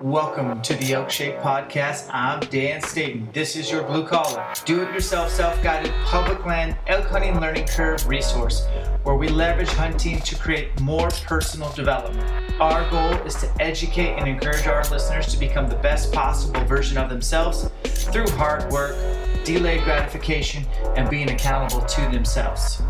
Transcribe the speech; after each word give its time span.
Welcome 0.00 0.62
to 0.62 0.74
the 0.74 0.92
Elk 0.92 1.10
Shape 1.10 1.38
Podcast. 1.38 2.08
I'm 2.12 2.38
Dan 2.38 2.80
Staton. 2.80 3.28
This 3.32 3.56
is 3.56 3.68
your 3.68 3.82
blue 3.82 4.06
collar, 4.06 4.46
do 4.64 4.80
it 4.80 4.94
yourself, 4.94 5.28
self 5.28 5.60
guided 5.60 5.92
public 6.04 6.46
land 6.46 6.76
elk 6.86 7.06
hunting 7.06 7.40
learning 7.40 7.66
curve 7.66 8.06
resource 8.06 8.64
where 9.02 9.16
we 9.16 9.26
leverage 9.26 9.70
hunting 9.70 10.20
to 10.20 10.36
create 10.36 10.80
more 10.80 11.08
personal 11.26 11.72
development. 11.72 12.30
Our 12.60 12.88
goal 12.90 13.10
is 13.26 13.34
to 13.40 13.52
educate 13.60 14.14
and 14.14 14.28
encourage 14.28 14.68
our 14.68 14.88
listeners 14.88 15.26
to 15.32 15.36
become 15.36 15.68
the 15.68 15.74
best 15.74 16.12
possible 16.12 16.64
version 16.66 16.96
of 16.96 17.08
themselves 17.08 17.68
through 17.82 18.28
hard 18.30 18.70
work, 18.70 18.94
delayed 19.42 19.82
gratification, 19.82 20.64
and 20.94 21.10
being 21.10 21.30
accountable 21.30 21.84
to 21.84 22.00
themselves. 22.02 22.82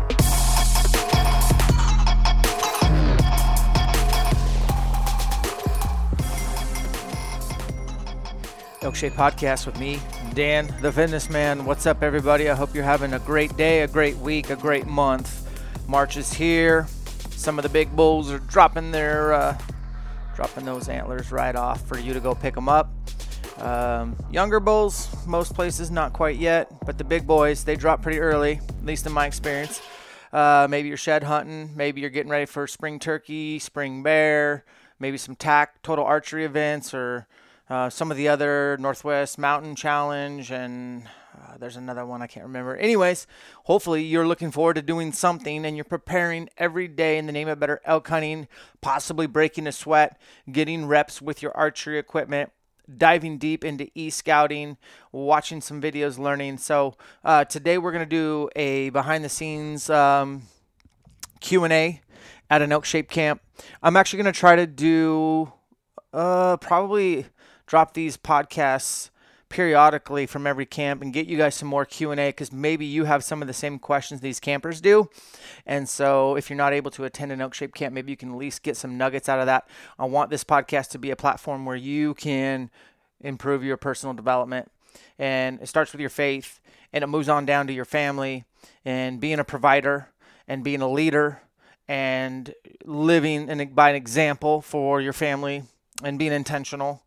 Elk 8.81 8.95
Shape 8.95 9.11
Podcast 9.11 9.65
with 9.65 9.77
me, 9.77 9.99
Dan, 10.33 10.73
the 10.81 10.89
fitness 10.89 11.29
man. 11.29 11.65
What's 11.65 11.85
up, 11.85 12.01
everybody? 12.01 12.49
I 12.49 12.55
hope 12.55 12.73
you're 12.73 12.85
having 12.85 13.11
a 13.11 13.19
great 13.19 13.57
day, 13.57 13.81
a 13.81 13.87
great 13.87 14.15
week, 14.17 14.51
a 14.51 14.55
great 14.55 14.87
month. 14.87 15.49
March 15.89 16.15
is 16.15 16.31
here. 16.31 16.87
Some 17.31 17.59
of 17.59 17.63
the 17.63 17.69
big 17.69 17.93
bulls 17.93 18.31
are 18.31 18.39
dropping 18.39 18.91
their, 18.91 19.33
uh, 19.33 19.57
dropping 20.33 20.63
those 20.63 20.87
antlers 20.87 21.29
right 21.29 21.57
off 21.57 21.85
for 21.87 21.99
you 21.99 22.13
to 22.13 22.21
go 22.21 22.33
pick 22.33 22.55
them 22.55 22.69
up. 22.69 22.89
Um, 23.57 24.15
younger 24.31 24.61
bulls, 24.61 25.09
most 25.27 25.53
places 25.55 25.91
not 25.91 26.13
quite 26.13 26.37
yet, 26.37 26.71
but 26.85 26.97
the 26.97 27.03
big 27.03 27.27
boys 27.27 27.65
they 27.65 27.75
drop 27.75 28.01
pretty 28.01 28.19
early, 28.19 28.61
at 28.69 28.85
least 28.85 29.05
in 29.05 29.11
my 29.11 29.25
experience. 29.25 29.81
Uh, 30.31 30.67
maybe 30.69 30.87
you're 30.87 30.95
shed 30.95 31.23
hunting, 31.23 31.71
maybe 31.75 31.99
you're 31.99 32.09
getting 32.09 32.31
ready 32.31 32.45
for 32.45 32.65
spring 32.65 32.97
turkey, 32.97 33.59
spring 33.59 34.03
bear, 34.03 34.63
maybe 34.99 35.17
some 35.17 35.35
tack 35.35 35.81
total 35.81 36.05
archery 36.05 36.45
events 36.45 36.93
or 36.93 37.27
uh, 37.69 37.89
some 37.89 38.11
of 38.11 38.17
the 38.17 38.27
other 38.27 38.77
Northwest 38.79 39.37
Mountain 39.37 39.75
Challenge, 39.75 40.51
and 40.51 41.03
uh, 41.35 41.57
there's 41.57 41.75
another 41.75 42.05
one 42.05 42.21
I 42.21 42.27
can't 42.27 42.45
remember. 42.45 42.75
Anyways, 42.75 43.27
hopefully 43.63 44.03
you're 44.03 44.27
looking 44.27 44.51
forward 44.51 44.75
to 44.75 44.81
doing 44.81 45.11
something 45.11 45.65
and 45.65 45.77
you're 45.77 45.85
preparing 45.85 46.49
every 46.57 46.87
day 46.87 47.17
in 47.17 47.25
the 47.25 47.31
name 47.31 47.47
of 47.47 47.59
better 47.59 47.81
elk 47.85 48.07
hunting, 48.07 48.47
possibly 48.81 49.27
breaking 49.27 49.67
a 49.67 49.71
sweat, 49.71 50.19
getting 50.51 50.87
reps 50.87 51.21
with 51.21 51.41
your 51.41 51.55
archery 51.55 51.99
equipment. 51.99 52.51
Diving 52.97 53.37
deep 53.37 53.63
into 53.63 53.87
e 53.93 54.09
scouting, 54.09 54.77
watching 55.11 55.61
some 55.61 55.79
videos, 55.79 56.17
learning. 56.17 56.57
So 56.57 56.95
uh, 57.23 57.45
today 57.45 57.77
we're 57.77 57.91
gonna 57.91 58.07
do 58.07 58.49
a 58.55 58.89
behind 58.89 59.23
the 59.23 59.29
scenes 59.29 59.91
um, 59.91 60.41
Q 61.39 61.65
and 61.65 61.71
A 61.71 62.01
at 62.49 62.63
an 62.63 62.71
elk 62.71 62.85
shape 62.85 63.11
camp. 63.11 63.43
I'm 63.83 63.95
actually 63.95 64.17
gonna 64.17 64.31
try 64.31 64.55
to 64.55 64.65
do 64.65 65.53
uh, 66.13 66.57
probably 66.57 67.27
drop 67.69 67.93
these 67.93 68.17
podcasts 68.17 69.11
periodically 69.47 70.25
from 70.25 70.47
every 70.47 70.65
camp 70.65 71.03
and 71.03 71.13
get 71.13 71.27
you 71.27 71.37
guys 71.37 71.53
some 71.53 71.67
more 71.67 71.85
q&a 71.85 72.15
because 72.15 72.51
maybe 72.51 72.85
you 72.85 73.05
have 73.05 73.23
some 73.23 73.41
of 73.43 73.47
the 73.47 73.53
same 73.53 73.77
questions 73.77 74.21
these 74.21 74.39
campers 74.39 74.81
do. 74.81 75.07
And 75.67 75.87
so 75.87 76.35
if 76.35 76.49
you're 76.49 76.57
not 76.57 76.73
able 76.73 76.89
to 76.91 77.03
attend 77.03 77.31
an 77.31 77.41
elk 77.41 77.53
shape 77.53 77.75
camp 77.75 77.93
maybe 77.93 78.11
you 78.11 78.17
can 78.17 78.31
at 78.31 78.37
least 78.37 78.63
get 78.63 78.75
some 78.75 78.97
nuggets 78.97 79.29
out 79.29 79.39
of 79.39 79.45
that. 79.45 79.67
I 79.99 80.05
want 80.05 80.31
this 80.31 80.43
podcast 80.43 80.89
to 80.89 80.99
be 80.99 81.11
a 81.11 81.15
platform 81.15 81.65
where 81.65 81.75
you 81.75 82.15
can 82.15 82.71
improve 83.21 83.63
your 83.63 83.77
personal 83.77 84.15
development. 84.15 84.71
And 85.19 85.61
it 85.61 85.67
starts 85.67 85.91
with 85.91 86.01
your 86.01 86.09
faith 86.09 86.59
and 86.91 87.03
it 87.03 87.07
moves 87.07 87.29
on 87.29 87.45
down 87.45 87.67
to 87.67 87.73
your 87.73 87.85
family 87.85 88.45
and 88.83 89.19
being 89.19 89.37
a 89.37 89.43
provider 89.43 90.09
and 90.47 90.63
being 90.63 90.81
a 90.81 90.89
leader 90.89 91.41
and 91.87 92.53
living 92.83 93.71
by 93.75 93.91
an 93.91 93.95
example 93.95 94.61
for 94.61 95.01
your 95.01 95.13
family 95.13 95.63
and 96.03 96.17
being 96.17 96.33
intentional 96.33 97.03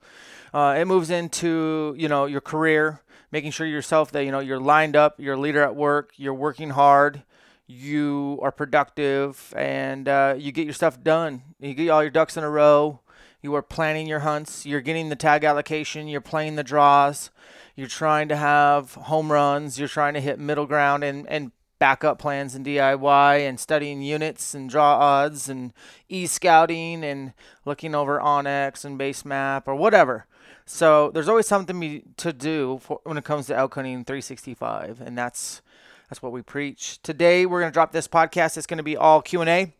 uh, 0.53 0.77
it 0.79 0.87
moves 0.87 1.11
into 1.11 1.95
you 1.97 2.09
know 2.09 2.27
your 2.27 2.41
career, 2.41 3.01
making 3.31 3.51
sure 3.51 3.67
yourself 3.67 4.13
that 4.13 4.25
you 4.25 4.31
know 4.31 4.41
you're 4.41 4.61
lined 4.61 4.97
up, 4.97 5.19
you're 5.19 5.35
a 5.35 5.41
leader 5.41 5.63
at 5.63 5.75
work, 5.75 6.13
you're 6.17 6.35
working 6.35 6.71
hard, 6.71 7.23
you 7.67 8.39
are 8.43 8.53
productive, 8.53 9.53
and 9.57 10.09
uh, 10.09 10.35
you 10.37 10.53
get 10.53 10.65
your 10.65 10.75
stuff 10.75 11.03
done. 11.03 11.43
You 11.61 11.75
get 11.75 11.89
all 11.89 12.03
your 12.03 12.11
ducks 12.11 12.37
in 12.37 12.45
a 12.45 12.51
row. 12.51 13.01
You 13.41 13.55
are 13.57 13.63
planning 13.63 14.07
your 14.07 14.21
hunts. 14.21 14.65
You're 14.65 14.81
getting 14.81 15.09
the 15.09 15.17
tag 15.17 15.43
allocation. 15.43 16.07
You're 16.07 16.21
playing 16.21 16.55
the 16.55 16.63
draws. 16.63 17.31
You're 17.75 17.89
trying 17.89 18.29
to 18.29 18.37
have 18.37 18.95
home 18.95 19.33
runs. 19.33 19.79
You're 19.79 19.89
trying 19.89 20.15
to 20.15 20.21
hit 20.21 20.39
middle 20.39 20.67
ground 20.67 21.03
and 21.03 21.29
and 21.29 21.51
backup 21.83 22.17
plans 22.17 22.55
and 22.55 22.65
DIY 22.65 23.41
and 23.41 23.59
studying 23.59 24.03
units 24.03 24.55
and 24.55 24.71
draw 24.71 24.99
odds 24.99 25.49
and 25.49 25.73
e 26.09 26.27
scouting 26.27 27.03
and 27.03 27.33
looking 27.65 27.93
over 27.93 28.21
onX 28.21 28.85
and 28.85 28.97
BaseMap 29.01 29.65
or 29.67 29.75
whatever. 29.75 30.27
So 30.73 31.11
there's 31.11 31.29
always 31.29 31.47
something 31.47 32.15
to 32.17 32.33
do 32.33 32.81
for, 32.83 33.01
when 33.05 33.19
it 33.19 33.25
comes 33.25 33.47
to 33.49 33.55
elk 33.55 33.75
hunting 33.75 34.07
365, 34.07 35.03
and 35.03 35.19
that's 35.19 35.61
that's 36.09 36.23
what 36.23 36.33
we 36.33 36.41
preach. 36.41 37.01
Today 37.03 37.45
we're 37.45 37.61
gonna 37.61 37.73
drop 37.73 37.93
this 37.93 38.09
podcast. 38.09 38.57
It's 38.57 38.67
gonna 38.67 38.83
be 38.83 38.97
all 38.97 39.21
Q 39.21 39.43
and 39.43 39.51
A. 39.51 39.75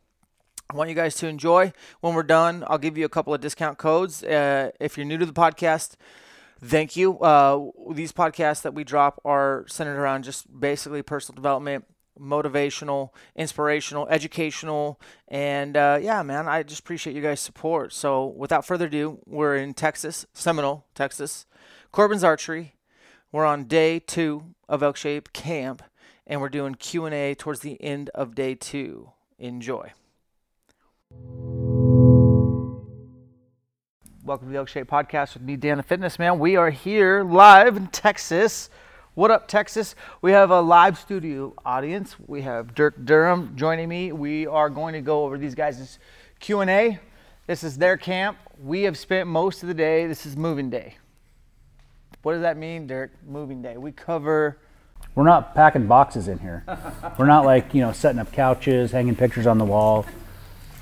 I 0.69 0.77
want 0.77 0.91
you 0.91 0.95
guys 0.95 1.15
to 1.17 1.29
enjoy. 1.29 1.73
When 2.03 2.15
we're 2.15 2.23
done, 2.23 2.63
I'll 2.67 2.77
give 2.77 2.99
you 2.99 3.07
a 3.07 3.09
couple 3.09 3.33
of 3.33 3.41
discount 3.41 3.79
codes. 3.79 4.23
Uh, 4.23 4.73
if 4.81 4.99
you're 4.99 5.07
new 5.07 5.17
to 5.17 5.25
the 5.25 5.33
podcast, 5.33 5.95
thank 6.63 6.95
you. 6.95 7.19
Uh, 7.21 7.71
these 7.93 8.13
podcasts 8.13 8.61
that 8.61 8.75
we 8.75 8.85
drop 8.85 9.19
are 9.25 9.65
centered 9.69 9.99
around 9.99 10.25
just 10.25 10.61
basically 10.61 11.01
personal 11.01 11.37
development, 11.37 11.87
motivational, 12.21 13.11
inspirational, 13.37 14.07
educational, 14.09 15.01
and 15.29 15.77
uh, 15.77 15.99
yeah, 16.01 16.23
man, 16.23 16.49
I 16.49 16.63
just 16.63 16.81
appreciate 16.81 17.17
you 17.17 17.23
guys' 17.23 17.41
support. 17.41 17.93
So, 17.93 18.27
without 18.27 18.67
further 18.67 18.87
ado, 18.87 19.19
we're 19.27 19.57
in 19.57 19.75
Texas, 19.75 20.27
Seminole, 20.33 20.85
Texas, 20.95 21.47
Corbin's 21.91 22.25
Archery. 22.25 22.75
We're 23.31 23.47
on 23.47 23.65
day 23.65 23.99
two 23.99 24.55
of 24.69 24.83
Elk 24.83 24.97
Shape 24.97 25.33
Camp, 25.33 25.83
and 26.27 26.41
we're 26.41 26.49
doing 26.49 26.75
Q 26.75 27.07
and 27.07 27.15
A 27.15 27.35
towards 27.35 27.61
the 27.61 27.83
end 27.83 28.11
of 28.11 28.35
day 28.35 28.55
two. 28.55 29.11
Enjoy. 29.39 29.93
Welcome 34.25 34.47
to 34.47 34.53
the 34.53 34.59
Elk 34.59 34.69
Shape 34.69 34.89
Podcast 34.89 35.35
with 35.35 35.43
me, 35.43 35.57
Dan 35.57 35.79
the 35.79 35.83
Fitness 35.83 36.17
Man. 36.19 36.39
We 36.39 36.55
are 36.55 36.71
here 36.71 37.25
live 37.25 37.77
in 37.77 37.89
Texas 37.89 38.71
What 39.15 39.31
up, 39.31 39.47
Texas? 39.47 39.95
We 40.23 40.33
have 40.33 40.51
a 40.51 40.61
live 40.63 40.99
studio 40.99 41.53
audience. 41.67 42.17
We 42.27 42.43
have 42.43 42.75
Dirk 42.75 43.05
Durham 43.05 43.53
joining 43.57 43.89
me. 43.89 44.11
We 44.11 44.47
are 44.47 44.71
going 44.71 44.95
to 44.95 45.03
go 45.03 45.25
over 45.25 45.37
these 45.37 45.55
guys' 45.55 45.99
Q&A. 46.41 46.99
This 47.47 47.63
is 47.63 47.77
their 47.77 47.99
camp. 47.99 48.39
We 48.63 48.83
have 48.83 48.97
spent 48.97 49.29
most 49.29 49.63
of 49.63 49.69
the 49.69 49.75
day. 49.75 50.07
This 50.07 50.25
is 50.25 50.35
moving 50.35 50.71
day. 50.71 50.97
What 52.23 52.33
does 52.33 52.41
that 52.43 52.57
mean, 52.57 52.87
Dirk? 52.87 53.11
Moving 53.29 53.61
day. 53.61 53.77
We 53.77 53.93
cover 53.93 54.59
We're 55.15 55.25
not 55.25 55.55
packing 55.55 55.87
boxes 55.87 56.27
in 56.29 56.39
here. 56.39 56.65
We're 57.19 57.27
not 57.27 57.45
like, 57.45 57.75
you 57.75 57.83
know, 57.83 57.93
setting 57.93 58.19
up 58.19 58.33
couches, 58.33 58.93
hanging 58.93 59.15
pictures 59.17 59.47
on 59.47 59.59
the 59.59 59.65
wall. 59.67 60.07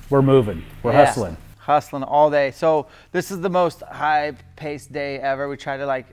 We're 0.09 0.23
moving. 0.23 0.63
We're 0.85 0.93
Yes. 0.93 1.09
hustling. 1.09 1.37
Hustling 1.59 2.05
all 2.05 2.31
day. 2.31 2.53
So 2.53 2.87
this 3.11 3.33
is 3.33 3.41
the 3.41 3.51
most 3.51 3.81
high-paced 3.83 4.93
day 4.93 5.19
ever. 5.19 5.49
We 5.49 5.57
try 5.57 5.77
to 5.79 5.87
like, 5.87 6.07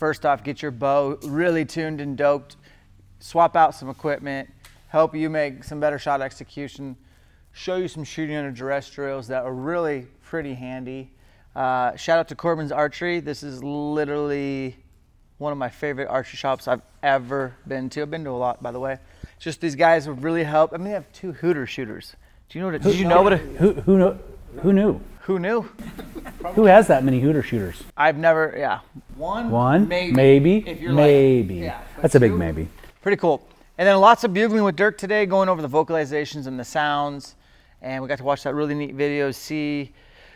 first 0.00 0.24
off, 0.24 0.42
get 0.42 0.62
your 0.62 0.70
bow 0.70 1.18
really 1.24 1.62
tuned 1.62 2.00
and 2.00 2.16
doped, 2.16 2.56
swap 3.18 3.54
out 3.54 3.74
some 3.74 3.90
equipment, 3.90 4.48
help 4.88 5.14
you 5.14 5.28
make 5.28 5.62
some 5.62 5.78
better 5.78 5.98
shot 5.98 6.22
execution, 6.22 6.96
show 7.52 7.76
you 7.76 7.86
some 7.86 8.02
shooting 8.02 8.34
under 8.34 8.50
duress 8.50 8.90
drills 8.90 9.28
that 9.28 9.44
are 9.44 9.52
really 9.52 10.06
pretty 10.22 10.54
handy. 10.54 11.12
Uh, 11.54 11.94
shout 11.96 12.18
out 12.18 12.28
to 12.28 12.34
Corbin's 12.34 12.72
Archery. 12.72 13.20
This 13.20 13.42
is 13.42 13.62
literally 13.62 14.74
one 15.36 15.52
of 15.52 15.58
my 15.58 15.68
favorite 15.68 16.08
archery 16.08 16.38
shops 16.38 16.66
I've 16.66 16.82
ever 17.02 17.54
been 17.68 17.90
to. 17.90 18.00
I've 18.00 18.10
been 18.10 18.24
to 18.24 18.30
a 18.30 18.32
lot, 18.32 18.62
by 18.62 18.72
the 18.72 18.80
way. 18.80 18.96
Just 19.38 19.60
these 19.60 19.74
guys 19.74 20.06
have 20.06 20.24
really 20.24 20.44
helped. 20.44 20.72
I 20.72 20.78
mean, 20.78 20.86
they 20.86 20.92
have 20.92 21.12
two 21.12 21.32
Hooter 21.32 21.66
shooters. 21.66 22.16
Do 22.48 22.58
you 22.58 22.62
know 22.62 22.70
what? 22.70 22.74
A, 22.76 22.78
did 22.78 22.98
you 22.98 23.06
know 23.06 23.22
what? 23.22 23.34
A, 23.34 23.36
Who 23.36 23.72
who 23.74 23.98
know, 23.98 24.18
who 24.62 24.72
knew? 24.72 25.00
Who 25.30 25.38
knew? 25.38 25.62
Who 26.54 26.64
has 26.64 26.88
that 26.88 27.04
many 27.04 27.20
Hooter 27.20 27.42
shooters? 27.42 27.82
I've 27.96 28.16
never, 28.16 28.54
yeah. 28.58 28.80
One, 29.16 29.50
One, 29.50 29.86
maybe, 29.86 30.12
maybe, 30.12 30.68
if 30.68 30.80
you're 30.80 30.90
like- 30.90 31.04
maybe. 31.06 31.54
yeah, 31.56 31.80
but 31.94 32.02
That's 32.02 32.14
a 32.16 32.20
big 32.20 32.32
two- 32.32 32.38
maybe. 32.38 32.68
Pretty 33.02 33.16
cool. 33.18 33.46
And 33.78 33.86
then 33.86 33.98
lots 34.00 34.24
of 34.24 34.34
bugling 34.34 34.64
with 34.64 34.74
Dirk 34.74 34.98
today, 34.98 35.24
going 35.26 35.48
over 35.48 35.62
the 35.62 35.68
vocalizations 35.68 36.46
and 36.48 36.58
the 36.58 36.64
sounds. 36.64 37.36
And 37.82 38.02
we 38.02 38.08
got 38.08 38.18
to 38.18 38.24
watch 38.24 38.42
that 38.42 38.54
really 38.54 38.74
neat 38.74 38.94
video. 38.94 39.30
See, 39.30 39.92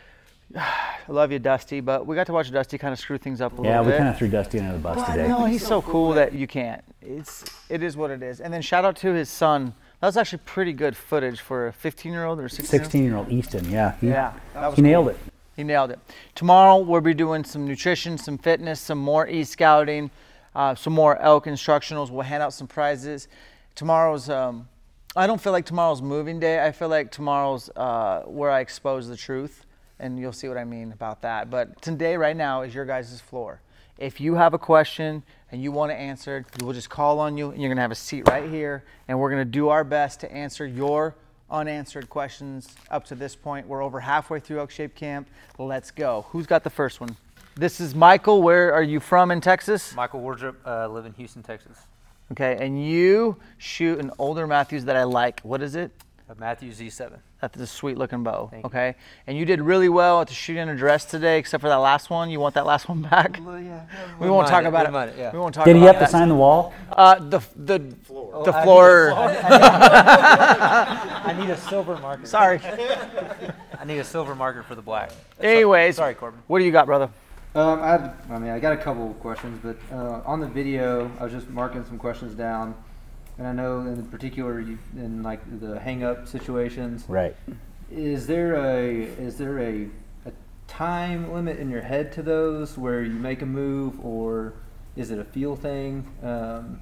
I 0.55 0.95
love 1.09 1.31
you, 1.33 1.39
Dusty, 1.39 1.81
but 1.81 2.05
we 2.07 2.15
got 2.15 2.27
to 2.27 2.33
watch 2.33 2.49
Dusty 2.51 2.77
kind 2.77 2.93
of 2.93 2.99
screw 2.99 3.17
things 3.17 3.41
up 3.41 3.51
a 3.59 3.63
Yeah, 3.63 3.79
little 3.79 3.85
bit. 3.85 3.89
Yeah, 3.89 3.95
we 3.95 3.97
kind 3.97 4.09
of 4.09 4.17
threw 4.17 4.29
Dusty 4.29 4.59
under 4.59 4.73
the 4.73 4.79
bus 4.79 4.95
But 4.95 5.11
today. 5.11 5.27
no, 5.27 5.43
he's 5.45 5.65
so 5.65 5.81
cool 5.81 6.13
that 6.13 6.31
you 6.33 6.47
can't. 6.47 6.81
It's 7.01 7.43
it 7.69 7.83
is 7.83 7.97
what 7.97 8.11
it 8.11 8.23
is. 8.23 8.39
And 8.39 8.53
then 8.53 8.61
shout 8.61 8.85
out 8.85 8.95
to 8.97 9.11
his 9.11 9.27
son. 9.29 9.73
That 10.05 10.09
was 10.09 10.17
actually 10.17 10.41
pretty 10.45 10.73
good 10.73 10.95
footage 10.95 11.39
for 11.39 11.65
a 11.65 11.73
15 11.73 12.11
year 12.11 12.25
old 12.25 12.39
or 12.39 12.47
16. 12.47 12.79
16 12.79 13.03
year 13.03 13.15
old 13.15 13.31
Easton, 13.31 13.67
yeah. 13.71 13.95
He, 13.99 14.09
Yeah, 14.09 14.33
he 14.75 14.83
nailed 14.83 15.07
it. 15.07 15.17
He 15.55 15.63
nailed 15.63 15.89
it. 15.89 15.97
Tomorrow 16.35 16.77
we'll 16.77 17.01
be 17.01 17.15
doing 17.15 17.43
some 17.43 17.65
nutrition, 17.65 18.19
some 18.19 18.37
fitness, 18.37 18.79
some 18.79 18.99
more 18.99 19.27
e-scouting, 19.27 20.11
uh, 20.53 20.75
some 20.75 20.93
more 20.93 21.17
elk 21.17 21.47
instructionals. 21.47 22.11
We'll 22.11 22.21
hand 22.21 22.43
out 22.43 22.53
some 22.53 22.67
prizes. 22.67 23.27
Tomorrow's. 23.73 24.29
Um, 24.29 24.69
I 25.15 25.25
don't 25.25 25.41
feel 25.41 25.53
like 25.53 25.65
tomorrow's 25.65 26.03
moving 26.03 26.39
day. 26.39 26.63
I 26.63 26.71
feel 26.71 26.89
like 26.89 27.09
tomorrow's 27.09 27.71
uh, 27.75 28.21
where 28.27 28.51
I 28.51 28.59
expose 28.59 29.07
the 29.07 29.17
truth, 29.17 29.65
and 29.97 30.19
you'll 30.19 30.33
see 30.33 30.47
what 30.47 30.57
I 30.59 30.65
mean 30.65 30.91
about 30.91 31.23
that. 31.23 31.49
But 31.49 31.81
today, 31.81 32.15
right 32.15 32.37
now, 32.37 32.61
is 32.61 32.75
your 32.75 32.85
guys' 32.85 33.19
floor. 33.21 33.59
If 33.97 34.21
you 34.21 34.35
have 34.35 34.53
a 34.53 34.59
question 34.59 35.23
and 35.55 35.63
you 35.63 35.71
want 35.71 35.89
it 35.89 35.95
answered, 35.95 36.45
we'll 36.59 36.73
just 36.73 36.89
call 36.89 37.17
on 37.17 37.37
you, 37.37 37.51
and 37.51 37.61
you're 37.61 37.69
gonna 37.69 37.79
have 37.79 37.89
a 37.89 37.95
seat 37.95 38.27
right 38.27 38.49
here, 38.49 38.83
and 39.07 39.17
we're 39.17 39.29
gonna 39.29 39.45
do 39.45 39.69
our 39.69 39.85
best 39.85 40.19
to 40.19 40.29
answer 40.29 40.67
your 40.67 41.15
unanswered 41.49 42.09
questions 42.09 42.75
up 42.91 43.05
to 43.05 43.15
this 43.15 43.37
point. 43.37 43.65
We're 43.65 43.81
over 43.81 44.01
halfway 44.01 44.41
through 44.41 44.59
Elk 44.59 44.69
Shape 44.69 44.95
Camp. 44.95 45.29
Let's 45.57 45.91
go. 45.91 46.25
Who's 46.31 46.45
got 46.45 46.65
the 46.65 46.69
first 46.69 46.99
one? 46.99 47.15
This 47.55 47.79
is 47.79 47.95
Michael. 47.95 48.41
Where 48.41 48.73
are 48.73 48.83
you 48.83 48.99
from 48.99 49.31
in 49.31 49.39
Texas? 49.39 49.95
Michael 49.95 50.19
Wardrop, 50.19 50.57
uh, 50.67 50.89
live 50.89 51.05
in 51.05 51.13
Houston, 51.13 51.41
Texas. 51.41 51.77
Okay, 52.33 52.57
and 52.59 52.85
you 52.85 53.37
shoot 53.57 53.97
an 53.99 54.11
older 54.19 54.47
Mathews 54.47 54.83
that 54.83 54.97
I 54.97 55.03
like. 55.03 55.39
What 55.39 55.61
is 55.61 55.75
it? 55.75 55.89
A 56.27 56.33
Matthew 56.33 56.71
Z7. 56.71 57.19
That's 57.39 57.59
a 57.59 57.67
sweet 57.67 57.99
looking 57.99 58.23
bow. 58.23 58.47
Thank 58.49 58.63
you. 58.63 58.67
okay, 58.67 58.95
and 59.27 59.37
you 59.37 59.45
did 59.45 59.61
really 59.61 59.89
well 59.89 60.21
at 60.21 60.27
the 60.27 60.33
shooting 60.33 60.63
under 60.63 60.75
dress 60.75 61.05
today, 61.05 61.37
except 61.37 61.61
for 61.61 61.69
that 61.69 61.75
last 61.75 62.09
one. 62.09 62.31
You 62.31 62.39
want 62.39 62.55
that 62.55 62.65
last 62.65 62.89
one 62.89 63.03
back? 63.03 63.39
Well, 63.45 63.59
yeah. 63.59 63.85
We 64.19 64.27
won't 64.27 64.47
talk 64.47 64.65
about 64.65 64.87
it. 64.87 65.09
It, 65.09 65.15
yeah. 65.19 65.31
We 65.31 65.37
won't 65.37 65.53
talk 65.53 65.65
Did 65.65 65.75
he 65.75 65.83
about 65.83 65.95
have 65.95 66.05
to 66.05 66.11
sign 66.11 66.29
the 66.29 66.35
wall? 66.35 66.73
Uh, 66.91 67.19
the 67.19 67.41
the 67.55 67.79
floor. 68.05 68.43
The 68.43 68.55
I- 68.55 68.63
floor. 68.63 69.11
I 69.15 69.35
need 71.37 71.51
a 71.51 71.57
silver 71.57 71.95
marker. 71.99 72.25
Sorry. 72.25 72.59
I 72.59 73.83
need 73.85 73.99
a 73.99 74.03
silver 74.03 74.33
marker 74.33 74.63
for 74.63 74.73
the 74.73 74.81
black. 74.81 75.11
Anyways, 75.39 75.97
Sorry, 75.97 76.15
Corbin. 76.15 76.41
What 76.47 76.57
do 76.57 76.65
you 76.65 76.71
got, 76.71 76.87
brother? 76.87 77.09
Um, 77.53 77.81
I, 77.81 77.91
had, 77.91 78.13
I 78.29 78.39
mean, 78.39 78.49
I 78.49 78.59
got 78.59 78.73
a 78.73 78.77
couple 78.77 79.11
of 79.11 79.19
questions, 79.19 79.59
but 79.63 79.77
uh, 79.95 80.21
on 80.25 80.39
the 80.39 80.47
video, 80.47 81.09
I 81.19 81.23
was 81.23 81.31
just 81.31 81.49
marking 81.49 81.85
some 81.85 81.97
questions 81.97 82.33
down, 82.33 82.75
and 83.37 83.47
I 83.47 83.51
know 83.51 83.81
in 83.81 84.05
particular, 84.05 84.59
in 84.59 85.23
like 85.23 85.41
the 85.59 85.79
hang-up 85.79 86.27
situations, 86.27 87.05
Right. 87.07 87.35
is 87.91 88.27
there 88.27 88.55
a 88.55 89.03
is 89.03 89.37
there 89.37 89.59
a, 89.59 89.89
a 90.25 90.31
time 90.67 91.31
limit 91.33 91.59
in 91.59 91.69
your 91.69 91.81
head 91.81 92.11
to 92.13 92.21
those 92.23 92.77
where 92.77 93.01
you 93.03 93.13
make 93.13 93.41
a 93.41 93.45
move, 93.45 94.03
or 94.03 94.53
is 94.95 95.11
it 95.11 95.19
a 95.19 95.23
feel 95.25 95.55
thing 95.55 96.07
um, 96.23 96.79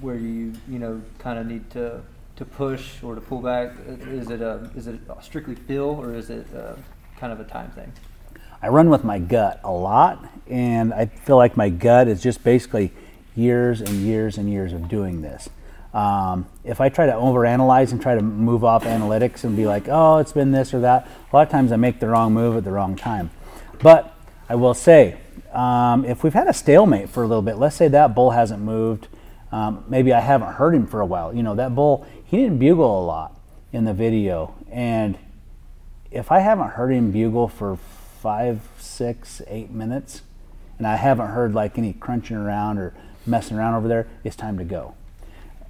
where 0.00 0.16
you 0.16 0.52
you 0.68 0.78
know 0.78 1.00
kind 1.18 1.38
of 1.38 1.46
need 1.46 1.70
to 1.70 2.00
to 2.36 2.44
push 2.44 3.02
or 3.02 3.14
to 3.14 3.20
pull 3.20 3.40
back? 3.40 3.72
Is 3.86 4.30
it 4.30 4.40
a 4.42 4.70
is 4.74 4.86
it 4.86 5.00
a 5.08 5.22
strictly 5.22 5.54
feel, 5.54 5.84
or 6.00 6.14
is 6.14 6.30
it 6.30 6.46
uh 6.54 6.74
kind 7.18 7.32
of 7.32 7.40
a 7.40 7.44
time 7.44 7.70
thing? 7.72 7.92
I 8.62 8.68
run 8.68 8.90
with 8.90 9.04
my 9.04 9.18
gut 9.18 9.60
a 9.64 9.70
lot, 9.72 10.22
and 10.46 10.92
I 10.92 11.06
feel 11.06 11.36
like 11.36 11.56
my 11.56 11.70
gut 11.70 12.08
is 12.08 12.20
just 12.22 12.44
basically 12.44 12.92
years 13.34 13.80
and 13.80 13.88
years 14.02 14.36
and 14.36 14.50
years 14.50 14.72
of 14.74 14.86
doing 14.88 15.22
this. 15.22 15.48
Um, 15.92 16.46
if 16.64 16.80
I 16.80 16.88
try 16.88 17.06
to 17.06 17.12
overanalyze 17.12 17.90
and 17.90 18.00
try 18.00 18.14
to 18.14 18.22
move 18.22 18.64
off 18.64 18.84
analytics 18.84 19.42
and 19.42 19.56
be 19.56 19.66
like, 19.66 19.88
oh, 19.88 20.18
it's 20.18 20.32
been 20.32 20.52
this 20.52 20.72
or 20.72 20.80
that, 20.80 21.08
a 21.32 21.36
lot 21.36 21.42
of 21.42 21.50
times 21.50 21.72
I 21.72 21.76
make 21.76 21.98
the 21.98 22.08
wrong 22.08 22.32
move 22.32 22.56
at 22.56 22.64
the 22.64 22.70
wrong 22.70 22.94
time. 22.94 23.30
But 23.82 24.14
I 24.48 24.54
will 24.54 24.74
say, 24.74 25.16
um, 25.52 26.04
if 26.04 26.22
we've 26.22 26.34
had 26.34 26.46
a 26.46 26.52
stalemate 26.52 27.08
for 27.08 27.22
a 27.22 27.26
little 27.26 27.42
bit, 27.42 27.56
let's 27.56 27.76
say 27.76 27.88
that 27.88 28.14
bull 28.14 28.30
hasn't 28.30 28.62
moved, 28.62 29.08
um, 29.50 29.84
maybe 29.88 30.12
I 30.12 30.20
haven't 30.20 30.54
heard 30.54 30.74
him 30.74 30.86
for 30.86 31.00
a 31.00 31.06
while. 31.06 31.34
You 31.34 31.42
know, 31.42 31.56
that 31.56 31.74
bull, 31.74 32.06
he 32.24 32.36
didn't 32.36 32.58
bugle 32.58 33.00
a 33.00 33.04
lot 33.04 33.36
in 33.72 33.84
the 33.84 33.94
video, 33.94 34.54
and 34.70 35.18
if 36.10 36.30
I 36.30 36.40
haven't 36.40 36.70
heard 36.70 36.92
him 36.92 37.10
bugle 37.10 37.48
for 37.48 37.76
five, 38.20 38.60
six, 38.78 39.42
eight 39.48 39.70
minutes, 39.70 40.22
and 40.78 40.86
I 40.86 40.96
haven't 40.96 41.28
heard 41.28 41.54
like 41.54 41.78
any 41.78 41.92
crunching 41.92 42.36
around 42.36 42.78
or 42.78 42.94
messing 43.26 43.56
around 43.56 43.74
over 43.74 43.88
there, 43.88 44.08
it's 44.24 44.36
time 44.36 44.58
to 44.58 44.64
go. 44.64 44.94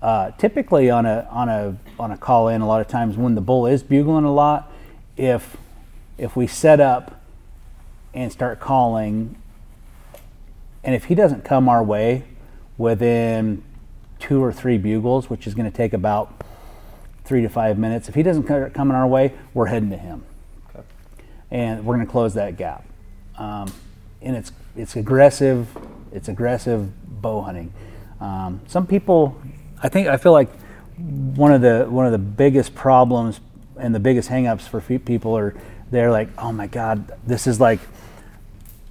Uh, 0.02 0.30
typically 0.32 0.90
on 0.90 1.04
a 1.04 1.28
on 1.30 1.48
a 1.48 1.76
on 1.98 2.10
a 2.10 2.16
call 2.16 2.48
in, 2.48 2.60
a 2.60 2.66
lot 2.66 2.80
of 2.80 2.88
times 2.88 3.16
when 3.16 3.34
the 3.34 3.40
bull 3.40 3.66
is 3.66 3.82
bugling 3.82 4.24
a 4.24 4.32
lot, 4.32 4.72
if 5.16 5.56
if 6.16 6.36
we 6.36 6.46
set 6.46 6.80
up 6.80 7.20
and 8.14 8.32
start 8.32 8.60
calling, 8.60 9.36
and 10.82 10.94
if 10.94 11.04
he 11.04 11.14
doesn't 11.14 11.44
come 11.44 11.68
our 11.68 11.82
way 11.82 12.24
within 12.78 13.62
two 14.18 14.42
or 14.42 14.52
three 14.52 14.78
bugles, 14.78 15.28
which 15.28 15.46
is 15.46 15.54
going 15.54 15.70
to 15.70 15.76
take 15.76 15.92
about 15.92 16.42
three 17.24 17.42
to 17.42 17.48
five 17.48 17.78
minutes, 17.78 18.08
if 18.08 18.14
he 18.14 18.22
doesn't 18.22 18.44
come 18.44 18.90
in 18.90 18.96
our 18.96 19.06
way, 19.06 19.32
we're 19.54 19.66
heading 19.66 19.90
to 19.90 19.96
him 19.96 20.24
and 21.50 21.84
we're 21.84 21.96
going 21.96 22.06
to 22.06 22.10
close 22.10 22.34
that 22.34 22.56
gap. 22.56 22.84
Um, 23.38 23.72
and 24.22 24.36
it's 24.36 24.52
it's 24.76 24.96
aggressive. 24.96 25.68
It's 26.12 26.28
aggressive 26.28 26.90
bow 27.20 27.42
hunting. 27.42 27.72
Um, 28.20 28.60
some 28.66 28.86
people, 28.86 29.40
I 29.82 29.88
think, 29.88 30.08
I 30.08 30.16
feel 30.16 30.32
like 30.32 30.48
one 30.98 31.52
of 31.52 31.62
the 31.62 31.86
one 31.88 32.04
of 32.04 32.12
the 32.12 32.18
biggest 32.18 32.74
problems 32.74 33.40
and 33.78 33.94
the 33.94 34.00
biggest 34.00 34.28
hangups 34.28 34.68
for 34.68 34.80
people 34.80 35.36
are 35.36 35.54
they're 35.90 36.10
like, 36.10 36.28
oh 36.38 36.52
my 36.52 36.66
God, 36.66 37.12
this 37.26 37.46
is 37.46 37.60
like 37.60 37.80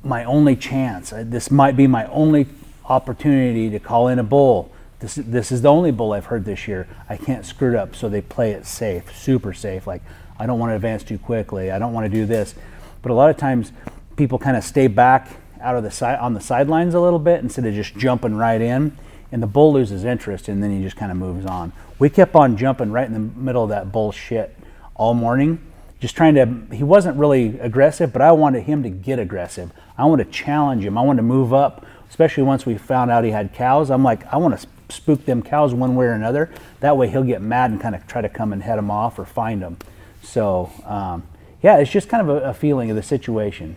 my 0.04 0.24
only 0.24 0.56
chance. 0.56 1.14
This 1.16 1.52
might 1.52 1.78
be 1.78 1.88
my 1.88 2.06
only 2.08 2.48
opportunity 2.86 3.70
to 3.70 3.80
call 3.80 4.08
in 4.08 4.20
a 4.20 4.24
bull. 4.24 4.72
This, 5.00 5.16
this 5.16 5.52
is 5.52 5.62
the 5.62 5.70
only 5.70 5.92
bull 5.92 6.12
I've 6.12 6.26
heard 6.26 6.44
this 6.44 6.68
year. 6.68 6.88
I 7.08 7.16
can't 7.16 7.46
screw 7.46 7.70
it 7.70 7.76
up, 7.76 7.96
so 7.96 8.10
they 8.10 8.22
play 8.22 8.52
it 8.52 8.66
safe, 8.66 9.16
super 9.16 9.54
safe. 9.54 9.88
Like, 9.88 10.02
I 10.38 10.46
don't 10.46 10.60
want 10.60 10.72
to 10.72 10.76
advance 10.76 11.04
too 11.04 11.18
quickly. 11.18 11.72
I 11.72 11.80
don't 11.80 11.94
want 11.94 12.06
to 12.06 12.10
do 12.10 12.26
this. 12.26 12.54
But 13.02 13.12
a 13.12 13.14
lot 13.14 13.30
of 13.30 13.38
times, 13.38 13.72
people 14.18 14.38
kind 14.40 14.58
of 14.58 14.64
stay 14.64 14.88
back 14.88 15.30
out 15.62 15.78
of 15.78 15.84
the 15.84 15.92
side 15.92 16.20
on 16.20 16.34
the 16.34 16.42
sidelines 16.42 16.94
a 16.94 17.00
little 17.00 17.20
bit 17.20 17.42
instead 17.42 17.66
of 17.66 17.74
just 17.74 17.96
jumping 17.96 18.36
right 18.36 18.60
in. 18.60 18.98
And 19.32 19.44
the 19.44 19.48
bull 19.48 19.72
loses 19.72 20.04
interest, 20.04 20.48
and 20.48 20.64
then 20.64 20.72
he 20.72 20.82
just 20.82 20.96
kind 20.96 21.12
of 21.12 21.18
moves 21.18 21.46
on. 21.46 21.72
We 22.00 22.10
kept 22.10 22.36
on 22.36 22.58
jumping 22.58 22.92
right 22.92 23.06
in 23.06 23.14
the 23.14 23.20
middle 23.20 23.64
of 23.64 23.70
that 23.70 23.92
bullshit 23.92 24.58
all 24.96 25.14
morning 25.14 25.60
just 26.00 26.16
trying 26.16 26.36
to 26.36 26.76
he 26.76 26.84
wasn't 26.84 27.18
really 27.18 27.60
aggressive 27.60 28.12
but 28.14 28.22
i 28.22 28.32
wanted 28.32 28.64
him 28.64 28.84
to 28.84 28.90
get 28.90 29.20
aggressive. 29.20 29.72
I 29.98 30.06
wanted 30.06 30.26
to 30.26 30.32
challenge 30.32 30.86
him. 30.86 30.98
I 30.98 31.02
wanted 31.02 31.18
to 31.18 31.24
move 31.24 31.54
up 31.54 31.86
especially 32.10 32.44
once 32.44 32.66
we 32.66 32.78
found 32.78 33.12
out 33.12 33.24
he 33.24 33.32
had 33.32 33.54
cows. 33.54 33.90
I'm 33.90 34.04
like 34.04 34.26
i 34.34 34.38
want 34.38 34.60
to 34.60 34.68
spook 34.90 35.26
them 35.26 35.44
cows 35.44 35.74
one 35.74 35.96
way 35.96 36.08
or 36.08 36.14
another. 36.14 36.50
That 36.80 36.98
way 36.98 37.10
he'll 37.10 37.24
get 37.24 37.42
mad 37.42 37.72
and 37.72 37.80
kind 37.80 37.96
of 37.96 38.08
try 38.08 38.22
to 38.22 38.30
come 38.30 38.54
and 38.54 38.64
head 38.64 38.78
them 38.78 38.90
off 38.90 39.20
or 39.20 39.26
find 39.26 39.62
them 39.62 39.78
so 40.22 40.70
um, 40.86 41.24
yeah 41.62 41.78
it's 41.78 41.90
just 41.90 42.10
kind 42.10 42.28
of 42.28 42.44
a, 42.44 42.50
a 42.50 42.54
feeling 42.54 42.90
of 42.90 42.96
the 42.96 43.04
situation. 43.04 43.76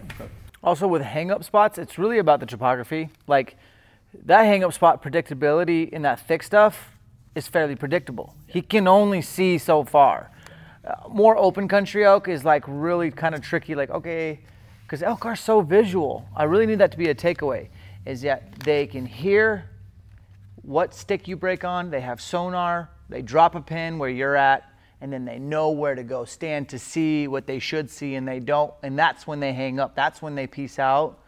Also, 0.64 0.86
with 0.86 1.02
hang 1.02 1.32
up 1.32 1.42
spots, 1.42 1.76
it's 1.76 1.98
really 1.98 2.18
about 2.18 2.38
the 2.38 2.46
topography. 2.46 3.10
Like, 3.26 3.56
that 4.24 4.42
hang 4.42 4.62
up 4.64 4.72
spot 4.72 5.02
predictability 5.02 5.88
in 5.88 6.02
that 6.02 6.20
thick 6.20 6.42
stuff 6.42 6.90
is 7.34 7.48
fairly 7.48 7.76
predictable. 7.76 8.34
He 8.46 8.62
can 8.62 8.86
only 8.86 9.22
see 9.22 9.58
so 9.58 9.84
far. 9.84 10.30
Uh, 10.84 11.08
more 11.08 11.36
open 11.36 11.68
country 11.68 12.04
elk 12.04 12.28
is 12.28 12.44
like 12.44 12.64
really 12.66 13.10
kind 13.10 13.34
of 13.34 13.40
tricky. 13.40 13.74
Like 13.74 13.90
okay, 13.90 14.40
because 14.82 15.02
elk 15.02 15.24
are 15.24 15.36
so 15.36 15.60
visual. 15.60 16.28
I 16.36 16.44
really 16.44 16.66
need 16.66 16.78
that 16.78 16.92
to 16.92 16.98
be 16.98 17.08
a 17.08 17.14
takeaway. 17.14 17.68
Is 18.04 18.22
that 18.22 18.58
they 18.60 18.86
can 18.86 19.06
hear 19.06 19.70
what 20.62 20.94
stick 20.94 21.28
you 21.28 21.36
break 21.36 21.64
on. 21.64 21.90
They 21.90 22.00
have 22.00 22.20
sonar. 22.20 22.90
They 23.08 23.22
drop 23.22 23.54
a 23.54 23.60
pin 23.60 23.98
where 23.98 24.10
you're 24.10 24.36
at, 24.36 24.68
and 25.00 25.12
then 25.12 25.24
they 25.24 25.38
know 25.38 25.70
where 25.70 25.94
to 25.94 26.02
go 26.02 26.24
stand 26.24 26.68
to 26.70 26.78
see 26.78 27.28
what 27.28 27.46
they 27.46 27.58
should 27.58 27.90
see, 27.90 28.16
and 28.16 28.26
they 28.26 28.40
don't. 28.40 28.72
And 28.82 28.98
that's 28.98 29.26
when 29.26 29.38
they 29.38 29.52
hang 29.52 29.78
up. 29.78 29.94
That's 29.94 30.20
when 30.20 30.34
they 30.34 30.46
peace 30.46 30.78
out. 30.78 31.21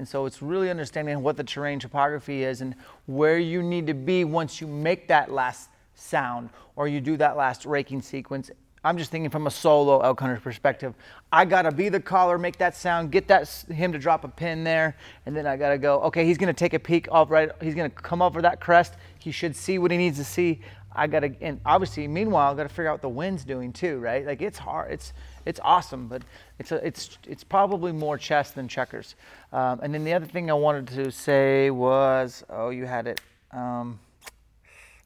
And 0.00 0.08
so 0.08 0.24
it's 0.24 0.40
really 0.40 0.70
understanding 0.70 1.22
what 1.22 1.36
the 1.36 1.44
terrain 1.44 1.78
topography 1.78 2.42
is 2.42 2.62
and 2.62 2.74
where 3.04 3.36
you 3.36 3.62
need 3.62 3.86
to 3.88 3.92
be 3.92 4.24
once 4.24 4.58
you 4.58 4.66
make 4.66 5.08
that 5.08 5.30
last 5.30 5.68
sound 5.94 6.48
or 6.74 6.88
you 6.88 7.02
do 7.02 7.18
that 7.18 7.36
last 7.36 7.66
raking 7.66 8.00
sequence. 8.00 8.50
I'm 8.82 8.96
just 8.96 9.10
thinking 9.10 9.30
from 9.30 9.46
a 9.46 9.50
solo 9.50 10.00
elk 10.00 10.20
hunter's 10.20 10.40
perspective. 10.40 10.94
I 11.30 11.44
gotta 11.44 11.70
be 11.70 11.90
the 11.90 12.00
caller, 12.00 12.38
make 12.38 12.56
that 12.58 12.74
sound, 12.74 13.12
get 13.12 13.28
that 13.28 13.48
him 13.68 13.92
to 13.92 13.98
drop 13.98 14.24
a 14.24 14.28
pin 14.28 14.64
there, 14.64 14.96
and 15.26 15.36
then 15.36 15.46
I 15.46 15.56
gotta 15.56 15.76
go. 15.76 16.00
Okay, 16.04 16.24
he's 16.24 16.38
gonna 16.38 16.54
take 16.54 16.72
a 16.72 16.78
peek 16.78 17.06
off 17.10 17.30
right. 17.30 17.50
He's 17.60 17.74
gonna 17.74 17.90
come 17.90 18.22
over 18.22 18.40
that 18.42 18.60
crest. 18.60 18.94
He 19.18 19.32
should 19.32 19.54
see 19.54 19.78
what 19.78 19.90
he 19.90 19.98
needs 19.98 20.16
to 20.16 20.24
see. 20.24 20.60
I 20.92 21.06
gotta, 21.06 21.32
and 21.40 21.60
obviously, 21.64 22.08
meanwhile, 22.08 22.52
I 22.52 22.56
gotta 22.56 22.68
figure 22.70 22.88
out 22.88 22.94
what 22.94 23.02
the 23.02 23.08
wind's 23.10 23.44
doing 23.44 23.72
too, 23.72 23.98
right? 23.98 24.24
Like 24.26 24.40
it's 24.40 24.58
hard. 24.58 24.90
It's 24.90 25.12
it's 25.44 25.60
awesome, 25.62 26.08
but 26.08 26.22
it's 26.58 26.72
a, 26.72 26.84
it's 26.84 27.18
it's 27.28 27.44
probably 27.44 27.92
more 27.92 28.16
chess 28.16 28.52
than 28.52 28.66
checkers. 28.66 29.14
Um, 29.52 29.80
and 29.82 29.92
then 29.92 30.04
the 30.04 30.14
other 30.14 30.26
thing 30.26 30.50
I 30.50 30.54
wanted 30.54 30.88
to 30.88 31.12
say 31.12 31.70
was, 31.70 32.44
oh, 32.48 32.70
you 32.70 32.86
had 32.86 33.06
it. 33.06 33.20
Um, 33.52 34.00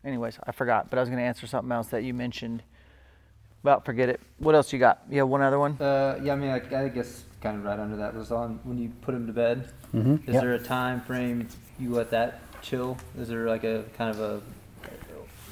anyways, 0.05 0.39
I 0.47 0.53
forgot, 0.53 0.91
but 0.91 0.99
I 0.99 1.03
was 1.03 1.11
gonna 1.11 1.23
answer 1.23 1.49
something 1.49 1.73
else 1.73 1.89
that 1.89 2.05
you 2.05 2.15
mentioned. 2.15 2.63
Well, 3.65 3.81
forget 3.81 4.11
it. 4.11 4.21
What 4.39 4.55
else 4.55 4.73
you 4.75 4.79
got? 4.79 5.03
You 5.11 5.21
have 5.21 5.29
one 5.29 5.41
other 5.41 5.59
one? 5.59 5.81
Uh, 5.81 6.21
yeah, 6.23 6.35
I 6.35 6.37
mean, 6.37 6.51
I, 6.51 6.85
I 6.85 6.89
guess 6.89 7.25
kind 7.41 7.57
of 7.57 7.65
right 7.65 7.79
under 7.79 7.97
that 7.97 8.15
was 8.15 8.31
on 8.31 8.61
when 8.63 8.79
you 8.79 8.91
put 9.01 9.15
him 9.15 9.27
to 9.27 9.33
bed. 9.33 9.71
Mm-hmm. 9.95 10.29
Is 10.29 10.35
yep. 10.35 10.43
there 10.43 10.53
a 10.53 10.59
time 10.59 11.01
frame 11.01 11.49
you 11.79 11.91
let 11.91 12.11
that 12.11 12.41
chill? 12.61 12.99
Is 13.19 13.29
there 13.29 13.49
like 13.49 13.65
a 13.65 13.85
kind 13.97 14.11
of 14.11 14.21
a 14.21 14.41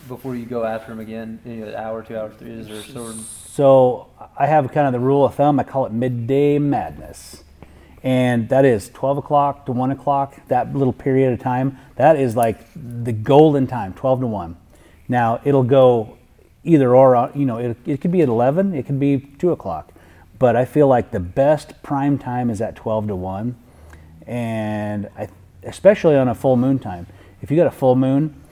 before 0.08 0.34
you 0.34 0.44
go 0.44 0.64
after 0.64 0.92
him 0.92 1.00
again, 1.00 1.40
you 1.44 1.56
know, 1.56 1.68
an 1.68 1.74
hour, 1.74 2.02
two 2.02 2.16
hours, 2.16 2.34
three? 2.38 2.50
Is 2.50 2.66
there 2.66 2.76
a 2.76 2.82
sort 2.82 3.14
of 3.14 3.20
So 3.20 4.08
I 4.36 4.46
have 4.46 4.70
kind 4.72 4.86
of 4.86 4.92
the 4.92 5.00
rule 5.00 5.24
of 5.24 5.34
thumb. 5.34 5.58
I 5.58 5.64
call 5.64 5.86
it 5.86 5.92
midday 5.92 6.58
madness, 6.58 7.44
and 8.02 8.46
that 8.50 8.66
is 8.66 8.90
12 8.90 9.18
o'clock 9.18 9.64
to 9.66 9.72
1 9.72 9.90
o'clock. 9.90 10.34
That 10.48 10.74
little 10.74 10.92
period 10.92 11.32
of 11.32 11.40
time, 11.40 11.78
that 11.96 12.16
is 12.16 12.36
like 12.36 12.58
the 12.74 13.12
golden 13.12 13.66
time, 13.66 13.94
12 13.94 14.20
to 14.20 14.26
1. 14.26 14.56
Now 15.08 15.40
it'll 15.44 15.62
go 15.62 16.18
either 16.64 16.94
or. 16.94 17.16
uh, 17.16 17.30
You 17.34 17.46
know, 17.46 17.58
it, 17.58 17.76
it 17.86 18.00
could 18.00 18.12
be 18.12 18.20
at 18.22 18.28
11, 18.28 18.74
it 18.74 18.86
could 18.86 19.00
be 19.00 19.18
2 19.18 19.50
o'clock, 19.50 19.92
but 20.38 20.56
I 20.56 20.64
feel 20.64 20.88
like 20.88 21.10
the 21.10 21.20
best 21.20 21.82
prime 21.82 22.18
time 22.18 22.50
is 22.50 22.60
at 22.60 22.76
12 22.76 23.08
to 23.08 23.16
1, 23.16 23.56
and 24.26 25.08
I, 25.16 25.28
especially 25.62 26.16
on 26.16 26.28
a 26.28 26.34
full 26.34 26.56
moon 26.56 26.78
time. 26.78 27.06
If 27.40 27.50
you 27.50 27.56
got 27.56 27.66
a 27.66 27.72
full 27.72 27.96
moon, 27.96 28.42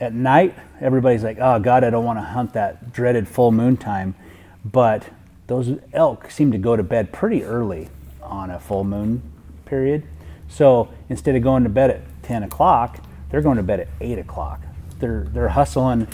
at 0.00 0.12
night, 0.12 0.54
everybody's 0.80 1.22
like, 1.22 1.38
oh, 1.40 1.58
God, 1.58 1.84
I 1.84 1.90
don't 1.90 2.04
want 2.04 2.18
to 2.18 2.24
hunt 2.24 2.52
that 2.54 2.92
dreaded 2.92 3.28
full 3.28 3.52
moon 3.52 3.76
time. 3.76 4.14
But 4.64 5.08
those 5.46 5.78
elk 5.92 6.30
seem 6.30 6.52
to 6.52 6.58
go 6.58 6.76
to 6.76 6.82
bed 6.82 7.12
pretty 7.12 7.44
early 7.44 7.88
on 8.22 8.50
a 8.50 8.58
full 8.58 8.84
moon 8.84 9.22
period. 9.64 10.04
So 10.48 10.92
instead 11.08 11.36
of 11.36 11.42
going 11.42 11.62
to 11.64 11.68
bed 11.68 11.90
at 11.90 12.22
10 12.22 12.42
o'clock, 12.42 12.98
they're 13.30 13.42
going 13.42 13.56
to 13.56 13.62
bed 13.62 13.80
at 13.80 13.88
8 14.00 14.18
o'clock. 14.18 14.60
They're, 14.98 15.26
they're 15.32 15.48
hustling 15.48 16.08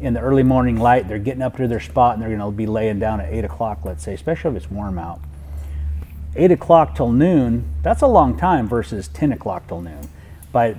in 0.00 0.14
the 0.14 0.20
early 0.20 0.42
morning 0.42 0.76
light. 0.76 1.08
They're 1.08 1.18
getting 1.18 1.42
up 1.42 1.56
to 1.56 1.68
their 1.68 1.80
spot 1.80 2.14
and 2.14 2.22
they're 2.22 2.36
going 2.36 2.40
to 2.40 2.56
be 2.56 2.66
laying 2.66 2.98
down 2.98 3.20
at 3.20 3.32
8 3.32 3.44
o'clock, 3.44 3.80
let's 3.84 4.04
say, 4.04 4.14
especially 4.14 4.50
if 4.50 4.56
it's 4.62 4.70
warm 4.70 4.98
out. 4.98 5.20
8 6.34 6.50
o'clock 6.50 6.94
till 6.94 7.10
noon, 7.10 7.64
that's 7.82 8.02
a 8.02 8.06
long 8.06 8.36
time 8.36 8.68
versus 8.68 9.08
10 9.08 9.32
o'clock 9.32 9.66
till 9.68 9.80
noon. 9.80 10.08
By, 10.52 10.76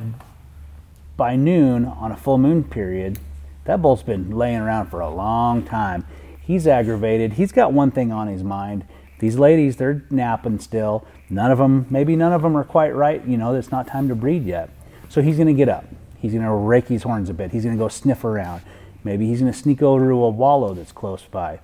by 1.15 1.35
noon 1.35 1.85
on 1.85 2.11
a 2.11 2.17
full 2.17 2.37
moon 2.37 2.63
period, 2.63 3.19
that 3.65 3.81
bull's 3.81 4.03
been 4.03 4.31
laying 4.31 4.59
around 4.59 4.87
for 4.87 4.99
a 4.99 5.09
long 5.09 5.63
time. 5.63 6.05
He's 6.39 6.67
aggravated. 6.67 7.33
He's 7.33 7.51
got 7.51 7.73
one 7.73 7.91
thing 7.91 8.11
on 8.11 8.27
his 8.27 8.43
mind. 8.43 8.85
These 9.19 9.37
ladies, 9.37 9.77
they're 9.77 10.05
napping 10.09 10.59
still. 10.59 11.05
None 11.29 11.51
of 11.51 11.57
them, 11.57 11.87
maybe 11.89 12.15
none 12.15 12.31
of 12.31 12.43
them 12.43 12.55
are 12.55 12.63
quite 12.63 12.95
right. 12.95 13.25
You 13.25 13.35
know, 13.35 13.53
it's 13.55 13.71
not 13.71 13.87
time 13.87 14.07
to 14.07 14.15
breed 14.15 14.45
yet. 14.45 14.69
So 15.09 15.21
he's 15.21 15.35
going 15.35 15.47
to 15.47 15.53
get 15.53 15.67
up. 15.67 15.85
He's 16.19 16.31
going 16.31 16.45
to 16.45 16.51
rake 16.51 16.87
his 16.87 17.03
horns 17.03 17.29
a 17.29 17.33
bit. 17.33 17.51
He's 17.51 17.63
going 17.63 17.75
to 17.75 17.83
go 17.83 17.89
sniff 17.89 18.23
around. 18.23 18.61
Maybe 19.03 19.27
he's 19.27 19.41
going 19.41 19.51
to 19.51 19.57
sneak 19.57 19.81
over 19.81 20.09
to 20.09 20.15
a 20.15 20.29
wallow 20.29 20.73
that's 20.73 20.91
close 20.91 21.23
by. 21.23 21.59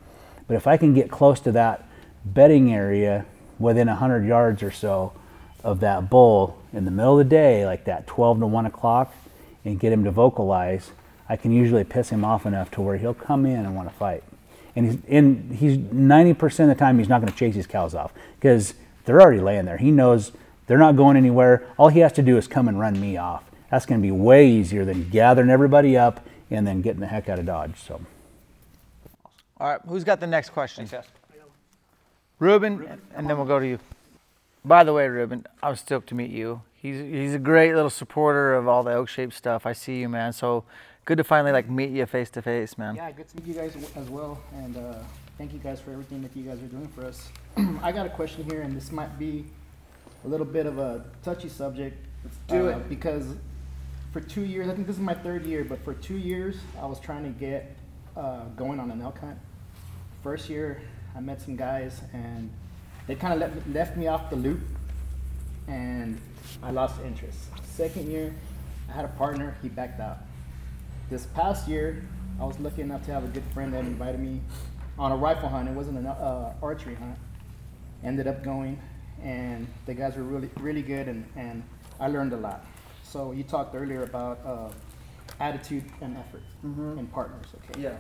But 0.48 0.56
if 0.56 0.68
I 0.68 0.78
can 0.78 0.94
get 0.94 1.10
close 1.10 1.40
to 1.42 1.52
that 1.54 1.88
bedding 2.26 2.74
area 2.74 3.26
within 3.60 3.88
100 3.88 4.26
yards 4.26 4.64
or 4.64 4.72
so 4.72 5.14
of 5.64 5.80
that 5.80 6.10
bull 6.10 6.58
in 6.74 6.86
the 6.86 6.92
middle 6.92 7.20
of 7.20 7.26
the 7.26 7.30
day, 7.30 7.66
like 7.66 7.86
that 7.86 8.08
12 8.08 8.40
to 8.40 8.48
1 8.48 8.66
o'clock, 8.66 9.14
and 9.66 9.80
get 9.80 9.94
him 9.94 10.04
to 10.04 10.12
vocalize, 10.12 10.92
I 11.30 11.36
can 11.38 11.52
usually 11.52 11.84
piss 11.84 12.10
him 12.10 12.26
off 12.26 12.46
enough 12.46 12.70
to 12.72 12.82
where 12.82 12.98
he'll 12.98 13.14
come 13.14 13.46
in 13.46 13.66
and 13.66 13.76
want 13.76 13.90
to 13.90 13.96
fight. 13.96 14.24
And 14.76 14.86
he's 14.86 14.98
in 15.08 15.56
he's 15.58 15.78
90% 15.78 16.60
of 16.60 16.68
the 16.68 16.76
time 16.76 16.98
he's 16.98 17.08
not 17.08 17.22
going 17.22 17.32
to 17.32 17.38
chase 17.38 17.56
his 17.56 17.68
cows 17.68 17.96
off 17.96 18.12
because 18.36 18.74
they're 19.06 19.22
already 19.22 19.40
laying 19.40 19.66
there. 19.66 19.78
He 19.78 19.92
knows 19.92 20.32
they're 20.68 20.78
not 20.78 20.96
going 20.96 21.16
anywhere. 21.16 21.68
All 21.78 21.90
he 21.90 22.00
has 22.00 22.12
to 22.14 22.22
do 22.22 22.38
is 22.38 22.48
come 22.48 22.68
and 22.68 22.80
run 22.80 23.00
me 23.00 23.18
off. 23.18 23.44
That's 23.70 23.86
going 23.86 24.02
to 24.02 24.06
be 24.06 24.12
way 24.12 24.48
easier 24.48 24.86
than 24.86 25.10
gathering 25.10 25.50
everybody 25.50 25.98
up 25.98 26.26
and 26.54 26.68
then 26.68 26.82
getting 26.82 27.02
the 27.02 27.08
heck 27.08 27.30
out 27.30 27.40
of 27.40 27.46
Dodge. 27.46 27.76
So 27.80 28.00
All 29.60 29.68
right, 29.70 29.82
who's 29.88 30.04
got 30.04 30.20
the 30.20 30.28
next 30.28 30.50
question? 30.52 30.88
Ruben, 32.40 32.84
and- 32.86 33.02
and 33.16 33.30
then 33.30 33.38
we'll 33.38 33.46
go 33.46 33.60
to 33.60 33.68
you. 33.68 33.80
By 34.66 34.84
the 34.84 34.94
way, 34.94 35.08
Ruben, 35.08 35.46
I 35.62 35.70
was 35.70 35.80
stoked 35.80 36.08
to 36.10 36.16
meet 36.16 36.32
you. 36.32 36.62
He's 36.76 37.00
he's 37.00 37.34
a 37.34 37.40
great 37.40 37.74
little 37.74 37.90
supporter 37.90 38.56
of 38.56 38.68
all 38.68 38.84
the 38.84 38.92
elk 38.92 39.08
shaped 39.10 39.34
stuff. 39.34 39.66
I 39.66 39.74
see 39.74 40.00
you, 40.00 40.10
man. 40.10 40.34
So 40.34 40.64
good 41.06 41.18
to 41.18 41.24
finally 41.24 41.52
like 41.52 41.70
meet 41.70 41.92
you 41.92 42.06
face 42.06 42.30
to 42.32 42.42
face, 42.42 42.78
man. 42.78 42.96
Yeah, 42.96 43.12
good 43.12 43.28
to 43.30 43.38
meet 43.38 43.48
you 43.48 43.54
guys 43.54 43.76
as 43.96 44.10
well, 44.10 44.40
and 44.54 44.76
uh, 44.78 44.96
thank 45.38 45.54
you 45.54 45.60
guys 45.60 45.80
for 45.80 45.92
everything 45.92 46.22
that 46.24 46.36
you 46.36 46.44
guys 46.44 46.62
are 46.62 46.68
doing 46.68 46.88
for 46.90 47.06
us. 47.06 47.30
I 47.82 47.92
got 47.92 48.06
a 48.06 48.10
question 48.10 48.44
here, 48.44 48.62
and 48.62 48.76
this 48.76 48.92
might 48.92 49.18
be 49.18 49.46
a 50.26 50.28
little 50.28 50.46
bit 50.46 50.66
of 50.66 50.78
a 50.78 51.06
touchy 51.24 51.50
subject. 51.50 51.96
Let's 52.24 52.38
do 52.48 52.68
it. 52.68 52.90
Because 52.90 53.36
for 54.14 54.22
two 54.22 54.44
years, 54.44 54.70
I 54.70 54.76
think 54.76 54.86
this 54.86 54.96
is 54.96 55.02
my 55.02 55.16
third 55.16 55.44
year, 55.44 55.66
but 55.66 55.84
for 55.84 55.96
two 55.96 56.18
years, 56.18 56.58
I 56.80 56.86
was 56.86 57.00
trying 57.00 57.24
to 57.24 57.32
get 57.32 57.76
uh, 58.16 58.44
going 58.56 58.80
on 58.80 58.92
an 58.92 59.02
elk 59.02 59.18
hunt. 59.18 59.40
First 60.22 60.50
year, 60.50 60.84
I 61.16 61.20
met 61.20 61.42
some 61.42 61.56
guys, 61.56 62.00
and 62.14 62.52
they 63.08 63.16
kind 63.16 63.34
of 63.34 63.40
left, 63.40 63.68
left 63.70 63.98
me 63.98 64.06
off 64.06 64.30
the 64.30 64.36
loop, 64.36 64.62
and 65.68 66.22
I 66.62 66.70
lost 66.70 67.02
interest. 67.04 67.40
Second 67.66 68.08
year, 68.08 68.36
I 68.88 68.92
had 68.92 69.04
a 69.04 69.10
partner, 69.10 69.58
he 69.64 69.68
backed 69.68 70.00
out. 70.00 70.20
This 71.10 71.26
past 71.26 71.68
year, 71.68 72.04
I 72.40 72.46
was 72.46 72.60
lucky 72.60 72.84
enough 72.84 73.04
to 73.08 73.14
have 73.14 73.24
a 73.24 73.28
good 73.30 73.44
friend 73.52 73.74
that 73.74 73.84
invited 73.84 74.20
me 74.20 74.42
on 75.00 75.12
a 75.12 75.16
rifle 75.16 75.50
hunt. 75.50 75.68
It 75.68 75.74
wasn't 75.74 75.98
an 75.98 76.06
uh, 76.06 76.54
archery 76.62 76.96
hunt. 76.96 77.18
Ended 78.04 78.28
up 78.28 78.44
going, 78.44 78.80
and 79.24 79.68
the 79.88 79.96
guys 79.96 80.16
were 80.18 80.24
really, 80.24 80.52
really 80.60 80.84
good, 80.84 81.08
and, 81.08 81.26
and 81.36 81.64
I 82.00 82.10
learned 82.10 82.34
a 82.34 82.38
lot. 82.38 82.64
So 83.04 83.32
you 83.32 83.44
talked 83.44 83.76
earlier 83.76 84.04
about 84.04 84.40
uh, 84.46 84.70
attitude 85.40 85.84
and 86.02 86.18
effort 86.18 86.42
in 86.64 87.08
partners. 87.14 87.46
Okay. 87.70 87.82
yeah? 87.82 87.98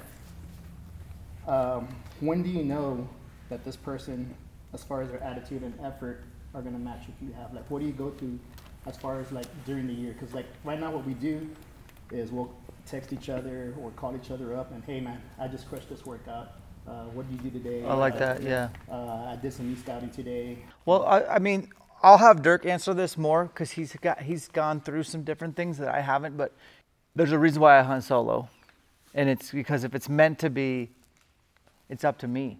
Um, 1.47 1.87
when 2.19 2.41
do 2.41 2.49
you 2.49 2.63
know 2.63 3.07
that 3.49 3.63
this 3.65 3.75
person, 3.75 4.33
as 4.73 4.83
far 4.83 5.01
as 5.01 5.09
their 5.09 5.21
attitude 5.21 5.61
and 5.63 5.73
effort, 5.83 6.23
are 6.55 6.61
gonna 6.61 6.79
match 6.79 7.03
what 7.07 7.15
you 7.21 7.33
have? 7.33 7.53
Like, 7.53 7.69
what 7.69 7.79
do 7.79 7.85
you 7.85 7.91
go 7.93 8.11
through 8.11 8.39
as 8.85 8.95
far 8.97 9.19
as 9.19 9.31
like 9.31 9.47
during 9.65 9.87
the 9.87 9.93
year? 9.93 10.13
Because 10.13 10.33
like 10.33 10.45
right 10.63 10.79
now, 10.79 10.91
what 10.91 11.05
we 11.05 11.13
do 11.13 11.49
is 12.11 12.31
we'll 12.31 12.51
text 12.85 13.11
each 13.13 13.29
other 13.29 13.73
or 13.81 13.91
call 13.91 14.15
each 14.15 14.29
other 14.31 14.55
up 14.55 14.71
and 14.71 14.83
hey 14.83 14.99
man, 14.99 15.21
I 15.39 15.47
just 15.47 15.67
crushed 15.69 15.89
this 15.89 16.05
workout. 16.05 16.53
Uh, 16.87 17.05
what 17.13 17.29
did 17.29 17.41
you 17.43 17.49
do 17.49 17.59
today? 17.59 17.85
I 17.85 17.93
like 17.93 18.15
Uh, 18.15 18.19
that, 18.19 18.43
yeah. 18.43 18.69
Uh, 18.91 19.31
I 19.31 19.37
did 19.41 19.53
some 19.53 19.71
e 19.71 19.75
scouting 19.75 20.09
today. 20.09 20.59
Well, 20.85 21.05
I, 21.05 21.23
I 21.23 21.39
mean, 21.39 21.69
I'll 22.03 22.17
have 22.17 22.41
Dirk 22.41 22.65
answer 22.65 22.93
this 22.93 23.17
more 23.17 23.45
because 23.45 23.71
he's 23.71 23.95
got 23.95 24.21
he's 24.21 24.49
gone 24.49 24.81
through 24.81 25.03
some 25.03 25.23
different 25.23 25.55
things 25.55 25.77
that 25.77 25.87
I 25.87 26.01
haven't. 26.01 26.35
But 26.35 26.51
there's 27.15 27.31
a 27.31 27.39
reason 27.39 27.61
why 27.61 27.79
I 27.79 27.81
hunt 27.81 28.03
solo, 28.03 28.49
and 29.13 29.29
it's 29.29 29.51
because 29.51 29.85
if 29.85 29.95
it's 29.95 30.09
meant 30.09 30.37
to 30.39 30.49
be, 30.49 30.89
it's 31.89 32.03
up 32.03 32.17
to 32.19 32.27
me, 32.27 32.57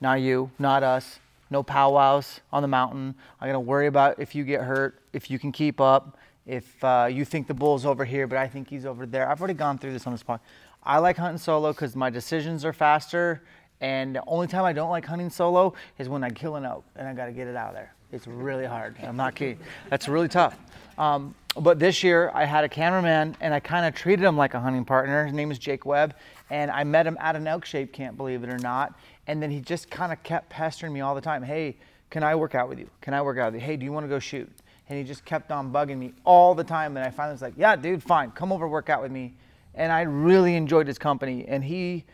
not 0.00 0.22
you, 0.22 0.50
not 0.58 0.82
us. 0.82 1.18
No 1.50 1.62
powwows 1.62 2.40
on 2.50 2.62
the 2.62 2.68
mountain. 2.68 3.14
I'm 3.38 3.48
gonna 3.48 3.60
worry 3.60 3.88
about 3.88 4.18
if 4.18 4.34
you 4.34 4.42
get 4.42 4.62
hurt, 4.62 5.02
if 5.12 5.30
you 5.30 5.38
can 5.38 5.52
keep 5.52 5.78
up, 5.78 6.16
if 6.46 6.82
uh, 6.82 7.08
you 7.10 7.26
think 7.26 7.48
the 7.48 7.54
bull's 7.54 7.84
over 7.84 8.06
here, 8.06 8.26
but 8.26 8.38
I 8.38 8.48
think 8.48 8.70
he's 8.70 8.86
over 8.86 9.04
there. 9.04 9.28
I've 9.28 9.38
already 9.38 9.52
gone 9.52 9.76
through 9.76 9.92
this 9.92 10.06
on 10.06 10.14
this 10.14 10.22
podcast. 10.22 10.40
I 10.82 10.98
like 10.98 11.18
hunting 11.18 11.36
solo 11.36 11.72
because 11.72 11.94
my 11.94 12.08
decisions 12.08 12.64
are 12.64 12.72
faster, 12.72 13.42
and 13.82 14.14
the 14.14 14.22
only 14.26 14.46
time 14.46 14.64
I 14.64 14.72
don't 14.72 14.90
like 14.90 15.04
hunting 15.04 15.28
solo 15.28 15.74
is 15.98 16.08
when 16.08 16.22
I 16.22 16.30
kill 16.30 16.54
an 16.56 16.64
elk 16.64 16.84
and 16.96 17.06
I 17.06 17.12
got 17.12 17.26
to 17.26 17.32
get 17.32 17.48
it 17.48 17.56
out 17.56 17.70
of 17.70 17.74
there. 17.74 17.92
It's 18.12 18.26
really 18.26 18.64
hard. 18.64 18.96
I'm 19.02 19.16
not 19.16 19.34
kidding. 19.34 19.58
That's 19.90 20.08
really 20.08 20.28
tough. 20.28 20.56
Um, 20.96 21.34
but 21.56 21.78
this 21.78 22.02
year 22.02 22.30
I 22.32 22.44
had 22.44 22.62
a 22.62 22.68
cameraman 22.68 23.36
and 23.40 23.52
I 23.52 23.58
kind 23.58 23.84
of 23.84 23.94
treated 23.94 24.24
him 24.24 24.36
like 24.36 24.54
a 24.54 24.60
hunting 24.60 24.84
partner. 24.84 25.24
His 25.24 25.34
name 25.34 25.50
is 25.50 25.58
Jake 25.58 25.84
Webb, 25.84 26.14
and 26.48 26.70
I 26.70 26.84
met 26.84 27.06
him 27.06 27.16
at 27.20 27.34
an 27.34 27.46
elk 27.46 27.64
shape 27.64 27.92
camp, 27.92 28.16
believe 28.16 28.44
it 28.44 28.50
or 28.50 28.58
not. 28.58 28.94
And 29.26 29.42
then 29.42 29.50
he 29.50 29.60
just 29.60 29.90
kind 29.90 30.12
of 30.12 30.22
kept 30.22 30.48
pestering 30.48 30.92
me 30.92 31.00
all 31.00 31.14
the 31.14 31.20
time. 31.20 31.42
Hey, 31.42 31.76
can 32.10 32.22
I 32.22 32.34
work 32.36 32.54
out 32.54 32.68
with 32.68 32.78
you? 32.78 32.88
Can 33.00 33.14
I 33.14 33.22
work 33.22 33.38
out 33.38 33.52
with 33.52 33.60
you? 33.60 33.66
Hey, 33.66 33.76
do 33.76 33.84
you 33.84 33.92
want 33.92 34.04
to 34.04 34.08
go 34.08 34.20
shoot? 34.20 34.50
And 34.88 34.98
he 34.98 35.04
just 35.04 35.24
kept 35.24 35.50
on 35.50 35.72
bugging 35.72 35.98
me 35.98 36.12
all 36.24 36.54
the 36.54 36.64
time. 36.64 36.96
And 36.96 37.04
I 37.04 37.10
finally 37.10 37.34
was 37.34 37.42
like, 37.42 37.54
yeah, 37.56 37.74
dude, 37.74 38.02
fine, 38.02 38.30
come 38.30 38.52
over 38.52 38.68
work 38.68 38.90
out 38.90 39.02
with 39.02 39.10
me. 39.10 39.32
And 39.74 39.90
I 39.90 40.02
really 40.02 40.54
enjoyed 40.54 40.86
his 40.86 40.98
company. 40.98 41.46
And 41.48 41.64
he 41.64 42.04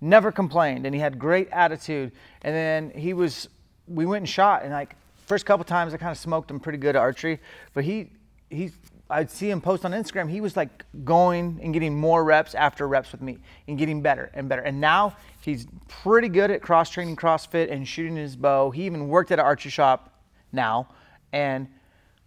never 0.00 0.32
complained 0.32 0.86
and 0.86 0.94
he 0.94 1.00
had 1.00 1.18
great 1.18 1.48
attitude. 1.50 2.12
And 2.42 2.54
then 2.54 2.90
he 2.90 3.12
was, 3.12 3.48
we 3.86 4.06
went 4.06 4.22
and 4.22 4.28
shot. 4.28 4.62
And 4.62 4.72
like, 4.72 4.96
first 5.26 5.46
couple 5.46 5.64
times 5.64 5.94
I 5.94 5.96
kind 5.96 6.10
of 6.10 6.18
smoked 6.18 6.50
him 6.50 6.60
pretty 6.60 6.78
good 6.78 6.96
at 6.96 7.00
archery. 7.00 7.40
But 7.74 7.84
he, 7.84 8.10
he, 8.48 8.72
I'd 9.08 9.30
see 9.30 9.50
him 9.50 9.60
post 9.60 9.84
on 9.84 9.92
Instagram. 9.92 10.30
He 10.30 10.40
was 10.40 10.56
like 10.56 10.84
going 11.04 11.60
and 11.62 11.72
getting 11.72 11.98
more 11.98 12.24
reps 12.24 12.54
after 12.54 12.86
reps 12.86 13.12
with 13.12 13.20
me 13.20 13.38
and 13.66 13.76
getting 13.76 14.02
better 14.02 14.30
and 14.34 14.48
better. 14.48 14.62
And 14.62 14.80
now 14.80 15.16
he's 15.40 15.66
pretty 15.88 16.28
good 16.28 16.50
at 16.50 16.62
cross 16.62 16.90
training 16.90 17.16
CrossFit 17.16 17.70
and 17.70 17.86
shooting 17.86 18.16
his 18.16 18.36
bow. 18.36 18.70
He 18.70 18.84
even 18.84 19.08
worked 19.08 19.32
at 19.32 19.38
an 19.38 19.44
archery 19.44 19.70
shop 19.70 20.20
now. 20.52 20.88
And 21.32 21.68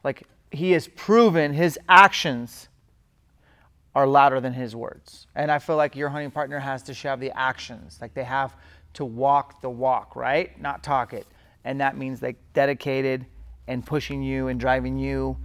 like 0.03 0.23
he 0.51 0.71
has 0.71 0.87
proven 0.87 1.53
his 1.53 1.79
actions 1.89 2.67
are 3.95 4.07
louder 4.07 4.39
than 4.39 4.53
his 4.53 4.75
words. 4.75 5.27
And 5.35 5.51
I 5.51 5.59
feel 5.59 5.75
like 5.75 5.95
your 5.95 6.09
hunting 6.09 6.31
partner 6.31 6.59
has 6.59 6.81
to 6.83 6.93
have 6.93 7.19
the 7.19 7.31
actions. 7.37 7.99
Like 8.01 8.13
they 8.13 8.23
have 8.23 8.55
to 8.93 9.05
walk 9.05 9.61
the 9.61 9.69
walk, 9.69 10.15
right? 10.15 10.59
Not 10.59 10.83
talk 10.83 11.13
it. 11.13 11.27
And 11.63 11.79
that 11.81 11.97
means 11.97 12.21
like 12.21 12.37
dedicated 12.53 13.25
and 13.67 13.85
pushing 13.85 14.21
you 14.21 14.47
and 14.47 14.59
driving 14.59 14.97
you. 14.97 15.37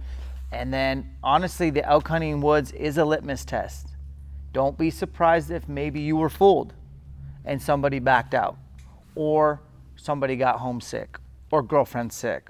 And 0.51 0.73
then 0.73 1.15
honestly, 1.23 1.69
the 1.69 1.85
elk 1.85 2.07
hunting 2.07 2.41
woods 2.41 2.71
is 2.71 2.97
a 2.97 3.05
litmus 3.05 3.45
test. 3.45 3.87
Don't 4.51 4.77
be 4.77 4.89
surprised 4.89 5.51
if 5.51 5.69
maybe 5.69 6.01
you 6.01 6.17
were 6.17 6.29
fooled 6.29 6.73
and 7.45 7.61
somebody 7.61 7.99
backed 7.99 8.33
out 8.33 8.57
or 9.15 9.61
somebody 9.95 10.35
got 10.35 10.59
homesick 10.59 11.17
or 11.51 11.61
girlfriend 11.61 12.11
sick 12.11 12.49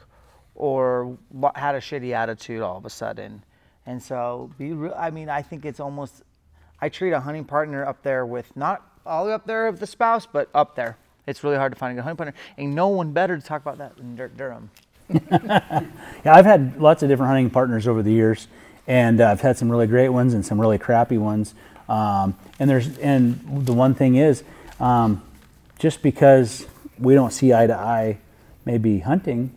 or 0.56 1.18
had 1.56 1.76
a 1.76 1.80
shitty 1.80 2.14
attitude 2.14 2.62
all 2.62 2.78
of 2.78 2.86
a 2.86 2.90
sudden. 2.90 3.44
And 3.90 4.04
so, 4.04 4.52
be 4.60 4.72
real, 4.72 4.94
I 4.96 5.10
mean, 5.10 5.30
I 5.30 5.42
think 5.42 5.66
it's 5.66 5.80
almost, 5.80 6.22
I 6.80 6.90
treat 6.90 7.12
a 7.12 7.20
hunting 7.20 7.44
partner 7.44 7.84
up 7.84 8.04
there 8.04 8.24
with 8.24 8.56
not 8.56 8.88
all 9.04 9.26
the 9.26 9.32
up 9.32 9.48
there 9.48 9.66
of 9.66 9.80
the 9.80 9.88
spouse, 9.88 10.28
but 10.28 10.48
up 10.54 10.76
there. 10.76 10.96
It's 11.26 11.44
really 11.44 11.56
hard 11.58 11.72
to 11.72 11.76
find 11.76 11.94
a 11.94 11.96
good 11.96 12.04
hunting 12.04 12.18
partner. 12.18 12.36
Ain't 12.60 12.76
no 12.76 12.90
one 12.90 13.14
better 13.14 13.36
to 13.36 13.42
talk 13.42 13.64
about 13.64 13.80
that 13.80 13.98
than 13.98 14.16
Dirk 14.16 14.38
Durham. 14.38 14.70
Yeah, 15.20 16.36
I've 16.36 16.46
had 16.46 16.80
lots 16.80 17.02
of 17.02 17.10
different 17.10 17.30
hunting 17.30 17.50
partners 17.50 17.88
over 17.88 18.04
the 18.04 18.12
years, 18.12 18.48
and 18.86 19.20
uh, 19.22 19.32
I've 19.32 19.42
had 19.42 19.58
some 19.58 19.72
really 19.72 19.88
great 19.88 20.10
ones 20.10 20.36
and 20.36 20.46
some 20.46 20.62
really 20.62 20.78
crappy 20.78 21.18
ones. 21.18 21.56
Um, 21.88 22.36
and 22.60 22.70
there's 22.70 22.96
and 23.00 23.66
the 23.66 23.74
one 23.74 23.96
thing 23.96 24.18
is, 24.18 24.44
um, 24.80 25.24
just 25.80 26.04
because 26.04 26.68
we 27.00 27.16
don't 27.16 27.32
see 27.32 27.54
eye 27.54 27.66
to 27.66 27.76
eye, 27.76 28.20
maybe 28.66 29.00
hunting, 29.00 29.56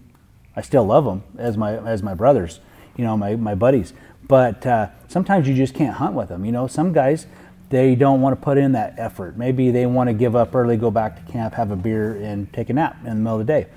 I 0.56 0.62
still 0.62 0.84
love 0.84 1.04
them 1.04 1.22
as 1.36 1.58
my 1.58 1.76
as 1.76 2.02
my 2.02 2.14
brothers, 2.14 2.60
you 2.96 3.04
know, 3.04 3.14
my 3.18 3.36
my 3.36 3.54
buddies. 3.54 3.92
But 4.28 4.66
uh, 4.66 4.88
sometimes 5.08 5.48
you 5.48 5.54
just 5.54 5.74
can't 5.74 5.96
hunt 5.96 6.14
with 6.14 6.28
them. 6.28 6.44
You 6.44 6.52
know, 6.52 6.66
some 6.66 6.92
guys 6.92 7.26
they 7.70 7.94
don't 7.94 8.20
want 8.20 8.38
to 8.38 8.44
put 8.44 8.58
in 8.58 8.72
that 8.72 8.94
effort. 8.98 9.36
Maybe 9.36 9.70
they 9.70 9.86
want 9.86 10.08
to 10.08 10.12
give 10.12 10.36
up 10.36 10.54
early, 10.54 10.76
go 10.76 10.90
back 10.90 11.24
to 11.24 11.32
camp, 11.32 11.54
have 11.54 11.70
a 11.70 11.76
beer, 11.76 12.16
and 12.16 12.52
take 12.52 12.68
a 12.68 12.74
nap 12.74 12.98
in 13.04 13.08
the 13.08 13.14
middle 13.14 13.40
of 13.40 13.46
the 13.46 13.52
day 13.52 13.68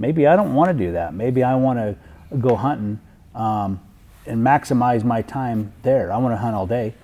maybe 0.00 0.26
I 0.26 0.34
don't 0.34 0.54
want 0.54 0.76
to 0.76 0.84
do 0.84 0.92
that. 0.92 1.14
Maybe 1.14 1.44
I 1.44 1.54
want 1.54 1.78
to 1.78 2.36
go 2.38 2.56
hunting 2.56 2.98
um, 3.34 3.80
and 4.26 4.44
maximize 4.44 5.04
my 5.04 5.22
time 5.22 5.72
there. 5.82 6.10
I 6.10 6.16
want 6.16 6.32
to 6.32 6.38
hunt 6.38 6.56
all 6.56 6.66
day, 6.66 6.94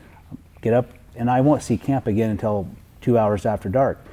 get 0.63 0.73
up, 0.73 0.91
and 1.15 1.31
I 1.31 1.43
won't 1.43 1.63
see 1.63 1.77
camp 1.77 2.09
again 2.09 2.31
until 2.31 2.69
two 3.01 3.17
hours 3.17 3.47
after 3.47 3.69
dark. 3.69 4.05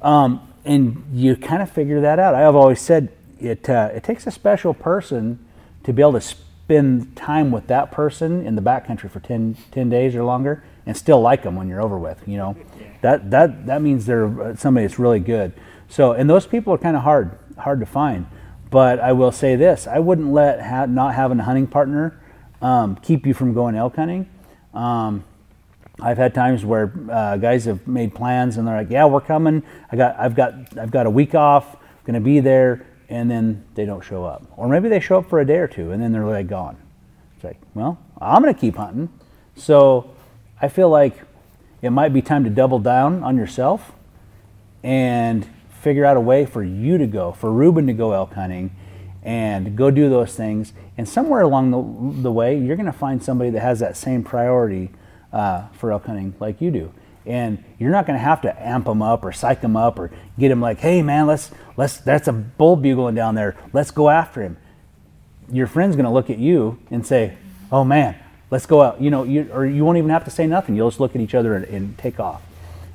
Um, 0.00 0.40
and 0.64 1.04
you 1.12 1.36
kind 1.36 1.60
of 1.60 1.70
figure 1.70 2.00
that 2.00 2.18
out. 2.18 2.34
I 2.34 2.40
have 2.40 2.54
always 2.54 2.80
said 2.80 3.10
it. 3.40 3.68
Uh, 3.68 3.90
it 3.92 4.04
takes 4.04 4.26
a 4.26 4.30
special 4.30 4.72
person 4.72 5.44
to 5.82 5.92
be 5.92 6.02
able 6.02 6.12
to 6.12 6.20
spend 6.68 7.16
time 7.16 7.50
with 7.50 7.66
that 7.66 7.90
person 7.90 8.44
in 8.44 8.54
the 8.54 8.60
backcountry 8.60 9.10
for 9.10 9.20
10, 9.20 9.56
10 9.70 9.88
days 9.88 10.14
or 10.14 10.22
longer 10.22 10.62
and 10.84 10.94
still 10.94 11.18
like 11.18 11.42
them 11.42 11.56
when 11.56 11.66
you're 11.66 11.80
over 11.80 11.98
with. 11.98 12.22
You 12.26 12.36
know, 12.36 12.56
that 13.00 13.30
that 13.30 13.64
that 13.64 13.80
means 13.80 14.04
they're 14.04 14.54
somebody 14.54 14.86
that's 14.86 14.98
really 14.98 15.18
good. 15.18 15.54
So, 15.88 16.12
and 16.12 16.28
those 16.28 16.46
people 16.46 16.74
are 16.74 16.78
kind 16.78 16.94
of 16.94 17.04
hard 17.04 17.38
hard 17.56 17.80
to 17.80 17.86
find. 17.86 18.26
But 18.70 19.00
I 19.00 19.12
will 19.12 19.32
say 19.32 19.56
this: 19.56 19.86
I 19.86 19.98
wouldn't 19.98 20.30
let 20.30 20.60
ha- 20.60 20.84
not 20.84 21.14
having 21.14 21.40
a 21.40 21.42
hunting 21.42 21.68
partner 21.68 22.20
um, 22.60 22.96
keep 22.96 23.26
you 23.26 23.32
from 23.32 23.54
going 23.54 23.74
elk 23.74 23.96
hunting. 23.96 24.28
Um, 24.74 25.24
I've 26.00 26.18
had 26.18 26.34
times 26.34 26.66
where 26.66 26.92
uh, 27.10 27.38
guys 27.38 27.64
have 27.64 27.88
made 27.88 28.14
plans 28.14 28.58
and 28.58 28.68
they're 28.68 28.76
like, 28.76 28.90
"Yeah, 28.90 29.06
we're 29.06 29.22
coming. 29.22 29.62
I 29.90 29.96
got, 29.96 30.20
I've 30.20 30.34
got, 30.34 30.76
I've 30.76 30.90
got 30.90 31.06
a 31.06 31.10
week 31.10 31.34
off. 31.34 31.76
Going 32.04 32.12
to 32.12 32.20
be 32.20 32.40
there," 32.40 32.86
and 33.08 33.30
then 33.30 33.64
they 33.74 33.84
don't 33.84 34.02
show 34.04 34.24
up, 34.24 34.42
or 34.56 34.68
maybe 34.68 34.88
they 34.88 35.00
show 35.00 35.18
up 35.18 35.28
for 35.28 35.40
a 35.40 35.44
day 35.46 35.56
or 35.56 35.68
two 35.68 35.92
and 35.92 36.02
then 36.02 36.12
they're 36.12 36.26
like 36.26 36.46
gone. 36.46 36.76
It's 37.34 37.44
like, 37.44 37.58
well, 37.74 37.98
I'm 38.20 38.42
going 38.42 38.52
to 38.52 38.60
keep 38.60 38.76
hunting. 38.76 39.08
So 39.56 40.10
I 40.60 40.68
feel 40.68 40.90
like 40.90 41.14
it 41.82 41.90
might 41.90 42.12
be 42.12 42.20
time 42.20 42.44
to 42.44 42.50
double 42.50 42.78
down 42.78 43.22
on 43.22 43.36
yourself 43.36 43.92
and 44.82 45.46
figure 45.80 46.04
out 46.04 46.16
a 46.16 46.20
way 46.20 46.44
for 46.44 46.62
you 46.62 46.98
to 46.98 47.06
go, 47.06 47.32
for 47.32 47.52
Ruben 47.52 47.86
to 47.86 47.92
go 47.92 48.12
elk 48.12 48.34
hunting 48.34 48.74
and 49.22 49.76
go 49.76 49.90
do 49.90 50.08
those 50.10 50.34
things. 50.34 50.72
And 50.96 51.08
somewhere 51.08 51.42
along 51.42 51.70
the, 51.70 52.22
the 52.22 52.32
way, 52.32 52.58
you're 52.58 52.76
going 52.76 52.86
to 52.86 52.92
find 52.92 53.22
somebody 53.22 53.50
that 53.50 53.60
has 53.60 53.78
that 53.80 53.96
same 53.96 54.24
priority 54.24 54.90
uh, 55.32 55.68
for 55.68 55.92
elk 55.92 56.06
hunting 56.06 56.34
like 56.40 56.60
you 56.60 56.70
do. 56.70 56.92
And 57.26 57.62
you're 57.78 57.90
not 57.90 58.06
going 58.06 58.18
to 58.18 58.24
have 58.24 58.40
to 58.42 58.66
amp 58.66 58.86
them 58.86 59.02
up 59.02 59.24
or 59.24 59.32
psych 59.32 59.60
them 59.60 59.76
up 59.76 59.98
or 59.98 60.10
get 60.38 60.48
them 60.48 60.60
like, 60.60 60.78
hey 60.78 61.02
man, 61.02 61.26
let's 61.26 61.50
let's 61.76 61.98
that's 61.98 62.28
a 62.28 62.32
bull 62.32 62.76
bugling 62.76 63.14
down 63.14 63.34
there. 63.34 63.56
Let's 63.72 63.90
go 63.90 64.08
after 64.08 64.42
him. 64.42 64.56
Your 65.50 65.66
friend's 65.66 65.96
going 65.96 66.06
to 66.06 66.10
look 66.10 66.30
at 66.30 66.38
you 66.38 66.78
and 66.90 67.06
say, 67.06 67.36
oh 67.70 67.84
man, 67.84 68.16
let's 68.50 68.66
go 68.66 68.82
out. 68.82 69.00
You 69.00 69.10
know, 69.10 69.24
you, 69.24 69.50
or 69.52 69.66
you 69.66 69.84
won't 69.84 69.98
even 69.98 70.10
have 70.10 70.24
to 70.24 70.30
say 70.30 70.46
nothing. 70.46 70.74
You'll 70.74 70.90
just 70.90 71.00
look 71.00 71.14
at 71.14 71.20
each 71.20 71.34
other 71.34 71.54
and, 71.54 71.64
and 71.66 71.98
take 71.98 72.18
off. 72.18 72.42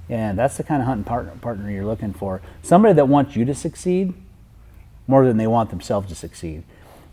And 0.10 0.38
that's 0.38 0.58
the 0.58 0.64
kind 0.64 0.82
of 0.82 0.88
hunting 0.88 1.06
partner, 1.06 1.32
partner 1.42 1.72
you're 1.72 1.86
looking 1.86 2.14
for. 2.14 2.42
Somebody 2.62 2.94
that 2.96 3.08
wants 3.08 3.36
you 3.36 3.46
to 3.46 3.56
succeed 3.56 4.14
more 5.08 5.26
than 5.26 5.38
they 5.38 5.48
want 5.48 5.70
themselves 5.70 6.08
to 6.10 6.16
succeed. 6.16 6.64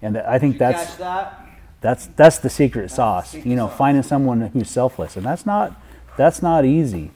And 0.02 0.18
I 0.18 0.38
think 0.38 0.58
that's 0.58 0.96
that? 0.96 1.48
that's 1.80 2.06
that's 2.06 2.38
the 2.38 2.50
secret 2.50 2.90
sauce. 2.90 3.34
You 3.34 3.56
know, 3.56 3.68
finding 3.68 4.02
someone 4.02 4.40
who's 4.40 4.70
selfless, 4.70 5.16
and 5.16 5.24
that's 5.24 5.46
not 5.46 5.80
that's 6.16 6.42
not 6.42 6.64
easy. 6.64 7.10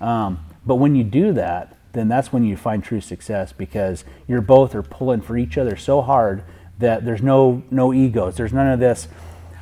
Um, 0.00 0.44
but 0.64 0.76
when 0.76 0.94
you 0.94 1.04
do 1.04 1.32
that, 1.32 1.76
then 1.92 2.08
that's 2.08 2.32
when 2.32 2.44
you 2.44 2.56
find 2.56 2.84
true 2.84 3.00
success 3.00 3.52
because 3.52 4.04
you're 4.28 4.40
both 4.40 4.74
are 4.74 4.82
pulling 4.82 5.20
for 5.20 5.36
each 5.36 5.58
other 5.58 5.76
so 5.76 6.00
hard 6.02 6.44
that 6.78 7.04
there's 7.04 7.22
no 7.22 7.62
no 7.70 7.92
egos. 7.92 8.36
There's 8.36 8.52
none 8.52 8.68
of 8.68 8.80
this. 8.80 9.08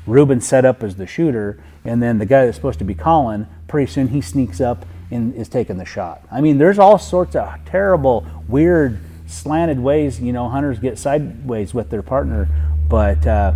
Ruben 0.06 0.40
set 0.40 0.64
up 0.64 0.82
as 0.82 0.96
the 0.96 1.06
shooter, 1.06 1.62
and 1.84 2.02
then 2.02 2.18
the 2.18 2.26
guy 2.26 2.44
that's 2.44 2.56
supposed 2.56 2.78
to 2.78 2.84
be 2.84 2.94
calling, 2.94 3.46
pretty 3.66 3.90
soon 3.90 4.08
he 4.08 4.20
sneaks 4.20 4.60
up 4.60 4.86
and 5.10 5.34
is 5.34 5.48
taking 5.48 5.76
the 5.78 5.84
shot. 5.84 6.22
I 6.30 6.40
mean, 6.40 6.58
there's 6.58 6.78
all 6.78 6.98
sorts 6.98 7.36
of 7.36 7.58
terrible, 7.66 8.26
weird, 8.46 8.98
slanted 9.26 9.80
ways. 9.80 10.20
You 10.20 10.32
know, 10.32 10.48
hunters 10.48 10.78
get 10.78 10.98
sideways 10.98 11.74
with 11.74 11.90
their 11.90 12.02
partner, 12.02 12.48
but. 12.88 13.26
Uh, 13.26 13.52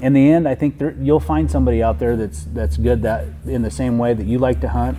in 0.00 0.12
the 0.12 0.30
end, 0.30 0.46
I 0.46 0.54
think 0.54 0.78
there, 0.78 0.94
you'll 1.00 1.20
find 1.20 1.50
somebody 1.50 1.82
out 1.82 1.98
there 1.98 2.16
that's 2.16 2.44
that's 2.44 2.76
good 2.76 3.02
that 3.02 3.26
in 3.46 3.62
the 3.62 3.70
same 3.70 3.98
way 3.98 4.14
that 4.14 4.26
you 4.26 4.38
like 4.38 4.60
to 4.60 4.68
hunt, 4.68 4.98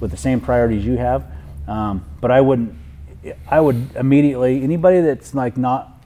with 0.00 0.10
the 0.10 0.16
same 0.16 0.40
priorities 0.40 0.84
you 0.84 0.96
have. 0.96 1.26
Um, 1.66 2.04
but 2.20 2.30
I 2.30 2.40
wouldn't. 2.40 2.74
I 3.48 3.60
would 3.60 3.94
immediately 3.96 4.62
anybody 4.62 5.00
that's 5.00 5.34
like 5.34 5.56
not 5.56 6.02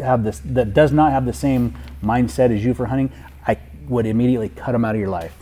have 0.00 0.24
this 0.24 0.40
that 0.46 0.72
does 0.72 0.92
not 0.92 1.12
have 1.12 1.26
the 1.26 1.32
same 1.32 1.76
mindset 2.02 2.54
as 2.54 2.64
you 2.64 2.74
for 2.74 2.86
hunting. 2.86 3.12
I 3.46 3.58
would 3.88 4.06
immediately 4.06 4.48
cut 4.48 4.72
them 4.72 4.84
out 4.84 4.94
of 4.94 5.00
your 5.00 5.10
life, 5.10 5.36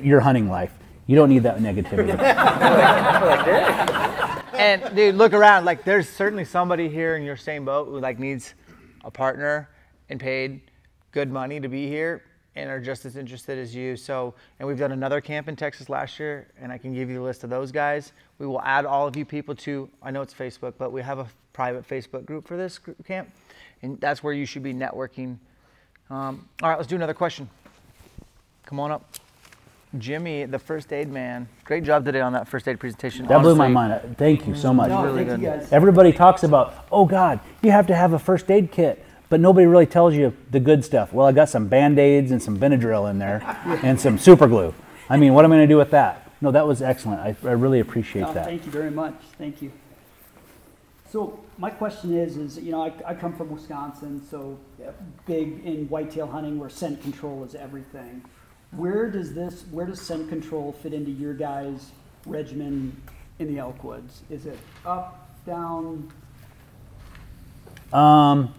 your 0.00 0.20
hunting 0.20 0.48
life. 0.48 0.72
You 1.06 1.16
don't 1.16 1.28
need 1.28 1.42
that 1.42 1.58
negativity. 1.58 2.18
and 4.54 4.96
dude, 4.96 5.16
look 5.16 5.34
around. 5.34 5.64
Like, 5.64 5.84
there's 5.84 6.08
certainly 6.08 6.44
somebody 6.44 6.88
here 6.88 7.16
in 7.16 7.24
your 7.24 7.36
same 7.36 7.64
boat 7.64 7.88
who 7.88 7.98
like 7.98 8.18
needs 8.18 8.54
a 9.04 9.10
partner 9.10 9.68
and 10.08 10.20
paid 10.20 10.60
good 11.12 11.30
money 11.30 11.60
to 11.60 11.68
be 11.68 11.86
here 11.86 12.22
and 12.54 12.68
are 12.68 12.80
just 12.80 13.04
as 13.06 13.16
interested 13.16 13.58
as 13.58 13.74
you. 13.74 13.96
So, 13.96 14.34
and 14.58 14.68
we've 14.68 14.78
done 14.78 14.92
another 14.92 15.20
camp 15.20 15.48
in 15.48 15.56
Texas 15.56 15.88
last 15.88 16.18
year, 16.18 16.48
and 16.60 16.70
I 16.70 16.78
can 16.78 16.92
give 16.92 17.08
you 17.08 17.16
the 17.16 17.22
list 17.22 17.44
of 17.44 17.50
those 17.50 17.72
guys. 17.72 18.12
We 18.38 18.46
will 18.46 18.60
add 18.60 18.84
all 18.84 19.06
of 19.06 19.16
you 19.16 19.24
people 19.24 19.54
to. 19.56 19.88
I 20.02 20.10
know 20.10 20.22
it's 20.22 20.34
Facebook, 20.34 20.74
but 20.76 20.92
we 20.92 21.00
have 21.02 21.18
a 21.18 21.26
private 21.52 21.88
Facebook 21.88 22.24
group 22.26 22.46
for 22.46 22.56
this 22.56 22.78
group 22.78 23.04
camp, 23.06 23.30
and 23.82 23.98
that's 24.00 24.22
where 24.22 24.34
you 24.34 24.44
should 24.44 24.62
be 24.62 24.74
networking. 24.74 25.38
Um, 26.10 26.48
all 26.62 26.68
right, 26.68 26.76
let's 26.76 26.88
do 26.88 26.96
another 26.96 27.14
question. 27.14 27.48
Come 28.66 28.80
on 28.80 28.90
up. 28.90 29.04
Jimmy, 29.98 30.46
the 30.46 30.58
first 30.58 30.90
aid 30.92 31.10
man. 31.10 31.46
Great 31.64 31.84
job 31.84 32.04
today 32.04 32.20
on 32.20 32.32
that 32.32 32.48
first 32.48 32.66
aid 32.66 32.80
presentation. 32.80 33.26
That 33.26 33.42
blew 33.42 33.54
my 33.54 33.68
mind. 33.68 34.16
Thank 34.16 34.46
you 34.46 34.54
so 34.54 34.72
much. 34.72 34.90
really 34.90 35.24
thank 35.24 35.28
good. 35.28 35.40
you 35.40 35.46
guys. 35.46 35.70
Everybody 35.70 36.12
talks 36.12 36.44
about, 36.44 36.86
oh 36.90 37.04
God, 37.04 37.40
you 37.62 37.70
have 37.70 37.86
to 37.88 37.94
have 37.94 38.14
a 38.14 38.18
first 38.18 38.50
aid 38.50 38.70
kit. 38.70 39.04
But 39.32 39.40
nobody 39.40 39.64
really 39.66 39.86
tells 39.86 40.12
you 40.12 40.36
the 40.50 40.60
good 40.60 40.84
stuff. 40.84 41.10
Well, 41.10 41.26
I 41.26 41.32
got 41.32 41.48
some 41.48 41.66
band 41.66 41.98
aids 41.98 42.30
and 42.32 42.42
some 42.42 42.58
Benadryl 42.58 43.10
in 43.10 43.18
there 43.18 43.40
and 43.82 43.98
some 43.98 44.18
super 44.18 44.46
glue. 44.46 44.74
I 45.08 45.16
mean, 45.16 45.32
what 45.32 45.46
am 45.46 45.52
I 45.52 45.56
going 45.56 45.66
to 45.66 45.72
do 45.72 45.78
with 45.78 45.90
that? 45.92 46.30
No, 46.42 46.50
that 46.50 46.66
was 46.66 46.82
excellent. 46.82 47.20
I, 47.20 47.34
I 47.48 47.52
really 47.52 47.80
appreciate 47.80 48.26
that. 48.34 48.44
Thank 48.44 48.66
you 48.66 48.70
very 48.70 48.90
much. 48.90 49.14
Thank 49.38 49.62
you. 49.62 49.72
So 51.10 51.40
my 51.56 51.70
question 51.70 52.14
is, 52.14 52.36
is 52.36 52.58
you 52.58 52.72
know, 52.72 52.82
I, 52.82 52.92
I 53.06 53.14
come 53.14 53.34
from 53.34 53.48
Wisconsin, 53.48 54.22
so 54.30 54.58
big 55.26 55.64
in 55.64 55.88
whitetail 55.88 56.26
hunting 56.26 56.58
where 56.58 56.68
scent 56.68 57.00
control 57.00 57.42
is 57.42 57.54
everything. 57.54 58.22
Where 58.72 59.10
does 59.10 59.32
this, 59.32 59.64
where 59.70 59.86
does 59.86 60.02
scent 60.02 60.28
control 60.28 60.72
fit 60.72 60.92
into 60.92 61.10
your 61.10 61.32
guys' 61.32 61.92
regimen 62.26 63.00
in 63.38 63.48
the 63.48 63.60
elk 63.60 63.82
woods? 63.82 64.24
Is 64.28 64.44
it 64.44 64.58
up, 64.84 65.30
down? 65.46 66.12
Um, 67.94 68.54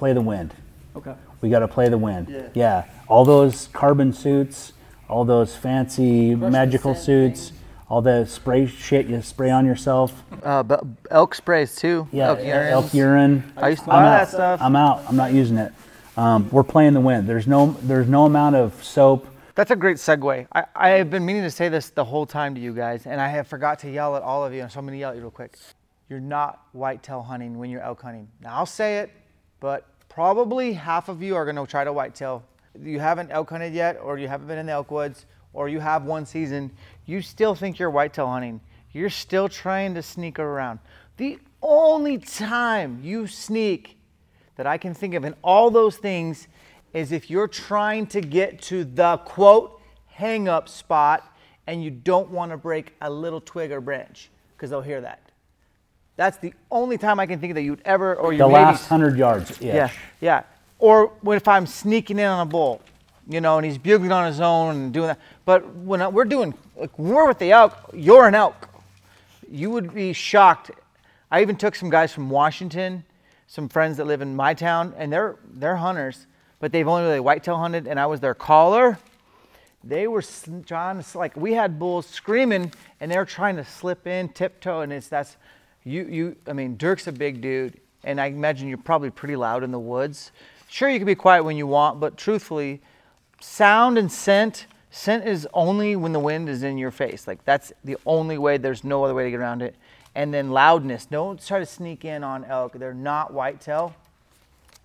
play 0.00 0.14
the 0.14 0.20
wind. 0.22 0.54
Okay. 0.96 1.14
We 1.42 1.50
got 1.50 1.58
to 1.58 1.68
play 1.68 1.90
the 1.90 1.98
wind. 1.98 2.28
Yeah. 2.30 2.48
yeah. 2.54 2.84
All 3.06 3.24
those 3.26 3.68
carbon 3.68 4.14
suits, 4.14 4.72
all 5.10 5.26
those 5.26 5.54
fancy 5.54 6.34
magical 6.34 6.94
suits, 6.94 7.52
all 7.88 8.00
the 8.00 8.24
spray 8.24 8.66
shit 8.66 9.06
you 9.06 9.20
spray 9.20 9.50
on 9.50 9.66
yourself. 9.66 10.22
Uh, 10.42 10.62
but 10.62 10.82
elk 11.10 11.34
sprays 11.34 11.76
too. 11.76 12.08
Yeah. 12.12 12.28
elk 12.28 12.38
urine. 12.42 12.72
elk 12.72 12.94
urine. 12.94 13.52
I 13.58 13.68
used 13.68 13.84
to 13.84 13.90
I'm 13.90 14.02
buy 14.02 14.08
out. 14.08 14.18
that 14.18 14.28
stuff. 14.30 14.60
I'm 14.62 14.74
out. 14.74 15.04
I'm 15.06 15.16
not 15.16 15.34
using 15.34 15.58
it. 15.58 15.72
Um, 16.16 16.48
we're 16.50 16.64
playing 16.64 16.94
the 16.94 17.00
wind. 17.00 17.28
There's 17.28 17.46
no 17.46 17.76
there's 17.82 18.08
no 18.08 18.24
amount 18.24 18.56
of 18.56 18.82
soap. 18.82 19.26
That's 19.54 19.70
a 19.70 19.76
great 19.76 19.98
segue. 19.98 20.46
I, 20.52 20.64
I 20.74 20.88
have 20.90 21.10
been 21.10 21.26
meaning 21.26 21.42
to 21.42 21.50
say 21.50 21.68
this 21.68 21.90
the 21.90 22.04
whole 22.04 22.24
time 22.24 22.54
to 22.54 22.60
you 22.60 22.72
guys, 22.72 23.06
and 23.06 23.20
I 23.20 23.28
have 23.28 23.46
forgot 23.46 23.80
to 23.80 23.90
yell 23.90 24.16
at 24.16 24.22
all 24.22 24.44
of 24.44 24.54
you, 24.54 24.66
so 24.70 24.78
I'm 24.78 24.86
going 24.86 24.96
to 24.96 25.00
yell 25.00 25.10
at 25.10 25.16
you 25.16 25.22
real 25.22 25.30
quick. 25.30 25.56
You're 26.08 26.20
not 26.20 26.64
whitetail 26.72 27.22
hunting 27.22 27.58
when 27.58 27.68
you're 27.68 27.82
elk 27.82 28.00
hunting. 28.00 28.28
Now, 28.40 28.56
I'll 28.56 28.66
say 28.66 28.98
it, 28.98 29.10
but 29.60 29.86
probably 30.08 30.72
half 30.72 31.08
of 31.08 31.22
you 31.22 31.36
are 31.36 31.44
going 31.44 31.56
to 31.56 31.66
try 31.66 31.84
to 31.84 31.92
whitetail. 31.92 32.42
You 32.82 32.98
haven't 32.98 33.30
elk 33.30 33.50
hunted 33.50 33.72
yet, 33.72 33.98
or 34.02 34.18
you 34.18 34.28
haven't 34.28 34.48
been 34.48 34.58
in 34.58 34.66
the 34.66 34.72
elk 34.72 34.90
woods, 34.90 35.26
or 35.52 35.68
you 35.68 35.80
have 35.80 36.04
one 36.04 36.26
season. 36.26 36.70
You 37.06 37.22
still 37.22 37.54
think 37.54 37.78
you're 37.78 37.90
whitetail 37.90 38.26
hunting. 38.26 38.60
You're 38.92 39.10
still 39.10 39.48
trying 39.48 39.94
to 39.94 40.02
sneak 40.02 40.38
around. 40.38 40.80
The 41.16 41.38
only 41.62 42.18
time 42.18 43.00
you 43.02 43.26
sneak 43.26 43.98
that 44.56 44.66
I 44.66 44.78
can 44.78 44.94
think 44.94 45.14
of 45.14 45.24
in 45.24 45.34
all 45.42 45.70
those 45.70 45.96
things 45.96 46.48
is 46.92 47.12
if 47.12 47.30
you're 47.30 47.48
trying 47.48 48.06
to 48.08 48.20
get 48.20 48.60
to 48.62 48.84
the 48.84 49.18
quote 49.18 49.80
hang 50.06 50.48
up 50.48 50.68
spot 50.68 51.34
and 51.66 51.82
you 51.82 51.90
don't 51.90 52.30
want 52.30 52.50
to 52.50 52.56
break 52.56 52.94
a 53.00 53.10
little 53.10 53.40
twig 53.40 53.70
or 53.70 53.80
branch 53.80 54.30
because 54.56 54.70
they'll 54.70 54.80
hear 54.80 55.00
that. 55.00 55.29
That's 56.20 56.36
the 56.36 56.52
only 56.70 56.98
time 56.98 57.18
I 57.18 57.24
can 57.24 57.40
think 57.40 57.52
of 57.52 57.54
that 57.54 57.62
you'd 57.62 57.80
ever 57.82 58.14
or 58.14 58.34
you 58.34 58.40
The 58.40 58.46
last 58.46 58.86
hundred 58.86 59.16
yards. 59.16 59.58
yeah, 59.58 59.88
yeah. 60.20 60.42
Or 60.78 61.12
if 61.28 61.48
I'm 61.48 61.64
sneaking 61.66 62.18
in 62.18 62.26
on 62.26 62.46
a 62.46 62.50
bull, 62.50 62.82
you 63.26 63.40
know, 63.40 63.56
and 63.56 63.64
he's 63.64 63.78
bugling 63.78 64.12
on 64.12 64.26
his 64.26 64.38
own 64.38 64.76
and 64.76 64.92
doing 64.92 65.06
that. 65.06 65.18
But 65.46 65.66
when 65.76 66.02
I- 66.02 66.08
we're 66.08 66.26
doing, 66.26 66.52
like, 66.76 66.90
we're 66.98 67.26
with 67.26 67.38
the 67.38 67.52
elk, 67.52 67.74
you're 67.94 68.26
an 68.28 68.34
elk. 68.34 68.68
You 69.50 69.70
would 69.70 69.94
be 69.94 70.12
shocked. 70.12 70.70
I 71.30 71.40
even 71.40 71.56
took 71.56 71.74
some 71.74 71.88
guys 71.88 72.12
from 72.12 72.28
Washington, 72.28 73.02
some 73.46 73.66
friends 73.70 73.96
that 73.96 74.04
live 74.04 74.20
in 74.20 74.36
my 74.36 74.52
town, 74.52 74.92
and 74.98 75.10
they're 75.10 75.36
they're 75.54 75.76
hunters, 75.76 76.26
but 76.58 76.70
they've 76.70 76.86
only 76.86 77.04
really 77.04 77.20
whitetail 77.20 77.56
hunted, 77.56 77.86
and 77.88 77.98
I 77.98 78.04
was 78.04 78.20
their 78.20 78.34
caller. 78.34 78.98
They 79.82 80.06
were 80.06 80.22
trying 80.66 81.02
to 81.02 81.18
like 81.18 81.34
we 81.34 81.54
had 81.54 81.78
bulls 81.78 82.04
screaming, 82.04 82.74
and 83.00 83.10
they're 83.10 83.24
trying 83.24 83.56
to 83.56 83.64
slip 83.64 84.06
in, 84.06 84.28
tiptoe, 84.28 84.82
and 84.82 84.92
it's 84.92 85.08
that's 85.08 85.38
you 85.84 86.04
you. 86.04 86.36
I 86.46 86.52
mean, 86.52 86.76
Dirk's 86.76 87.06
a 87.06 87.12
big 87.12 87.40
dude, 87.40 87.80
and 88.04 88.20
I 88.20 88.26
imagine 88.26 88.68
you're 88.68 88.78
probably 88.78 89.10
pretty 89.10 89.36
loud 89.36 89.62
in 89.62 89.70
the 89.70 89.78
woods. 89.78 90.32
Sure, 90.68 90.88
you 90.88 90.98
can 90.98 91.06
be 91.06 91.14
quiet 91.14 91.42
when 91.42 91.56
you 91.56 91.66
want, 91.66 92.00
but 92.00 92.16
truthfully, 92.16 92.80
sound 93.40 93.98
and 93.98 94.10
scent. 94.10 94.66
Scent 94.90 95.26
is 95.26 95.46
only 95.54 95.96
when 95.96 96.12
the 96.12 96.20
wind 96.20 96.48
is 96.48 96.62
in 96.62 96.76
your 96.78 96.90
face. 96.90 97.26
Like 97.26 97.44
that's 97.44 97.72
the 97.84 97.96
only 98.06 98.38
way. 98.38 98.56
There's 98.56 98.84
no 98.84 99.04
other 99.04 99.14
way 99.14 99.24
to 99.24 99.30
get 99.30 99.40
around 99.40 99.62
it. 99.62 99.74
And 100.14 100.34
then 100.34 100.50
loudness. 100.50 101.06
Don't 101.06 101.44
try 101.44 101.60
to 101.60 101.66
sneak 101.66 102.04
in 102.04 102.24
on 102.24 102.44
elk. 102.44 102.72
They're 102.72 102.92
not 102.92 103.32
whitetail, 103.32 103.94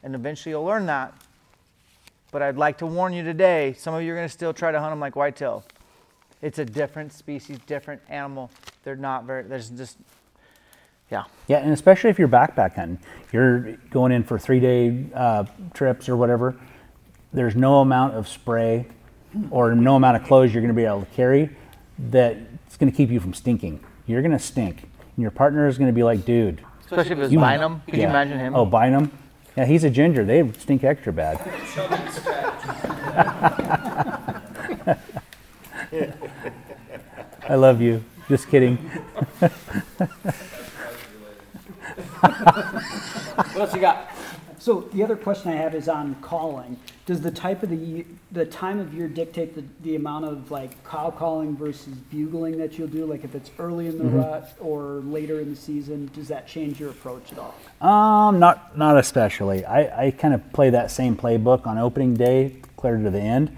and 0.04 0.14
eventually 0.14 0.52
you'll 0.52 0.66
learn 0.66 0.86
that. 0.86 1.14
But 2.32 2.42
I'd 2.42 2.58
like 2.58 2.78
to 2.80 2.86
warn 2.86 3.14
you 3.14 3.24
today. 3.24 3.74
Some 3.74 3.94
of 3.94 4.04
you 4.04 4.12
are 4.12 4.16
going 4.16 4.28
to 4.28 4.34
still 4.34 4.54
try 4.54 4.72
to 4.72 4.80
hunt 4.80 4.92
them 4.92 5.00
like 5.00 5.16
whitetail. 5.16 5.64
It's 6.42 6.60
a 6.60 6.66
different 6.66 7.14
species, 7.14 7.58
different 7.66 8.02
animal. 8.10 8.52
They're 8.84 8.96
not 8.96 9.24
very. 9.24 9.44
There's 9.44 9.70
just, 9.70 9.98
yeah. 11.12 11.24
Yeah, 11.48 11.58
and 11.58 11.72
especially 11.72 12.10
if 12.10 12.18
you're 12.20 12.28
backpack 12.28 12.76
hunting, 12.76 13.00
you're 13.32 13.74
going 13.92 14.12
in 14.12 14.24
for 14.24 14.40
three 14.40 14.60
day 14.60 15.06
uh, 15.14 15.46
trips 15.74 16.10
or 16.10 16.18
whatever. 16.18 16.56
There's 17.34 17.56
no 17.56 17.82
amount 17.82 18.16
of 18.16 18.28
spray 18.28 18.88
or 19.52 19.76
no 19.76 19.96
amount 19.96 20.18
of 20.18 20.24
clothes 20.24 20.54
you're 20.54 20.62
going 20.62 20.74
to 20.74 20.80
be 20.80 20.86
able 20.86 21.02
to 21.02 21.12
carry 21.14 21.50
that's 22.00 22.78
going 22.78 22.92
to 22.92 22.96
keep 22.96 23.10
you 23.10 23.20
from 23.20 23.34
stinking. 23.34 23.84
You're 24.08 24.22
going 24.22 24.32
to 24.32 24.40
stink, 24.40 24.84
and 24.84 25.22
your 25.22 25.32
partner 25.32 25.68
is 25.68 25.78
going 25.78 25.90
to 25.90 25.94
be 25.96 26.04
like, 26.04 26.26
"Dude, 26.26 26.62
Especially 26.82 27.12
if 27.14 27.18
it's 27.18 27.22
was 27.24 27.32
You- 27.34 27.40
Bynum. 27.40 27.82
Could 27.86 27.96
you 27.98 28.04
imagine 28.04 28.40
him? 28.40 28.56
Oh, 28.56 28.66
Bynum? 28.66 29.12
Yeah, 29.58 29.66
he's 29.66 29.84
a 29.84 29.90
ginger. 29.90 30.24
They 30.26 30.50
stink 30.60 30.84
extra 30.84 31.14
bad. 31.14 31.40
I 37.48 37.56
love 37.56 37.82
you. 37.82 38.04
Just 38.28 38.48
kidding. 38.50 38.78
What 43.36 43.58
else 43.58 43.74
you 43.74 43.82
got? 43.82 44.10
So 44.60 44.82
the 44.94 45.04
other 45.04 45.16
question 45.16 45.52
I 45.52 45.56
have 45.58 45.76
is 45.76 45.88
on 45.88 46.16
calling. 46.16 46.80
Does 47.06 47.22
the 47.22 47.32
type 47.32 47.62
of 47.62 47.70
the 47.70 48.06
the 48.32 48.46
time 48.46 48.80
of 48.80 48.94
year 48.94 49.08
dictate 49.08 49.54
the, 49.54 49.64
the 49.82 49.96
amount 49.96 50.26
of 50.26 50.50
like 50.50 50.84
cow 50.84 51.12
calling 51.12 51.56
versus 51.56 51.94
bugling 51.94 52.58
that 52.58 52.78
you'll 52.78 52.88
do? 52.88 53.06
Like 53.06 53.24
if 53.24 53.36
it's 53.36 53.52
early 53.60 53.88
in 53.88 53.98
the 53.98 54.06
rut 54.06 54.54
or 54.60 55.02
later 55.06 55.40
in 55.40 55.52
the 55.52 55.56
season, 55.56 56.10
does 56.16 56.28
that 56.30 56.48
change 56.48 56.80
your 56.80 56.90
approach 56.90 57.32
at 57.32 57.38
all? 57.38 57.54
Um, 57.88 58.40
not 58.40 58.78
not 58.78 58.98
especially. 58.98 59.64
I, 59.66 60.08
I 60.08 60.12
kind 60.12 60.34
of 60.34 60.52
play 60.52 60.70
that 60.72 60.90
same 60.90 61.16
playbook 61.16 61.68
on 61.68 61.78
opening 61.78 62.16
day, 62.16 62.56
clear 62.76 62.98
to 62.98 63.10
the 63.12 63.22
end, 63.22 63.56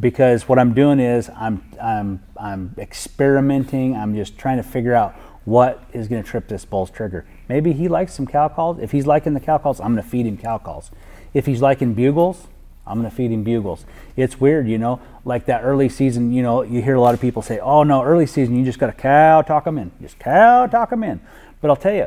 because 0.00 0.48
what 0.48 0.58
I'm 0.58 0.74
doing 0.74 0.98
is 0.98 1.30
I'm 1.36 1.62
I'm 1.80 2.22
I'm 2.36 2.74
experimenting. 2.78 3.94
I'm 3.94 4.16
just 4.16 4.38
trying 4.38 4.56
to 4.56 4.64
figure 4.64 4.94
out 4.94 5.14
what 5.44 5.84
is 5.92 6.08
going 6.08 6.22
to 6.22 6.28
trip 6.28 6.48
this 6.48 6.64
bull's 6.64 6.90
trigger. 6.90 7.24
Maybe 7.48 7.72
he 7.72 7.88
likes 7.88 8.14
some 8.14 8.26
cow 8.26 8.48
calls. 8.48 8.78
If 8.78 8.92
he's 8.92 9.06
liking 9.06 9.34
the 9.34 9.40
cow 9.40 9.58
calls, 9.58 9.80
I'm 9.80 9.92
going 9.92 10.02
to 10.02 10.08
feed 10.08 10.26
him 10.26 10.36
cow 10.36 10.58
calls. 10.58 10.90
If 11.32 11.46
he's 11.46 11.62
liking 11.62 11.94
bugles, 11.94 12.48
I'm 12.86 12.98
going 13.00 13.10
to 13.10 13.14
feed 13.14 13.32
him 13.32 13.42
bugles. 13.42 13.84
It's 14.16 14.40
weird, 14.40 14.68
you 14.68 14.78
know, 14.78 15.00
like 15.24 15.46
that 15.46 15.62
early 15.62 15.88
season. 15.88 16.32
You 16.32 16.42
know, 16.42 16.62
you 16.62 16.82
hear 16.82 16.94
a 16.94 17.00
lot 17.00 17.14
of 17.14 17.20
people 17.20 17.42
say, 17.42 17.58
"Oh 17.58 17.82
no, 17.82 18.02
early 18.02 18.26
season, 18.26 18.56
you 18.56 18.64
just 18.64 18.78
got 18.78 18.86
to 18.86 18.92
cow 18.92 19.42
talk 19.42 19.64
them 19.64 19.78
in, 19.78 19.90
just 20.00 20.18
cow 20.18 20.66
talk 20.66 20.90
them 20.90 21.02
in." 21.02 21.20
But 21.60 21.70
I'll 21.70 21.76
tell 21.76 21.94
you, 21.94 22.06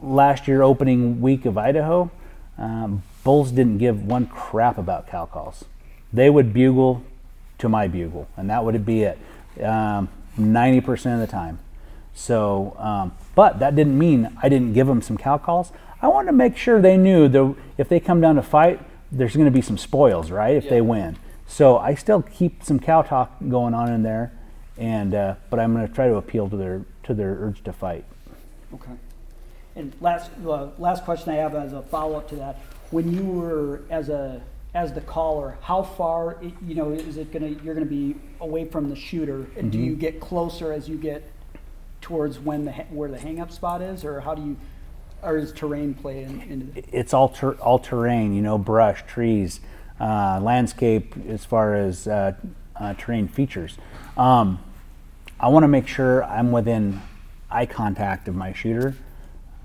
last 0.00 0.46
year 0.46 0.62
opening 0.62 1.20
week 1.20 1.44
of 1.46 1.58
Idaho, 1.58 2.10
um, 2.58 3.02
bulls 3.24 3.50
didn't 3.50 3.78
give 3.78 4.04
one 4.04 4.26
crap 4.26 4.78
about 4.78 5.08
cow 5.08 5.26
calls. 5.26 5.64
They 6.12 6.30
would 6.30 6.52
bugle 6.52 7.02
to 7.58 7.68
my 7.68 7.88
bugle, 7.88 8.28
and 8.36 8.50
that 8.50 8.64
would 8.64 8.84
be 8.84 9.02
it, 9.02 9.18
um, 9.62 10.08
90% 10.38 11.14
of 11.14 11.20
the 11.20 11.26
time. 11.26 11.58
So, 12.14 12.76
um, 12.78 13.12
but 13.34 13.58
that 13.60 13.74
didn't 13.74 13.98
mean 13.98 14.36
I 14.42 14.48
didn't 14.48 14.74
give 14.74 14.86
them 14.86 15.02
some 15.02 15.16
cow 15.16 15.38
calls. 15.38 15.72
I 16.00 16.08
wanted 16.08 16.26
to 16.26 16.36
make 16.36 16.56
sure 16.56 16.80
they 16.80 16.96
knew 16.96 17.28
that 17.28 17.54
if 17.78 17.88
they 17.88 18.00
come 18.00 18.20
down 18.20 18.36
to 18.36 18.42
fight, 18.42 18.80
there's 19.10 19.34
going 19.34 19.46
to 19.46 19.52
be 19.52 19.62
some 19.62 19.78
spoils, 19.78 20.30
right? 20.30 20.56
If 20.56 20.68
they 20.68 20.80
win. 20.80 21.16
So 21.46 21.78
I 21.78 21.94
still 21.94 22.22
keep 22.22 22.64
some 22.64 22.78
cow 22.80 23.02
talk 23.02 23.36
going 23.48 23.74
on 23.74 23.92
in 23.92 24.02
there, 24.02 24.32
and 24.76 25.14
uh, 25.14 25.34
but 25.50 25.60
I'm 25.60 25.74
going 25.74 25.86
to 25.86 25.92
try 25.92 26.08
to 26.08 26.16
appeal 26.16 26.48
to 26.48 26.56
their 26.56 26.84
to 27.04 27.14
their 27.14 27.34
urge 27.34 27.62
to 27.64 27.72
fight. 27.72 28.04
Okay. 28.74 28.92
And 29.74 29.92
last, 30.00 30.30
uh, 30.46 30.68
last 30.78 31.04
question 31.04 31.30
I 31.32 31.36
have 31.36 31.54
as 31.54 31.72
a 31.72 31.82
follow-up 31.82 32.28
to 32.30 32.36
that, 32.36 32.58
when 32.90 33.12
you 33.12 33.24
were 33.24 33.82
as 33.90 34.08
a, 34.08 34.42
as 34.74 34.92
the 34.92 35.00
caller, 35.00 35.56
how 35.62 35.82
far, 35.82 36.38
you 36.66 36.74
know, 36.74 36.92
is 36.92 37.16
it 37.16 37.32
gonna, 37.32 37.48
you're 37.48 37.74
gonna 37.74 37.86
be 37.86 38.16
away 38.40 38.66
from 38.66 38.90
the 38.90 38.96
shooter? 38.96 39.46
And 39.56 39.72
do 39.72 39.78
you 39.78 39.94
get 39.94 40.20
closer 40.20 40.72
as 40.72 40.88
you 40.88 40.96
get 40.96 41.30
towards 42.02 42.38
when 42.38 42.66
the, 42.66 42.72
where 42.90 43.10
the 43.10 43.18
hang-up 43.18 43.50
spot 43.50 43.80
is, 43.80 44.04
or 44.04 44.20
how 44.20 44.34
do 44.34 44.42
you, 44.42 44.56
or 45.22 45.38
is 45.38 45.52
terrain 45.52 45.94
play 45.94 46.24
in, 46.24 46.40
into 46.42 46.78
it? 46.78 46.84
it's 46.92 47.14
all 47.14 47.30
ter- 47.30 47.54
all 47.54 47.78
terrain, 47.78 48.34
you 48.34 48.42
know, 48.42 48.58
brush, 48.58 49.04
trees, 49.06 49.60
uh, 50.00 50.38
landscape 50.42 51.14
as 51.28 51.44
far 51.44 51.74
as 51.74 52.06
uh, 52.06 52.34
uh, 52.76 52.92
terrain 52.94 53.28
features. 53.28 53.78
Um, 54.16 54.58
I 55.40 55.48
want 55.48 55.64
to 55.64 55.68
make 55.68 55.86
sure 55.88 56.22
I'm 56.24 56.52
within 56.52 57.00
eye 57.50 57.66
contact 57.66 58.28
of 58.28 58.34
my 58.34 58.52
shooter. 58.52 58.94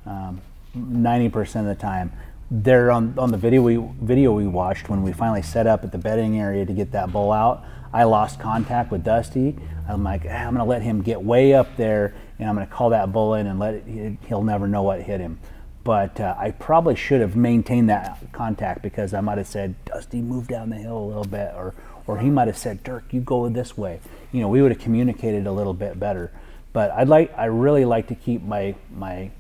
Um, 0.05 0.41
Ninety 0.75 1.29
percent 1.29 1.67
of 1.67 1.75
the 1.75 1.81
time, 1.81 2.11
there 2.51 2.91
on 2.91 3.17
on 3.17 3.31
the 3.31 3.37
video 3.37 3.63
we 3.63 3.77
video 3.99 4.31
we 4.33 4.45
watched 4.45 4.89
when 4.89 5.01
we 5.01 5.11
finally 5.11 5.41
set 5.41 5.65
up 5.65 5.83
at 5.83 5.91
the 5.91 5.97
bedding 5.97 6.39
area 6.39 6.67
to 6.67 6.73
get 6.73 6.91
that 6.91 7.11
bull 7.11 7.31
out. 7.31 7.63
I 7.91 8.03
lost 8.03 8.39
contact 8.39 8.91
with 8.91 9.03
Dusty. 9.03 9.57
I'm 9.89 10.03
like, 10.03 10.25
"Ah, 10.29 10.33
I'm 10.33 10.55
to 10.55 10.63
let 10.65 10.83
him 10.83 11.01
get 11.01 11.23
way 11.23 11.55
up 11.55 11.77
there, 11.77 12.13
and 12.39 12.49
I'm 12.49 12.55
going 12.55 12.67
to 12.67 12.73
call 12.73 12.89
that 12.91 13.11
bull 13.11 13.33
in 13.35 13.47
and 13.47 13.59
let 13.59 13.73
it. 13.75 13.83
he- 13.87 14.17
He'll 14.27 14.43
never 14.43 14.67
know 14.67 14.83
what 14.83 15.01
hit 15.01 15.19
him 15.19 15.39
but 15.87 16.19
uh, 16.19 16.35
I 16.37 16.51
probably 16.51 16.97
should 16.97 17.21
have 17.21 17.37
maintained 17.37 17.89
that 17.89 18.19
contact 18.33 18.81
because 18.81 19.13
I 19.13 19.21
might 19.21 19.37
have 19.37 19.47
said, 19.47 19.73
Dusty, 19.85 20.19
move 20.21 20.49
down 20.49 20.69
the 20.69 20.75
hill 20.75 20.97
a 20.97 21.07
little 21.07 21.23
bit, 21.23 21.53
or 21.55 21.73
or 22.05 22.17
he 22.19 22.29
might 22.29 22.47
have 22.47 22.57
said, 22.57 22.83
Dirk, 22.83 23.05
you 23.11 23.21
go 23.21 23.47
this 23.47 23.77
way. 23.77 24.01
You 24.33 24.41
know, 24.41 24.49
we 24.49 24.61
would 24.61 24.73
have 24.73 24.81
communicated 24.81 25.47
a 25.47 25.51
little 25.53 25.73
bit 25.73 25.97
better. 25.97 26.29
But 26.73 26.91
I'd 26.91 27.07
like, 27.07 27.33
I 27.37 27.45
really 27.45 27.85
like 27.85 28.07
to 28.07 28.15
keep 28.15 28.43
my 28.43 28.75
my 28.93 29.31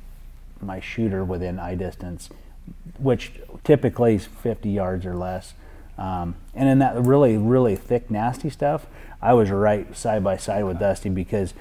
my 0.61 0.79
shooter 0.79 1.25
within 1.25 1.59
eye 1.59 1.75
distance, 1.75 2.29
which 2.97 3.33
typically 3.65 4.15
is 4.15 4.25
50 4.25 4.69
yards 4.69 5.05
or 5.05 5.17
less. 5.17 5.53
Um, 5.97 6.35
and 6.55 6.69
in 6.69 6.79
that 6.79 6.95
really, 6.95 7.35
really 7.35 7.75
thick, 7.75 8.09
nasty 8.09 8.49
stuff, 8.49 8.85
I 9.21 9.33
was 9.33 9.49
right 9.51 9.93
side 9.97 10.23
by 10.23 10.37
side 10.37 10.63
with 10.63 10.79
Dusty 10.79 11.09
because 11.09 11.53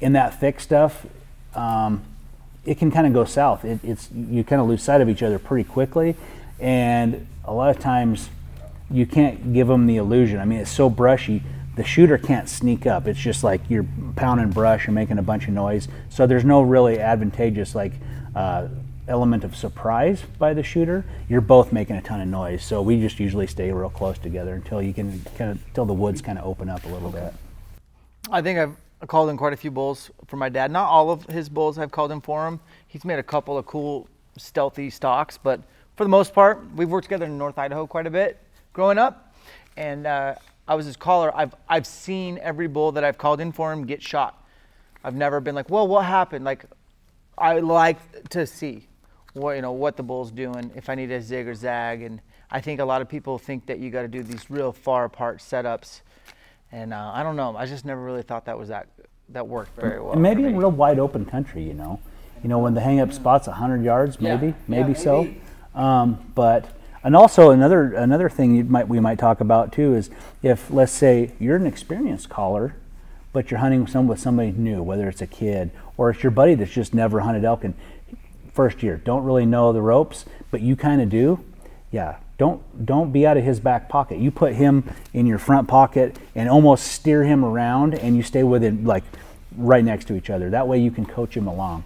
in 0.00 0.12
that 0.12 0.38
thick 0.38 0.60
stuff, 0.60 1.06
um, 1.54 2.02
it 2.64 2.78
can 2.78 2.90
kind 2.90 3.06
of 3.06 3.12
go 3.12 3.24
south. 3.24 3.64
It, 3.64 3.80
it's 3.82 4.10
you 4.12 4.44
kind 4.44 4.60
of 4.60 4.68
lose 4.68 4.82
sight 4.82 5.00
of 5.00 5.08
each 5.08 5.22
other 5.22 5.38
pretty 5.38 5.68
quickly, 5.68 6.16
and 6.58 7.26
a 7.44 7.52
lot 7.52 7.70
of 7.70 7.80
times 7.80 8.28
you 8.90 9.06
can't 9.06 9.52
give 9.52 9.68
them 9.68 9.86
the 9.86 9.96
illusion. 9.96 10.40
I 10.40 10.44
mean, 10.44 10.60
it's 10.60 10.70
so 10.70 10.90
brushy. 10.90 11.42
The 11.76 11.84
shooter 11.84 12.18
can't 12.18 12.48
sneak 12.48 12.86
up. 12.86 13.06
It's 13.06 13.18
just 13.18 13.44
like 13.44 13.60
you're 13.68 13.86
pounding 14.16 14.50
brush 14.50 14.86
and 14.86 14.94
making 14.94 15.18
a 15.18 15.22
bunch 15.22 15.46
of 15.46 15.54
noise. 15.54 15.88
So 16.08 16.26
there's 16.26 16.44
no 16.44 16.62
really 16.62 16.98
advantageous 16.98 17.74
like 17.74 17.92
uh, 18.34 18.68
element 19.08 19.44
of 19.44 19.54
surprise 19.54 20.22
by 20.38 20.54
the 20.54 20.62
shooter. 20.62 21.04
You're 21.28 21.40
both 21.40 21.72
making 21.72 21.96
a 21.96 22.02
ton 22.02 22.20
of 22.20 22.28
noise. 22.28 22.64
So 22.64 22.80
we 22.80 23.00
just 23.00 23.20
usually 23.20 23.46
stay 23.46 23.70
real 23.72 23.90
close 23.90 24.18
together 24.18 24.54
until 24.54 24.80
you 24.80 24.94
can 24.94 25.20
kind 25.36 25.50
of 25.50 25.64
until 25.66 25.84
the 25.84 25.92
woods 25.92 26.22
kind 26.22 26.38
of 26.38 26.46
open 26.46 26.68
up 26.68 26.84
a 26.84 26.88
little 26.88 27.10
bit. 27.10 27.34
I 28.30 28.42
think 28.42 28.58
I've 28.58 28.76
called 29.06 29.28
in 29.30 29.36
quite 29.36 29.52
a 29.52 29.56
few 29.56 29.70
bulls 29.70 30.10
for 30.26 30.36
my 30.36 30.48
dad. 30.48 30.70
Not 30.70 30.88
all 30.88 31.10
of 31.10 31.24
his 31.24 31.48
bulls 31.48 31.78
I've 31.78 31.90
called 31.90 32.12
in 32.12 32.20
for 32.20 32.46
him. 32.46 32.60
He's 32.88 33.04
made 33.04 33.18
a 33.18 33.22
couple 33.22 33.58
of 33.58 33.66
cool, 33.66 34.08
stealthy 34.38 34.88
stocks, 34.90 35.38
but 35.38 35.60
for 35.96 36.04
the 36.04 36.08
most 36.08 36.32
part, 36.32 36.64
we've 36.74 36.88
worked 36.88 37.04
together 37.04 37.26
in 37.26 37.36
North 37.36 37.58
Idaho 37.58 37.86
quite 37.86 38.06
a 38.06 38.10
bit 38.10 38.38
growing 38.72 38.98
up. 38.98 39.34
And 39.76 40.06
uh, 40.06 40.34
I 40.68 40.74
was 40.74 40.86
his 40.86 40.96
caller. 40.96 41.34
I've, 41.36 41.54
I've 41.68 41.86
seen 41.86 42.38
every 42.42 42.68
bull 42.68 42.92
that 42.92 43.04
I've 43.04 43.18
called 43.18 43.40
in 43.40 43.52
for 43.52 43.72
him 43.72 43.86
get 43.86 44.02
shot. 44.02 44.42
I've 45.04 45.14
never 45.14 45.40
been 45.40 45.54
like, 45.54 45.70
well, 45.70 45.86
what 45.86 46.04
happened? 46.04 46.44
Like, 46.44 46.64
I 47.38 47.58
like 47.58 48.28
to 48.30 48.46
see 48.46 48.88
what 49.34 49.54
you 49.54 49.62
know 49.62 49.72
what 49.72 49.96
the 49.96 50.02
bull's 50.02 50.30
doing 50.30 50.70
if 50.74 50.88
I 50.88 50.94
need 50.94 51.10
a 51.10 51.20
zig 51.20 51.46
or 51.46 51.54
zag, 51.54 52.02
and 52.02 52.20
I 52.50 52.60
think 52.60 52.80
a 52.80 52.84
lot 52.84 53.02
of 53.02 53.08
people 53.08 53.38
think 53.38 53.66
that 53.66 53.78
you 53.78 53.90
got 53.90 54.02
to 54.02 54.08
do 54.08 54.22
these 54.22 54.50
real 54.50 54.72
far 54.72 55.04
apart 55.04 55.38
setups, 55.38 56.00
and 56.72 56.92
uh, 56.92 57.10
I 57.14 57.22
don't 57.22 57.36
know. 57.36 57.56
I 57.56 57.66
just 57.66 57.84
never 57.84 58.00
really 58.02 58.22
thought 58.22 58.44
that 58.46 58.58
was 58.58 58.68
that 58.68 58.86
that 59.30 59.46
worked 59.48 59.74
very 59.78 60.00
well. 60.00 60.12
And 60.12 60.22
maybe 60.22 60.44
in 60.44 60.52
me. 60.52 60.58
real 60.58 60.70
wide 60.70 60.98
open 60.98 61.24
country, 61.24 61.62
you 61.62 61.74
know, 61.74 62.00
you 62.42 62.48
know 62.48 62.58
when 62.58 62.74
the 62.74 62.80
hang 62.80 63.00
up 63.00 63.12
spot's 63.12 63.46
100 63.48 63.82
yards, 63.82 64.16
Yeah. 64.20 64.36
maybe, 64.36 64.46
Yeah, 64.48 64.54
maybe, 64.68 64.94
so. 64.94 65.24
maybe. 65.24 65.40
Um, 65.74 66.18
but 66.34 66.66
and 67.04 67.14
also 67.14 67.50
another 67.50 67.92
another 67.94 68.28
thing 68.28 68.54
you 68.56 68.64
might 68.64 68.88
we 68.88 68.98
might 69.00 69.18
talk 69.18 69.40
about 69.40 69.72
too 69.72 69.94
is 69.94 70.10
if 70.42 70.70
let's 70.70 70.92
say 70.92 71.32
you're 71.38 71.56
an 71.56 71.66
experienced 71.66 72.28
caller, 72.28 72.74
but 73.32 73.50
you're 73.50 73.60
hunting 73.60 73.86
some 73.86 74.06
with 74.06 74.18
somebody 74.20 74.52
new, 74.52 74.82
whether 74.82 75.08
it's 75.08 75.20
a 75.22 75.26
kid 75.26 75.70
or 75.96 76.10
it's 76.10 76.22
your 76.22 76.30
buddy 76.30 76.54
that's 76.54 76.70
just 76.72 76.94
never 76.94 77.20
hunted 77.20 77.44
elk 77.44 77.64
and 77.64 77.74
first 78.52 78.82
year 78.82 78.96
don't 78.96 79.24
really 79.24 79.44
know 79.46 79.72
the 79.72 79.82
ropes, 79.82 80.24
but 80.50 80.60
you 80.62 80.76
kind 80.76 81.02
of 81.02 81.10
do. 81.10 81.44
Yeah, 81.90 82.16
don't 82.38 82.84
don't 82.84 83.12
be 83.12 83.26
out 83.26 83.36
of 83.36 83.44
his 83.44 83.60
back 83.60 83.88
pocket. 83.88 84.18
You 84.18 84.30
put 84.30 84.54
him 84.54 84.84
in 85.12 85.26
your 85.26 85.38
front 85.38 85.68
pocket 85.68 86.16
and 86.34 86.48
almost 86.48 86.86
steer 86.86 87.24
him 87.24 87.44
around, 87.44 87.94
and 87.94 88.16
you 88.16 88.22
stay 88.22 88.42
with 88.42 88.62
him 88.62 88.84
like 88.84 89.04
right 89.56 89.84
next 89.84 90.06
to 90.08 90.16
each 90.16 90.30
other. 90.30 90.50
That 90.50 90.68
way 90.68 90.78
you 90.78 90.90
can 90.90 91.06
coach 91.06 91.36
him 91.36 91.46
along. 91.46 91.84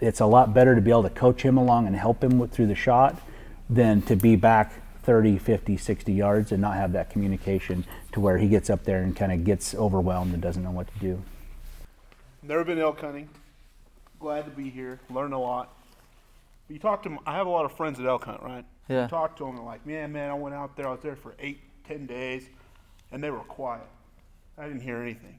It's 0.00 0.20
a 0.20 0.26
lot 0.26 0.54
better 0.54 0.74
to 0.74 0.80
be 0.80 0.90
able 0.90 1.02
to 1.04 1.10
coach 1.10 1.42
him 1.42 1.56
along 1.56 1.86
and 1.86 1.96
help 1.96 2.22
him 2.22 2.38
with, 2.38 2.52
through 2.52 2.66
the 2.66 2.74
shot 2.74 3.20
than 3.68 4.02
to 4.02 4.16
be 4.16 4.36
back 4.36 4.72
30, 5.02 5.38
50, 5.38 5.76
60 5.76 6.12
yards 6.12 6.52
and 6.52 6.60
not 6.60 6.74
have 6.74 6.92
that 6.92 7.10
communication 7.10 7.84
to 8.12 8.20
where 8.20 8.38
he 8.38 8.48
gets 8.48 8.70
up 8.70 8.84
there 8.84 9.02
and 9.02 9.16
kind 9.16 9.32
of 9.32 9.44
gets 9.44 9.74
overwhelmed 9.74 10.32
and 10.32 10.42
doesn't 10.42 10.62
know 10.62 10.70
what 10.70 10.92
to 10.92 10.98
do. 10.98 11.22
Never 12.42 12.64
been 12.64 12.78
elk 12.78 13.00
hunting. 13.00 13.28
Glad 14.20 14.44
to 14.44 14.50
be 14.50 14.70
here. 14.70 15.00
Learn 15.10 15.32
a 15.32 15.40
lot. 15.40 15.72
You 16.68 16.78
talk 16.78 17.02
to. 17.04 17.18
I 17.26 17.34
have 17.34 17.46
a 17.46 17.50
lot 17.50 17.64
of 17.64 17.72
friends 17.76 17.98
that 17.98 18.06
elk 18.06 18.24
hunt, 18.24 18.42
right? 18.42 18.64
Yeah. 18.88 19.02
You 19.02 19.08
talk 19.08 19.36
to 19.36 19.44
them 19.44 19.56
and 19.56 19.64
like, 19.64 19.86
man, 19.86 20.12
man, 20.12 20.30
I 20.30 20.34
went 20.34 20.54
out 20.54 20.76
there. 20.76 20.88
I 20.88 20.92
was 20.92 21.00
there 21.00 21.16
for 21.16 21.34
eight, 21.38 21.60
ten 21.86 22.06
days, 22.06 22.48
and 23.12 23.22
they 23.22 23.30
were 23.30 23.40
quiet. 23.40 23.86
I 24.56 24.66
didn't 24.66 24.80
hear 24.80 25.00
anything. 25.00 25.38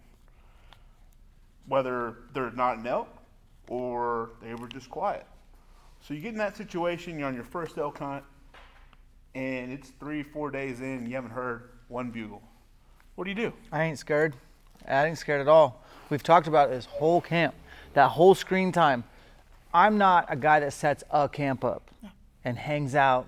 Whether 1.68 2.16
they're 2.34 2.52
not 2.52 2.78
an 2.78 2.88
elk 2.88 3.10
or 3.68 4.32
they 4.42 4.54
were 4.56 4.68
just 4.68 4.90
quiet. 4.90 5.26
So 6.02 6.14
you 6.14 6.22
get 6.22 6.30
in 6.30 6.38
that 6.38 6.56
situation. 6.56 7.20
You're 7.20 7.28
on 7.28 7.36
your 7.36 7.44
first 7.44 7.78
elk 7.78 8.00
hunt, 8.00 8.24
and 9.36 9.72
it's 9.72 9.92
three, 10.00 10.24
four 10.24 10.52
days 10.52 10.80
in, 10.80 11.00
and 11.00 11.08
you 11.08 11.16
haven't 11.16 11.32
heard 11.32 11.70
one 11.88 12.12
bugle. 12.12 12.42
What 13.16 13.26
do 13.26 13.32
you 13.32 13.36
do? 13.36 13.54
I 13.72 13.84
ain't 13.84 14.00
scared. 14.00 14.36
I 14.88 15.08
ain't 15.08 15.18
scared 15.18 15.42
at 15.42 15.48
all. 15.48 15.84
We've 16.10 16.24
talked 16.24 16.48
about 16.48 16.70
this 16.70 16.86
whole 16.86 17.22
camp, 17.22 17.54
that 17.94 18.10
whole 18.10 18.34
screen 18.34 18.72
time. 18.72 19.04
I'm 19.74 19.98
not 19.98 20.26
a 20.30 20.36
guy 20.36 20.62
that 20.62 20.74
sets 20.74 21.04
a 21.12 21.28
camp 21.30 21.64
up 21.64 21.92
and 22.44 22.58
hangs 22.58 22.96
out. 22.96 23.28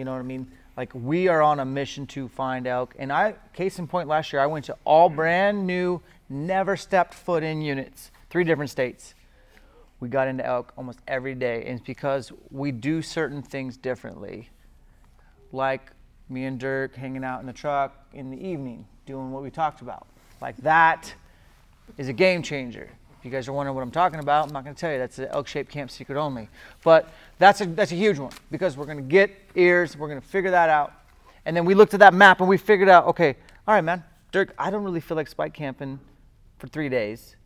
You 0.00 0.06
know 0.06 0.12
what 0.12 0.20
I 0.20 0.22
mean? 0.22 0.50
Like 0.78 0.94
we 0.94 1.28
are 1.28 1.42
on 1.42 1.60
a 1.60 1.64
mission 1.66 2.06
to 2.06 2.26
find 2.26 2.66
elk. 2.66 2.94
And 2.98 3.12
I, 3.12 3.34
case 3.52 3.78
in 3.78 3.86
point, 3.86 4.08
last 4.08 4.32
year 4.32 4.40
I 4.40 4.46
went 4.46 4.64
to 4.64 4.76
all 4.86 5.08
mm-hmm. 5.08 5.16
brand 5.16 5.66
new, 5.66 6.00
never 6.30 6.74
stepped 6.74 7.12
foot 7.12 7.42
in 7.42 7.60
units, 7.60 8.10
three 8.30 8.42
different 8.42 8.70
states. 8.70 9.14
We 10.00 10.08
got 10.08 10.26
into 10.26 10.42
elk 10.46 10.72
almost 10.78 11.00
every 11.06 11.34
day, 11.34 11.64
and 11.66 11.76
it's 11.76 11.86
because 11.86 12.32
we 12.50 12.72
do 12.72 13.02
certain 13.02 13.42
things 13.42 13.76
differently 13.76 14.48
like 15.52 15.90
me 16.30 16.46
and 16.46 16.58
Dirk 16.58 16.94
hanging 16.94 17.24
out 17.24 17.40
in 17.40 17.46
the 17.46 17.52
truck 17.52 18.06
in 18.14 18.30
the 18.30 18.42
evening 18.42 18.86
doing 19.04 19.32
what 19.32 19.42
we 19.42 19.50
talked 19.50 19.82
about. 19.82 20.06
Like 20.40 20.56
that 20.62 21.12
is 21.98 22.08
a 22.08 22.14
game 22.14 22.42
changer. 22.42 22.88
If 23.20 23.26
you 23.26 23.30
guys 23.30 23.48
are 23.48 23.52
wondering 23.52 23.76
what 23.76 23.82
I'm 23.82 23.90
talking 23.90 24.18
about, 24.18 24.46
I'm 24.46 24.52
not 24.54 24.64
going 24.64 24.74
to 24.74 24.80
tell 24.80 24.90
you. 24.90 24.96
That's 24.96 25.16
the 25.16 25.30
elk-shaped 25.30 25.70
camp 25.70 25.90
secret 25.90 26.16
only. 26.16 26.48
But 26.82 27.06
that's 27.38 27.60
a 27.60 27.66
that's 27.66 27.92
a 27.92 27.94
huge 27.94 28.18
one 28.18 28.32
because 28.50 28.78
we're 28.78 28.86
going 28.86 28.96
to 28.96 29.02
get 29.02 29.30
ears. 29.54 29.94
We're 29.94 30.08
going 30.08 30.22
to 30.22 30.26
figure 30.26 30.50
that 30.52 30.70
out, 30.70 30.94
and 31.44 31.54
then 31.54 31.66
we 31.66 31.74
looked 31.74 31.92
at 31.92 32.00
that 32.00 32.14
map 32.14 32.40
and 32.40 32.48
we 32.48 32.56
figured 32.56 32.88
out. 32.88 33.08
Okay, 33.08 33.36
all 33.68 33.74
right, 33.74 33.84
man, 33.84 34.04
Dirk. 34.32 34.54
I 34.58 34.70
don't 34.70 34.82
really 34.82 35.00
feel 35.00 35.18
like 35.18 35.28
spike 35.28 35.52
camping 35.52 36.00
for 36.58 36.66
three 36.68 36.88
days. 36.88 37.36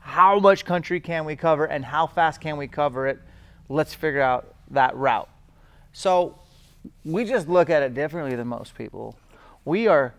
How 0.00 0.40
much 0.40 0.64
country 0.64 0.98
can 0.98 1.24
we 1.24 1.36
cover 1.36 1.66
and 1.66 1.84
how 1.84 2.08
fast 2.08 2.40
can 2.40 2.56
we 2.56 2.66
cover 2.66 3.06
it? 3.06 3.20
Let's 3.68 3.94
figure 3.94 4.22
out 4.22 4.56
that 4.72 4.96
route. 4.96 5.28
So 5.92 6.36
we 7.04 7.24
just 7.24 7.48
look 7.48 7.70
at 7.70 7.84
it 7.84 7.94
differently 7.94 8.34
than 8.34 8.48
most 8.48 8.74
people. 8.74 9.16
We 9.64 9.86
are, 9.86 10.14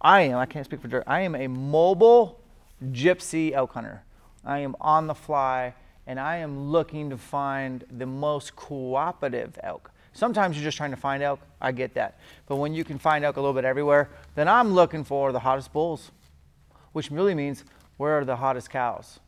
I 0.00 0.20
am, 0.20 0.38
I 0.38 0.46
can't 0.46 0.64
speak 0.66 0.80
for 0.80 0.88
Dirk, 0.88 1.04
I 1.06 1.22
am 1.22 1.34
a 1.34 1.48
mobile 1.48 2.43
gypsy 2.82 3.52
elk 3.52 3.72
hunter. 3.72 4.02
I 4.44 4.58
am 4.58 4.76
on 4.80 5.06
the 5.06 5.14
fly 5.14 5.74
and 6.06 6.20
I 6.20 6.36
am 6.36 6.70
looking 6.70 7.10
to 7.10 7.16
find 7.16 7.84
the 7.90 8.06
most 8.06 8.56
cooperative 8.56 9.58
elk. 9.62 9.90
Sometimes 10.12 10.56
you're 10.56 10.64
just 10.64 10.76
trying 10.76 10.90
to 10.90 10.96
find 10.96 11.22
elk, 11.22 11.40
I 11.60 11.72
get 11.72 11.94
that. 11.94 12.20
But 12.46 12.56
when 12.56 12.74
you 12.74 12.84
can 12.84 12.98
find 12.98 13.24
elk 13.24 13.36
a 13.36 13.40
little 13.40 13.54
bit 13.54 13.64
everywhere, 13.64 14.10
then 14.34 14.48
I'm 14.48 14.72
looking 14.72 15.02
for 15.02 15.32
the 15.32 15.40
hottest 15.40 15.72
bulls, 15.72 16.12
which 16.92 17.10
really 17.10 17.34
means 17.34 17.64
where 17.96 18.18
are 18.18 18.24
the 18.24 18.36
hottest 18.36 18.70
cows? 18.70 19.18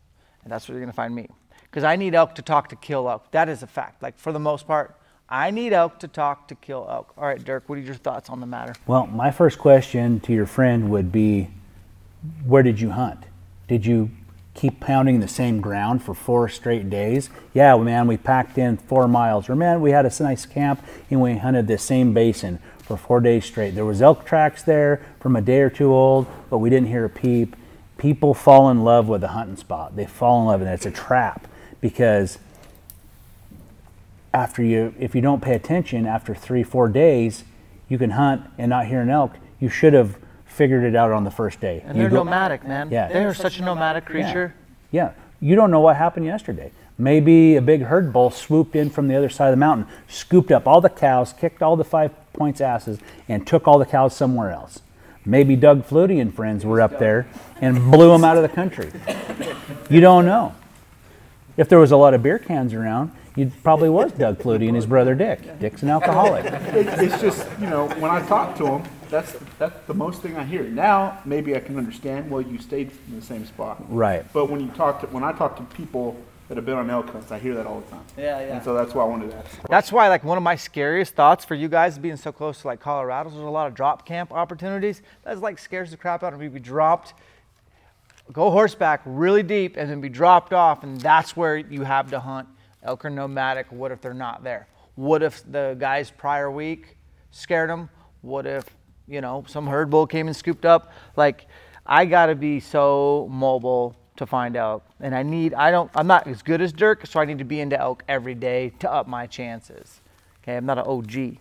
And 0.45 0.53
that's 0.53 0.69
where 0.69 0.75
you're 0.75 0.85
going 0.85 0.93
to 0.93 0.97
find 0.97 1.15
me. 1.15 1.29
Because 1.63 1.83
I 1.83 1.97
need 1.97 2.15
elk 2.15 2.35
to 2.37 2.43
talk 2.43 2.69
to 2.69 2.77
kill 2.77 3.09
elk. 3.09 3.33
That 3.33 3.49
is 3.49 3.63
a 3.63 3.67
fact. 3.67 4.03
Like 4.03 4.17
for 4.17 4.33
the 4.33 4.39
most 4.39 4.67
part, 4.67 4.97
I 5.29 5.51
need 5.51 5.73
elk 5.73 5.99
to 6.01 6.09
talk 6.09 6.47
to 6.49 6.55
kill 6.55 6.87
elk. 6.89 7.13
All 7.19 7.27
right, 7.27 7.43
Dirk, 7.43 7.69
what 7.69 7.79
are 7.79 7.83
your 7.83 7.95
thoughts 7.95 8.31
on 8.31 8.39
the 8.39 8.47
matter? 8.47 8.75
Well, 8.87 9.09
my 9.09 9.33
first 9.33 9.59
question 9.59 10.21
to 10.21 10.33
your 10.33 10.47
friend 10.47 10.89
would 10.91 11.11
be 11.11 11.49
where 12.45 12.63
did 12.63 12.81
you 12.81 12.91
hunt? 12.91 13.25
Did 13.69 13.85
you 13.85 14.11
keep 14.55 14.81
pounding 14.81 15.21
the 15.21 15.29
same 15.29 15.61
ground 15.61 16.03
for 16.03 16.15
four 16.15 16.49
straight 16.49 16.89
days? 16.89 17.31
Yeah, 17.53 17.77
man, 17.77 18.07
we 18.07 18.17
packed 18.17 18.59
in 18.59 18.77
four 18.77 19.09
miles. 19.09 19.49
Or 19.49 19.57
man, 19.57 19.81
we 19.81 19.91
had 19.91 20.07
a 20.07 20.23
nice 20.23 20.47
camp 20.47 20.83
and 21.11 21.21
we 21.21 21.37
hunted 21.37 21.67
the 21.67 21.79
same 21.79 22.15
basin 22.15 22.59
for 22.79 22.97
four 22.97 23.21
days 23.21 23.45
straight. 23.45 23.75
There 23.75 23.85
was 23.85 24.01
elk 24.01 24.25
tracks 24.25 24.63
there 24.63 25.05
from 25.21 25.37
a 25.37 25.41
day 25.41 25.61
or 25.61 25.71
two 25.71 25.93
old, 25.93 26.27
but 26.49 26.59
we 26.59 26.71
didn't 26.71 26.89
hear 26.89 27.05
a 27.05 27.11
peep. 27.11 27.57
People 27.99 28.35
fall 28.35 28.71
in 28.71 28.85
love 28.85 29.09
with 29.09 29.25
a 29.25 29.29
hunting 29.29 29.57
spot. 29.57 29.97
They 29.97 30.07
fall 30.07 30.41
in 30.41 30.47
love 30.47 30.61
and 30.61 30.71
it's 30.71 30.87
a 30.87 30.91
trap 30.91 31.49
because 31.81 32.39
after 34.33 34.63
you 34.63 34.95
if 34.99 35.15
you 35.15 35.21
don't 35.21 35.41
pay 35.41 35.55
attention 35.55 36.07
after 36.07 36.35
three 36.35 36.63
four 36.63 36.89
days 36.89 37.45
you 37.89 37.97
can 37.97 38.11
hunt 38.11 38.43
and 38.59 38.69
not 38.69 38.87
hear 38.87 39.01
an 39.01 39.09
elk 39.09 39.35
you 39.59 39.69
should 39.69 39.95
have 39.95 40.17
figured 40.57 40.85
it 40.85 40.97
out 40.97 41.13
on 41.13 41.23
the 41.25 41.31
first 41.31 41.61
day 41.61 41.83
And 41.87 41.97
You 41.97 42.05
they're 42.05 42.11
go- 42.11 42.17
nomadic, 42.25 42.67
man. 42.67 42.91
Yeah. 42.91 43.09
They're 43.09 43.35
such 43.35 43.59
a 43.59 43.63
nomadic 43.63 44.07
creature. 44.07 44.55
yeah 44.91 45.13
you 45.41 45.55
don't 45.55 45.71
know 45.71 45.81
what 45.81 45.97
happened 45.97 46.25
yesterday 46.25 46.71
maybe 46.99 47.57
a 47.57 47.63
big 47.63 47.83
herd 47.83 48.11
bull 48.13 48.31
swooped 48.31 48.75
in 48.75 48.89
from 48.89 49.07
the 49.09 49.15
other 49.15 49.29
side 49.29 49.49
of 49.49 49.53
the 49.53 49.57
mountain 49.59 49.87
scooped 50.09 50.51
up 50.51 50.67
all 50.67 50.81
the 50.81 50.89
cows 50.89 51.35
kicked 51.35 51.63
all 51.63 51.77
the 51.77 51.85
five 51.85 52.11
points 52.33 52.61
asses 52.61 52.99
and 53.29 53.47
took 53.47 53.69
all 53.69 53.79
the 53.79 53.85
cows 53.85 54.17
somewhere 54.17 54.51
else 54.51 54.81
maybe 55.27 55.57
doug 55.57 55.87
flutie 55.87 56.21
and 56.23 56.35
friends 56.35 56.65
were 56.65 56.81
up 56.81 56.99
there 56.99 57.27
and 57.61 57.91
blew 57.93 58.11
them 58.13 58.25
out 58.25 58.37
of 58.39 58.43
the 58.43 58.49
country 58.49 58.91
you 59.91 60.01
don't 60.01 60.25
know 60.25 60.55
If 61.59 61.69
there 61.69 61.79
was 61.79 61.91
a 61.93 61.97
lot 61.97 62.13
of 62.15 62.23
beer 62.23 62.39
cans 62.39 62.73
around, 62.75 63.13
you 63.35 63.51
probably 63.63 63.89
was 63.89 64.13
Doug 64.13 64.39
Flutie 64.39 64.67
and 64.69 64.77
his 64.77 64.85
brother 64.87 65.15
Dick. 65.15 65.59
Dick's 65.59 65.83
an 65.83 65.89
alcoholic. 65.89 66.45
It's 66.75 67.19
just, 67.21 67.47
you 67.59 67.67
know, 67.67 67.89
when 68.01 68.11
I 68.11 68.21
talk 68.27 68.57
to 68.59 68.65
them, 68.65 68.83
that's, 69.11 69.37
that's 69.59 69.87
the 69.87 69.95
most 69.95 70.23
thing 70.23 70.37
I 70.37 70.45
hear. 70.45 70.63
Now, 70.65 71.21
maybe 71.25 71.55
I 71.57 71.61
can 71.61 71.77
understand, 71.79 72.31
well, 72.31 72.41
you 72.41 72.59
stayed 72.59 72.91
in 73.09 73.17
the 73.19 73.25
same 73.25 73.47
spot. 73.47 73.83
Right. 73.89 74.25
But 74.33 74.51
when 74.51 74.61
you 74.61 74.69
talk 74.69 75.01
to, 75.01 75.07
when 75.09 75.25
I 75.25 75.33
talk 75.33 75.57
to 75.57 75.63
people 75.77 76.17
that 76.49 76.57
have 76.57 76.65
been 76.65 76.77
on 76.77 76.89
elk 76.91 77.11
hunts, 77.11 77.33
I 77.33 77.39
hear 77.39 77.55
that 77.57 77.67
all 77.67 77.81
the 77.81 77.91
time. 77.91 78.05
Yeah, 78.17 78.39
yeah. 78.41 78.55
And 78.55 78.65
so 78.65 78.75
that's 78.75 78.95
why 78.95 79.03
I 79.03 79.07
wanted 79.07 79.33
to 79.33 79.37
ask. 79.37 79.59
That's 79.69 79.91
why, 79.91 80.09
like, 80.09 80.23
one 80.23 80.37
of 80.37 80.45
my 80.45 80.55
scariest 80.55 81.15
thoughts 81.15 81.45
for 81.45 81.57
you 81.57 81.69
guys 81.69 81.99
being 81.99 82.17
so 82.17 82.31
close 82.31 82.61
to 82.61 82.69
like 82.69 82.79
Colorado, 82.79 83.31
there's 83.31 83.43
a 83.43 83.47
lot 83.47 83.67
of 83.67 83.75
drop 83.75 84.07
camp 84.07 84.33
opportunities. 84.33 85.03
That's 85.25 85.41
like 85.41 85.59
scares 85.59 85.91
the 85.91 85.97
crap 85.97 86.23
out 86.23 86.33
of 86.33 86.39
me. 86.39 86.47
Be 86.47 86.61
dropped, 86.61 87.15
go 88.33 88.51
horseback 88.51 89.03
really 89.05 89.43
deep, 89.43 89.77
and 89.77 89.91
then 89.91 90.01
be 90.01 90.09
dropped 90.09 90.53
off, 90.53 90.85
and 90.85 91.01
that's 91.01 91.37
where 91.37 91.57
you 91.57 91.83
have 91.83 92.11
to 92.11 92.21
hunt 92.21 92.49
elk 92.83 93.05
or 93.05 93.11
nomadic. 93.11 93.73
What 93.73 93.91
if 93.91 94.01
they're 94.01 94.15
not 94.15 94.45
there? 94.45 94.69
What 94.95 95.23
if 95.23 95.43
the 95.51 95.77
guys 95.79 96.11
prior 96.11 96.49
week 96.49 96.97
scared 97.33 97.71
them? 97.71 97.91
What 98.23 98.47
if 98.47 98.65
you 99.09 99.21
know 99.21 99.45
some 99.49 99.67
herd 99.67 99.91
bull 99.91 100.07
came 100.07 100.27
and 100.27 100.37
scooped 100.37 100.65
up? 100.65 100.93
Like, 101.17 101.47
I 101.85 102.05
gotta 102.05 102.35
be 102.35 102.61
so 102.61 103.29
mobile 103.31 103.95
to 104.17 104.27
find 104.27 104.57
elk, 104.57 104.85
and 105.01 105.15
I 105.15 105.23
need. 105.23 105.55
I 105.55 105.71
don't. 105.71 105.91
I'm 105.95 106.07
not 106.07 106.27
as 106.27 106.43
good 106.43 106.61
as 106.61 106.73
Dirk, 106.73 107.07
so 107.07 107.21
I 107.21 107.25
need 107.25 107.39
to 107.39 107.45
be 107.45 107.61
into 107.61 107.79
elk 107.79 108.03
every 108.09 108.35
day 108.35 108.73
to 108.81 108.91
up 108.93 109.07
my 109.07 109.27
chances. 109.27 110.01
Okay, 110.43 110.57
I'm 110.57 110.67
not 110.67 110.79
an 110.79 110.85
OG. 110.87 111.39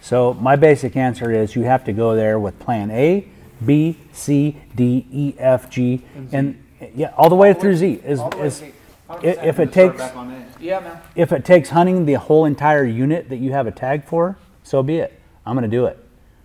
So 0.00 0.34
my 0.34 0.56
basic 0.56 0.96
answer 0.96 1.30
is 1.30 1.54
you 1.56 1.62
have 1.64 1.84
to 1.84 1.92
go 1.92 2.14
there 2.14 2.38
with 2.38 2.58
plan 2.58 2.90
A, 2.90 3.26
B, 3.64 3.98
C, 4.12 4.56
D, 4.74 5.06
E, 5.10 5.34
F, 5.38 5.68
G, 5.70 6.02
and 6.32 6.62
yeah, 6.94 7.12
all 7.16 7.28
the 7.28 7.34
way 7.34 7.52
through 7.54 7.76
Z. 7.76 8.00
Is, 8.04 8.20
is 8.40 8.62
i- 9.10 9.16
if 9.22 9.58
it 9.58 9.72
takes 9.72 10.00
Yeah, 10.60 10.80
man. 10.80 10.98
if 11.16 11.32
it 11.32 11.44
takes 11.44 11.70
hunting 11.70 12.04
the 12.06 12.14
whole 12.14 12.44
entire 12.44 12.84
unit 12.84 13.28
that 13.30 13.38
you 13.38 13.52
have 13.52 13.66
a 13.66 13.72
tag 13.72 14.04
for, 14.04 14.38
so 14.62 14.82
be 14.82 14.98
it. 14.98 15.18
I'm 15.46 15.54
gonna 15.54 15.66
do 15.68 15.86
it 15.86 15.98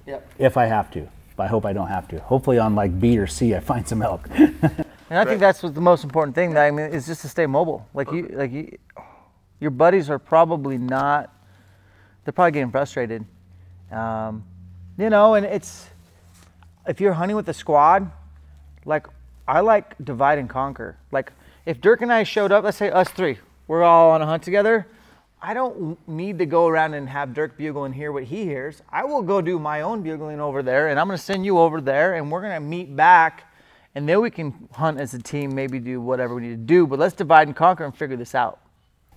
Yep. 0.06 0.32
if 0.38 0.58
I 0.58 0.66
have 0.66 0.92
to. 0.92 1.08
But 1.36 1.44
I 1.44 1.48
hope 1.48 1.66
I 1.66 1.74
don't 1.74 1.88
have 1.88 2.08
to. 2.10 2.20
Hopefully 2.20 2.60
on 2.60 2.76
like 2.76 3.00
B 3.00 3.18
or 3.18 3.28
C 3.28 3.56
I 3.56 3.60
find 3.60 3.88
some 3.88 4.02
elk. 4.02 4.30
And 5.13 5.20
I 5.20 5.26
think 5.26 5.42
that's 5.42 5.62
what 5.62 5.76
the 5.76 5.82
most 5.82 6.04
important 6.04 6.34
thing. 6.34 6.56
That 6.56 6.66
I 6.66 6.72
mean, 6.72 6.88
is 6.88 7.06
just 7.06 7.22
to 7.22 7.30
stay 7.30 7.46
mobile. 7.46 7.88
Like 7.94 8.12
you, 8.12 8.30
like 8.34 8.52
you, 8.52 8.76
your 9.60 9.70
buddies 9.70 10.10
are 10.10 10.18
probably 10.18 10.80
not. 10.80 11.32
They're 12.24 12.32
probably 12.32 12.54
getting 12.54 12.72
frustrated. 12.72 13.24
Um, 13.92 14.44
you 14.98 15.12
know, 15.12 15.36
and 15.36 15.46
it's 15.46 15.88
if 16.88 17.00
you're 17.00 17.13
hunting 17.13 17.36
with 17.36 17.48
a 17.48 17.54
squad, 17.54 18.12
like 18.86 19.06
I 19.48 19.60
like 19.60 19.94
divide 20.04 20.39
and 20.39 20.50
conquer. 20.50 20.98
Like 21.12 21.32
if 21.68 21.80
Dirk 21.80 22.02
and 22.02 22.12
I 22.12 22.24
showed 22.24 22.52
up, 22.52 22.63
let's 22.63 22.78
say 22.78 22.89
us 22.89 23.10
three, 23.10 23.38
we're 23.68 23.84
all 23.84 24.10
on 24.10 24.22
a 24.24 24.26
hunt 24.26 24.42
together. 24.42 24.88
I 25.46 25.54
don't 25.54 26.00
need 26.08 26.40
to 26.40 26.46
go 26.46 26.68
around 26.68 26.94
and 26.94 27.10
have 27.10 27.34
Dirk 27.34 27.58
bugle 27.58 27.84
and 27.84 27.94
hear 27.94 28.14
what 28.14 28.24
he 28.24 28.46
hears. 28.46 28.82
I 28.90 29.04
will 29.04 29.22
go 29.22 29.42
do 29.42 29.60
my 29.60 29.82
own 29.82 30.02
bugling 30.02 30.40
over 30.40 30.64
there, 30.64 30.88
and 30.88 30.98
I'm 30.98 31.08
going 31.08 31.18
to 31.18 31.24
send 31.24 31.46
you 31.46 31.60
over 31.60 31.82
there, 31.82 32.14
and 32.14 32.32
we're 32.32 32.40
going 32.40 32.54
to 32.54 32.62
meet 32.62 32.96
back, 32.96 33.54
and 33.94 34.08
then 34.08 34.22
we 34.22 34.32
can 34.32 34.70
hunt 34.72 35.02
as 35.02 35.14
a 35.14 35.22
team, 35.22 35.54
maybe 35.54 35.80
do 35.80 36.00
whatever 36.00 36.34
we 36.34 36.44
need 36.44 36.50
to 36.52 36.56
do. 36.56 36.88
But 36.88 36.98
let's 36.98 37.14
divide 37.14 37.48
and 37.48 37.56
conquer 37.58 37.84
and 37.84 37.94
figure 37.94 38.16
this 38.16 38.34
out. 38.34 38.62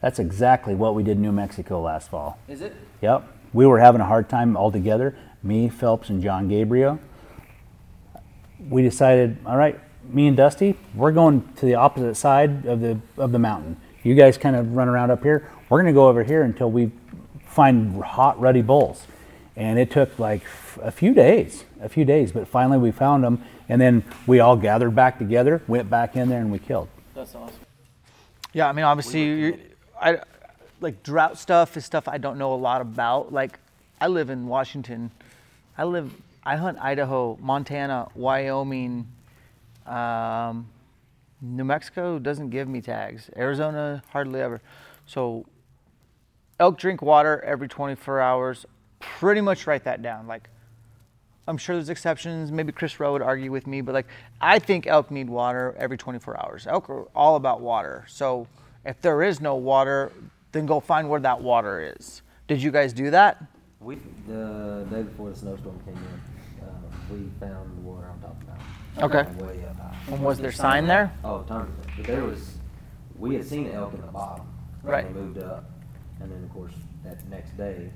That's 0.00 0.18
exactly 0.18 0.74
what 0.74 0.96
we 0.96 1.04
did 1.04 1.12
in 1.12 1.22
New 1.22 1.30
Mexico 1.30 1.80
last 1.80 2.10
fall. 2.10 2.40
Is 2.48 2.60
it? 2.60 2.74
Yep. 3.02 3.24
We 3.52 3.64
were 3.64 3.78
having 3.78 4.00
a 4.00 4.06
hard 4.06 4.28
time 4.28 4.56
all 4.56 4.72
together, 4.72 5.16
me, 5.44 5.68
Phelps, 5.68 6.08
and 6.08 6.20
John 6.20 6.48
Gabriel. 6.48 6.98
We 8.68 8.82
decided, 8.82 9.38
all 9.46 9.56
right, 9.56 9.78
me 10.08 10.26
and 10.26 10.36
Dusty, 10.36 10.76
we're 10.92 11.12
going 11.12 11.48
to 11.54 11.66
the 11.66 11.76
opposite 11.76 12.16
side 12.16 12.66
of 12.66 12.80
the 12.80 12.98
of 13.16 13.30
the 13.30 13.38
mountain. 13.38 13.80
You 14.06 14.14
guys 14.14 14.38
kind 14.38 14.54
of 14.54 14.76
run 14.76 14.88
around 14.88 15.10
up 15.10 15.24
here. 15.24 15.50
We're 15.68 15.82
going 15.82 15.92
to 15.92 15.98
go 15.98 16.06
over 16.06 16.22
here 16.22 16.44
until 16.44 16.70
we 16.70 16.92
find 17.44 18.00
hot, 18.04 18.38
ruddy 18.40 18.62
bulls. 18.62 19.04
And 19.56 19.80
it 19.80 19.90
took 19.90 20.16
like 20.16 20.42
f- 20.42 20.78
a 20.80 20.92
few 20.92 21.12
days, 21.12 21.64
a 21.80 21.88
few 21.88 22.04
days, 22.04 22.30
but 22.30 22.46
finally 22.46 22.78
we 22.78 22.92
found 22.92 23.24
them. 23.24 23.42
And 23.68 23.80
then 23.80 24.04
we 24.28 24.38
all 24.38 24.56
gathered 24.56 24.94
back 24.94 25.18
together, 25.18 25.60
went 25.66 25.90
back 25.90 26.14
in 26.14 26.28
there, 26.28 26.40
and 26.40 26.52
we 26.52 26.60
killed. 26.60 26.88
That's 27.14 27.34
awesome. 27.34 27.56
Yeah, 28.52 28.68
I 28.68 28.72
mean, 28.72 28.84
obviously, 28.84 29.24
you 29.24 29.58
I 30.00 30.20
like 30.80 31.02
drought 31.02 31.36
stuff 31.36 31.76
is 31.76 31.84
stuff 31.84 32.06
I 32.06 32.18
don't 32.18 32.38
know 32.38 32.54
a 32.54 32.54
lot 32.54 32.80
about. 32.80 33.32
Like, 33.32 33.58
I 34.00 34.06
live 34.06 34.30
in 34.30 34.46
Washington. 34.46 35.10
I 35.76 35.82
live. 35.82 36.14
I 36.44 36.54
hunt 36.54 36.78
Idaho, 36.80 37.38
Montana, 37.40 38.06
Wyoming. 38.14 39.08
Um, 39.84 40.68
New 41.40 41.64
Mexico 41.64 42.18
doesn't 42.18 42.50
give 42.50 42.68
me 42.68 42.80
tags. 42.80 43.30
Arizona 43.36 44.02
hardly 44.10 44.40
ever. 44.40 44.60
So, 45.06 45.44
elk 46.58 46.78
drink 46.78 47.02
water 47.02 47.42
every 47.42 47.68
24 47.68 48.20
hours. 48.20 48.66
Pretty 49.00 49.40
much 49.40 49.66
write 49.66 49.84
that 49.84 50.02
down. 50.02 50.26
Like, 50.26 50.48
I'm 51.48 51.56
sure 51.56 51.76
there's 51.76 51.90
exceptions. 51.90 52.50
Maybe 52.50 52.72
Chris 52.72 52.98
Rowe 52.98 53.12
would 53.12 53.22
argue 53.22 53.52
with 53.52 53.66
me, 53.66 53.80
but 53.80 53.94
like 53.94 54.06
I 54.40 54.58
think 54.58 54.86
elk 54.86 55.10
need 55.10 55.30
water 55.30 55.74
every 55.78 55.96
24 55.96 56.44
hours. 56.44 56.66
Elk 56.66 56.90
are 56.90 57.04
all 57.14 57.36
about 57.36 57.60
water. 57.60 58.04
So 58.08 58.48
if 58.84 59.00
there 59.00 59.22
is 59.22 59.40
no 59.40 59.54
water, 59.54 60.10
then 60.52 60.66
go 60.66 60.80
find 60.80 61.08
where 61.08 61.20
that 61.20 61.40
water 61.40 61.94
is. 61.96 62.22
Did 62.48 62.62
you 62.62 62.70
guys 62.70 62.92
do 62.92 63.10
that? 63.10 63.42
We, 63.80 63.98
the 64.26 64.86
day 64.90 65.02
before 65.02 65.30
the 65.30 65.36
snowstorm 65.36 65.78
came 65.84 65.94
in, 65.94 66.66
um, 66.66 66.84
we 67.10 67.28
found 67.38 67.76
the 67.76 67.82
water 67.82 68.06
on 68.08 68.20
top 68.20 68.32
of 68.32 68.40
the 68.40 68.46
mountain. 68.46 68.66
Okay. 69.02 69.22
Way 69.42 69.64
up 69.68 69.76
high. 69.78 69.96
And 70.08 70.22
was 70.22 70.38
there 70.38 70.52
sign 70.52 70.86
there? 70.86 71.12
Oh, 71.24 71.42
tons 71.42 71.68
of 71.68 71.86
it. 71.86 71.92
But 71.98 72.06
there 72.06 72.24
was, 72.24 72.54
we 73.18 73.34
had 73.34 73.44
seen 73.44 73.70
elk 73.70 73.94
in 73.94 74.00
the 74.00 74.06
bottom. 74.06 74.46
Right. 74.82 75.04
And 75.04 75.14
we 75.14 75.20
moved 75.22 75.38
up. 75.38 75.70
And 76.20 76.30
then, 76.30 76.42
of 76.44 76.52
course, 76.52 76.72
that 77.04 77.28
next 77.28 77.56
day, 77.56 77.90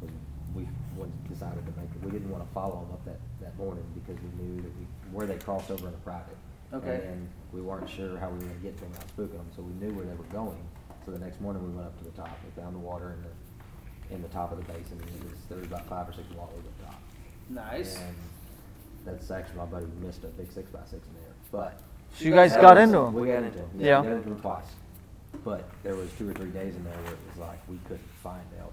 was- 0.00 0.10
we 0.54 0.68
went, 0.96 1.28
decided 1.28 1.66
to 1.66 1.72
make, 1.80 1.90
it. 1.90 2.04
we 2.04 2.12
didn't 2.12 2.30
want 2.30 2.46
to 2.46 2.54
follow 2.54 2.80
them 2.84 2.92
up 2.92 3.04
that, 3.04 3.18
that 3.40 3.56
morning 3.58 3.84
because 3.94 4.16
we 4.22 4.44
knew 4.44 4.56
that 4.62 4.70
we, 4.78 4.86
where 5.10 5.26
they 5.26 5.36
crossed 5.36 5.70
over 5.70 5.88
in 5.88 5.94
a 5.94 5.96
private. 5.98 6.36
Okay. 6.72 7.06
And 7.08 7.28
we 7.52 7.60
weren't 7.60 7.88
sure 7.90 8.16
how 8.18 8.28
we 8.28 8.34
were 8.34 8.40
going 8.44 8.54
to 8.56 8.62
get 8.62 8.76
to 8.76 8.82
them 8.84 8.90
without 8.92 9.08
spooking 9.16 9.36
them, 9.38 9.46
so 9.56 9.62
we 9.62 9.72
knew 9.84 9.92
where 9.94 10.04
they 10.06 10.14
were 10.14 10.24
going. 10.32 10.58
So 11.04 11.10
the 11.10 11.18
next 11.18 11.40
morning, 11.40 11.62
we 11.62 11.74
went 11.74 11.86
up 11.88 11.98
to 11.98 12.04
the 12.04 12.10
top. 12.12 12.38
We 12.44 12.62
found 12.62 12.74
the 12.74 12.78
water 12.80 13.14
in 13.14 13.22
the, 13.22 14.14
in 14.14 14.22
the 14.22 14.28
top 14.28 14.52
of 14.52 14.58
the 14.58 14.64
basin. 14.72 15.00
and 15.00 15.08
It 15.10 15.24
was, 15.24 15.32
there 15.48 15.58
was 15.58 15.66
about 15.66 15.86
five 15.88 16.08
or 16.08 16.12
six 16.12 16.26
wallows 16.36 16.62
up 16.64 16.86
top. 16.90 17.02
Nice. 17.50 17.96
And 17.98 18.14
that's 19.04 19.30
actually 19.30 19.56
my 19.56 19.64
buddy 19.66 19.86
missed 20.00 20.24
a 20.24 20.28
big 20.28 20.50
six 20.52 20.70
by 20.70 20.80
six 20.80 21.06
in 21.06 21.14
there, 21.14 21.32
but. 21.52 21.80
So 22.16 22.26
you 22.26 22.30
guys 22.30 22.52
got 22.56 22.78
into 22.78 22.98
them. 22.98 23.12
We 23.12 23.28
got 23.28 23.42
into 23.42 23.58
them. 23.58 23.70
Yeah. 23.78 24.00
We 24.00 24.08
got 24.08 24.16
into 24.16 24.28
them 24.30 24.40
twice. 24.40 24.66
But 25.44 25.68
there 25.82 25.96
was 25.96 26.10
two 26.16 26.30
or 26.30 26.32
three 26.32 26.50
days 26.50 26.76
in 26.76 26.84
there 26.84 26.94
where 26.94 27.12
it 27.12 27.18
was 27.28 27.38
like 27.38 27.58
we 27.68 27.78
couldn't 27.88 28.08
find 28.22 28.42
elk. 28.60 28.72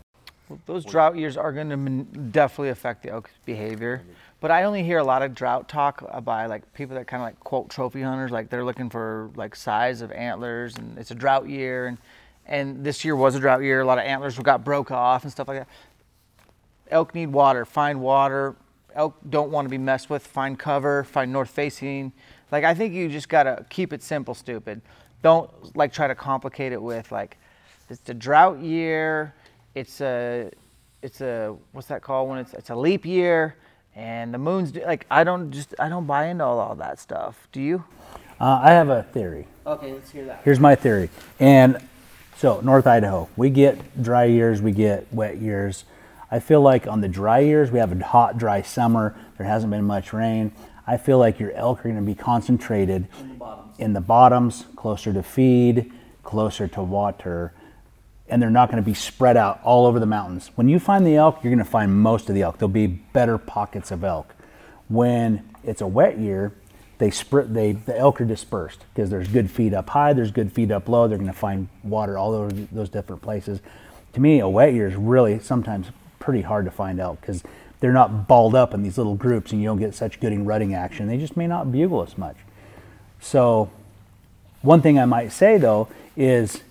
Those 0.65 0.85
drought 0.85 1.15
years 1.15 1.37
are 1.37 1.51
going 1.51 1.69
to 1.69 2.19
definitely 2.31 2.69
affect 2.69 3.03
the 3.03 3.09
elk's 3.09 3.31
behavior. 3.45 4.03
But 4.41 4.51
I 4.51 4.63
only 4.63 4.83
hear 4.83 4.97
a 4.97 5.03
lot 5.03 5.21
of 5.21 5.33
drought 5.33 5.69
talk 5.69 6.03
by 6.23 6.47
like 6.47 6.71
people 6.73 6.95
that 6.97 7.07
kind 7.07 7.21
of 7.21 7.27
like 7.27 7.39
quote 7.39 7.69
trophy 7.69 8.01
hunters, 8.01 8.31
like 8.31 8.49
they're 8.49 8.65
looking 8.65 8.89
for 8.89 9.29
like 9.35 9.55
size 9.55 10.01
of 10.01 10.11
antlers, 10.11 10.75
and 10.77 10.97
it's 10.97 11.11
a 11.11 11.15
drought 11.15 11.47
year, 11.47 11.87
and 11.87 11.97
and 12.47 12.83
this 12.83 13.05
year 13.05 13.15
was 13.15 13.35
a 13.35 13.39
drought 13.39 13.61
year. 13.61 13.81
A 13.81 13.85
lot 13.85 13.97
of 13.97 14.03
antlers 14.03 14.37
got 14.39 14.63
broke 14.63 14.91
off 14.91 15.23
and 15.23 15.31
stuff 15.31 15.47
like 15.47 15.59
that. 15.59 15.67
Elk 16.89 17.15
need 17.15 17.27
water. 17.27 17.65
Find 17.65 18.01
water. 18.01 18.55
Elk 18.95 19.17
don't 19.29 19.51
want 19.51 19.65
to 19.65 19.69
be 19.69 19.77
messed 19.77 20.09
with. 20.09 20.25
Find 20.25 20.57
cover. 20.57 21.03
Find 21.03 21.31
north 21.31 21.49
facing. 21.49 22.11
Like 22.51 22.63
I 22.63 22.73
think 22.73 22.93
you 22.93 23.09
just 23.09 23.29
gotta 23.29 23.65
keep 23.69 23.93
it 23.93 24.03
simple, 24.03 24.33
stupid. 24.33 24.81
Don't 25.23 25.75
like 25.75 25.93
try 25.93 26.07
to 26.07 26.15
complicate 26.15 26.71
it 26.71 26.81
with 26.81 27.11
like 27.11 27.37
it's 27.89 28.09
a 28.09 28.13
drought 28.13 28.59
year. 28.59 29.33
It's 29.75 30.01
a 30.01 30.51
it's 31.01 31.21
a 31.21 31.55
what's 31.71 31.87
that 31.87 32.01
called 32.01 32.29
when 32.29 32.39
it's 32.39 32.53
it's 32.53 32.69
a 32.69 32.75
leap 32.75 33.05
year 33.05 33.55
and 33.95 34.33
the 34.33 34.37
moon's 34.37 34.75
like 34.75 35.05
I 35.11 35.23
don't 35.23 35.51
just 35.51 35.73
I 35.79 35.89
don't 35.89 36.05
buy 36.05 36.27
into 36.27 36.43
all, 36.43 36.59
all 36.59 36.75
that 36.75 36.99
stuff. 36.99 37.47
Do 37.51 37.61
you? 37.61 37.83
Uh, 38.39 38.59
I 38.63 38.71
have 38.71 38.89
a 38.89 39.03
theory. 39.03 39.47
Okay, 39.67 39.93
let's 39.93 40.09
hear 40.09 40.25
that. 40.25 40.41
Here's 40.43 40.59
my 40.59 40.75
theory. 40.75 41.09
And 41.39 41.77
so, 42.37 42.59
North 42.61 42.87
Idaho, 42.87 43.29
we 43.35 43.51
get 43.51 44.01
dry 44.01 44.25
years, 44.25 44.61
we 44.61 44.71
get 44.71 45.05
wet 45.13 45.37
years. 45.37 45.83
I 46.31 46.39
feel 46.39 46.61
like 46.61 46.87
on 46.87 47.01
the 47.01 47.09
dry 47.09 47.39
years, 47.39 47.71
we 47.71 47.79
have 47.79 47.91
a 47.91 48.03
hot, 48.03 48.37
dry 48.37 48.61
summer. 48.61 49.15
There 49.37 49.45
hasn't 49.45 49.69
been 49.69 49.83
much 49.83 50.13
rain. 50.13 50.53
I 50.87 50.97
feel 50.97 51.19
like 51.19 51.39
your 51.39 51.51
elk 51.51 51.79
are 51.79 51.89
going 51.89 51.95
to 51.95 52.01
be 52.01 52.15
concentrated 52.15 53.07
in 53.77 53.93
the 53.93 54.01
bottoms, 54.01 54.65
closer 54.75 55.11
to 55.11 55.23
feed, 55.23 55.91
closer 56.23 56.67
to 56.69 56.81
water, 56.81 57.53
and 58.29 58.41
they're 58.41 58.49
not 58.49 58.69
going 58.71 58.81
to 58.81 58.85
be 58.85 58.93
spread 58.93 59.35
out 59.35 59.59
all 59.63 59.85
over 59.85 59.99
the 59.99 60.05
mountains. 60.05 60.51
When 60.55 60.69
you 60.69 60.79
find 60.79 61.05
the 61.05 61.17
elk, 61.17 61.43
you're 61.43 61.51
going 61.53 61.63
to 61.63 61.69
find 61.69 61.93
most 61.93 62.29
of 62.29 62.35
the 62.35 62.43
elk. 62.43 62.57
There'll 62.57 62.69
be 62.69 62.87
better 62.87 63.37
pockets 63.37 63.91
of 63.91 64.03
elk. 64.03 64.33
When 64.87 65.47
it's 65.63 65.81
a 65.81 65.87
wet 65.87 66.17
year, 66.17 66.53
they 66.97 67.11
spread 67.11 67.53
they 67.53 67.71
the 67.71 67.97
elk 67.97 68.21
are 68.21 68.25
dispersed 68.25 68.85
because 68.93 69.09
there's 69.09 69.27
good 69.27 69.49
feed 69.49 69.73
up 69.73 69.89
high, 69.89 70.13
there's 70.13 70.31
good 70.31 70.51
feed 70.51 70.71
up 70.71 70.87
low. 70.87 71.07
They're 71.07 71.17
going 71.17 71.31
to 71.31 71.37
find 71.37 71.67
water 71.83 72.17
all 72.17 72.33
over 72.33 72.51
those 72.51 72.89
different 72.89 73.21
places. 73.21 73.59
To 74.13 74.19
me, 74.19 74.39
a 74.39 74.47
wet 74.47 74.73
year 74.73 74.87
is 74.87 74.95
really 74.95 75.39
sometimes 75.39 75.87
pretty 76.21 76.41
hard 76.41 76.63
to 76.65 76.71
find 76.71 76.99
elk 76.99 77.19
because 77.19 77.43
they're 77.81 77.91
not 77.91 78.27
balled 78.27 78.55
up 78.55 78.73
in 78.73 78.83
these 78.83 78.97
little 78.97 79.15
groups, 79.15 79.51
and 79.51 79.61
you 79.61 79.67
don't 79.67 79.79
get 79.79 79.93
such 79.93 80.19
good 80.21 80.31
and 80.31 80.47
rutting 80.47 80.73
action. 80.73 81.07
They 81.07 81.17
just 81.17 81.35
may 81.35 81.47
not 81.47 81.71
bugle 81.71 82.03
as 82.03 82.17
much. 82.17 82.37
So, 83.19 83.69
one 84.61 84.81
thing 84.81 84.97
I 84.99 85.05
might 85.05 85.31
say 85.31 85.57
though 85.57 85.89
is 86.15 86.61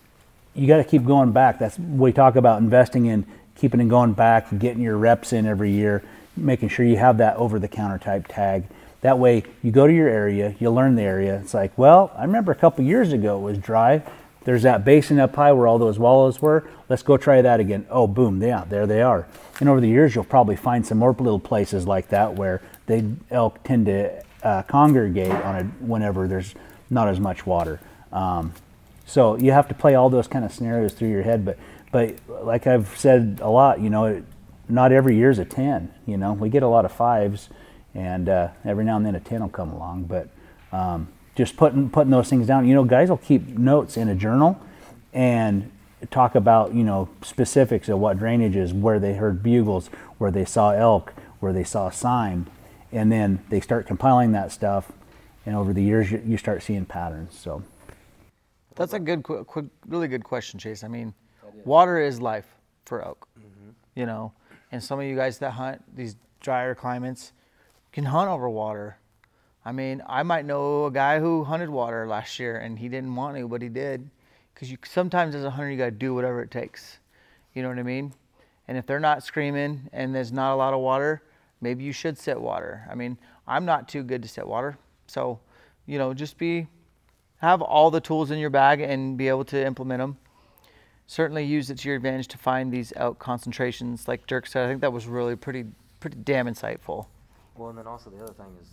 you 0.55 0.67
got 0.67 0.79
to 0.79 0.85
keep 0.85 1.05
going 1.05 1.33
back. 1.33 1.59
That's 1.59 1.79
we 1.79 2.13
talk 2.13 2.37
about 2.37 2.61
investing 2.63 3.07
in 3.07 3.27
keeping 3.57 3.81
and 3.81 3.91
going 3.91 4.13
back, 4.13 4.47
getting 4.59 4.83
your 4.83 4.97
reps 4.97 5.33
in 5.33 5.47
every 5.47 5.71
year, 5.71 6.03
making 6.37 6.69
sure 6.71 6.87
you 6.87 6.97
have 6.97 7.19
that 7.19 7.37
over 7.37 7.59
the 7.59 7.69
counter 7.69 7.99
type 7.99 8.27
tag. 8.29 8.65
That 9.03 9.19
way, 9.19 9.45
you 9.63 9.71
go 9.73 9.87
to 9.87 9.93
your 9.93 10.09
area, 10.09 10.55
you 10.59 10.71
learn 10.71 10.95
the 10.95 11.03
area. 11.03 11.41
It's 11.41 11.55
like, 11.55 11.77
well, 11.77 12.13
I 12.17 12.25
remember 12.25 12.53
a 12.53 12.57
couple 12.57 12.85
years 12.85 13.13
ago 13.13 13.39
it 13.39 13.43
was 13.43 13.59
dry. 13.59 14.03
There's 14.45 14.63
that 14.63 14.85
basin 14.85 15.19
up 15.19 15.35
high 15.37 15.53
where 15.53 15.67
all 15.67 15.79
those 15.79 15.99
wallows 15.99 16.41
were. 16.41 16.69
Let's 16.89 17.03
go 17.03 17.17
try 17.17 17.43
that 17.43 17.61
again. 17.61 17.87
Oh, 17.91 18.07
boom, 18.07 18.43
yeah, 18.43 18.65
there 18.69 18.87
they 18.87 19.03
are. 19.03 19.27
And 19.61 19.69
over 19.69 19.81
the 19.81 19.89
years, 19.89 20.15
you'll 20.15 20.25
probably 20.25 20.57
find 20.57 20.87
some 20.87 20.99
more 20.99 21.13
little 21.13 21.39
places 21.39 21.87
like 21.87 22.09
that 22.09 22.35
where 22.35 22.63
they 22.87 23.05
elk 23.31 23.63
tend 23.63 23.87
to 23.87 24.23
uh, 24.43 24.63
congregate 24.63 25.31
on 25.31 25.57
a 25.57 25.65
whenever 25.85 26.27
there's 26.27 26.55
not 26.89 27.09
as 27.09 27.21
much 27.21 27.47
water. 27.47 27.81
Um, 28.13 28.53
so 29.07 29.37
you 29.37 29.53
have 29.53 29.69
to 29.69 29.75
play 29.75 29.95
all 29.95 30.09
those 30.09 30.27
kind 30.27 30.45
of 30.45 30.53
scenarios 30.53 30.93
through 30.93 31.11
your 31.11 31.23
head. 31.23 31.45
But 31.45 31.59
but 31.93 32.17
like 32.29 32.67
I've 32.67 32.97
said 32.97 33.41
a 33.43 33.51
lot, 33.51 33.81
you 33.81 33.91
know, 33.91 34.05
it, 34.07 34.25
not 34.69 34.93
every 34.93 35.17
year's 35.17 35.39
a 35.39 35.45
ten. 35.45 35.93
You 36.07 36.17
know, 36.17 36.33
we 36.33 36.49
get 36.49 36.63
a 36.63 36.69
lot 36.69 36.85
of 36.85 36.93
fives, 36.93 37.49
and 37.95 38.29
uh, 38.29 38.49
every 38.65 38.85
now 38.85 38.97
and 38.97 39.05
then 39.05 39.15
a 39.15 39.21
ten 39.21 39.41
will 39.41 39.49
come 39.49 39.71
along. 39.71 40.05
But 40.05 40.29
um, 40.73 41.09
just 41.41 41.57
putting 41.57 41.91
putting 41.91 42.11
those 42.11 42.29
things 42.29 42.47
down. 42.47 42.69
You 42.69 42.75
know, 42.75 42.85
guys 42.85 43.09
will 43.09 43.17
keep 43.17 43.49
notes 43.49 43.97
in 43.97 44.09
a 44.09 44.15
journal 44.15 44.61
and 45.13 45.71
talk 46.11 46.35
about 46.35 46.75
you 46.75 46.85
know 46.85 47.09
specifics 47.23 47.89
of 47.89 47.99
what 47.99 48.19
drainage 48.19 48.57
is, 48.57 48.73
where 48.73 48.99
they 48.99 49.15
heard 49.15 49.43
bugles, 49.43 49.89
where 50.19 50.31
they 50.31 50.45
saw 50.45 50.71
elk, 50.71 51.15
where 51.41 51.53
they 51.53 51.65
saw 51.65 51.91
sign, 51.91 52.47
and 52.93 53.11
then 53.11 53.43
they 53.49 53.61
start 53.61 53.87
compiling 53.87 54.33
that 54.33 54.53
stuff. 54.53 54.93
And 55.47 55.57
over 55.57 55.73
the 55.73 55.83
years, 55.83 56.13
you, 56.13 56.23
you 56.25 56.37
start 56.37 56.63
seeing 56.63 56.85
patterns. 56.85 57.37
So. 57.37 57.63
That's 58.77 58.93
a 58.93 58.99
good, 58.99 59.23
quick, 59.23 59.47
quick, 59.47 59.67
really 59.89 60.07
good 60.07 60.23
question, 60.23 60.59
Chase. 60.59 60.85
I 60.85 60.89
mean, 60.89 61.13
water 61.65 61.99
is 61.99 62.21
life 62.21 62.47
for 62.85 63.03
elk, 63.03 63.27
mm-hmm. 63.39 63.71
you 63.95 64.07
know, 64.07 64.33
and 64.73 64.83
some 64.83 65.01
of 65.01 65.07
you 65.07 65.17
guys 65.17 65.39
that 65.39 65.53
hunt 65.53 65.83
these 65.95 66.17
drier 66.41 66.75
climates 66.75 67.33
can 67.93 68.05
hunt 68.05 68.31
over 68.31 68.49
water. 68.49 68.97
I 69.71 69.73
mean, 69.73 70.03
I 70.09 70.25
might 70.25 70.47
know 70.47 70.87
a 70.87 70.91
guy 70.91 71.21
who 71.21 71.45
hunted 71.45 71.71
water 71.71 72.05
last 72.05 72.41
year 72.41 72.57
and 72.57 72.77
he 72.77 72.89
didn't 72.89 73.15
want 73.15 73.37
to, 73.37 73.47
but 73.47 73.63
he 73.63 73.69
did, 73.69 74.11
because 74.53 74.69
you 74.69 74.77
sometimes 74.83 75.33
as 75.37 75.45
a 75.45 75.51
hunter 75.51 75.71
you 75.71 75.79
got 75.79 75.85
to 75.85 75.91
do 75.93 76.13
whatever 76.13 76.43
it 76.43 76.51
takes. 76.51 76.99
You 77.55 77.63
know 77.63 77.69
what 77.69 77.79
I 77.79 77.85
mean? 77.85 78.13
And 78.67 78.77
if 78.77 78.85
they're 78.85 78.99
not 78.99 79.23
screaming 79.23 79.89
and 79.93 80.13
there's 80.13 80.33
not 80.33 80.55
a 80.55 80.57
lot 80.57 80.75
of 80.75 80.81
water, 80.81 81.23
maybe 81.61 81.85
you 81.85 81.93
should 81.93 82.19
set 82.19 82.41
water. 82.41 82.85
I 82.91 82.97
mean, 82.97 83.17
I'm 83.47 83.65
not 83.65 83.89
too 83.89 84.03
good 84.03 84.23
to 84.23 84.29
set 84.29 84.45
water, 84.45 84.77
so 85.07 85.39
you 85.87 85.99
know, 85.99 86.15
just 86.15 86.37
be 86.37 86.67
have 87.37 87.63
all 87.63 87.93
the 87.93 88.01
tools 88.01 88.33
in 88.33 88.41
your 88.41 88.51
bag 88.51 88.81
and 88.81 89.17
be 89.17 89.29
able 89.29 89.45
to 89.45 89.65
implement 89.65 90.01
them. 90.01 90.19
Certainly 91.07 91.45
use 91.45 91.71
it 91.71 91.79
to 91.79 91.89
your 91.89 91.97
advantage 91.97 92.27
to 92.27 92.39
find 92.39 92.73
these 92.73 92.93
elk 92.97 93.21
concentrations, 93.21 94.09
like 94.09 94.27
Dirk 94.27 94.49
said. 94.49 94.65
I 94.65 94.69
think 94.69 94.81
that 94.81 94.93
was 94.93 95.07
really 95.07 95.37
pretty, 95.37 95.67
pretty 96.01 96.17
damn 96.25 96.49
insightful. 96.49 97.07
Well, 97.55 97.69
and 97.69 97.79
then 97.79 97.87
also 97.87 98.11
the 98.11 98.21
other 98.25 98.33
thing 98.33 98.57
is 98.61 98.69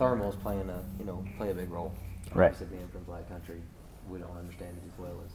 thermals 0.00 0.40
playing 0.40 0.68
a 0.70 0.82
you 0.98 1.04
know 1.04 1.24
play 1.36 1.50
a 1.50 1.54
big 1.54 1.70
role. 1.70 1.92
Right. 2.34 2.46
Obviously, 2.52 2.76
being 2.76 2.88
from 2.88 3.04
Black 3.04 3.28
Country, 3.28 3.60
we 4.08 4.18
don't 4.18 4.36
understand 4.36 4.76
it 4.82 4.90
as 4.92 4.98
well 4.98 5.20
as 5.24 5.32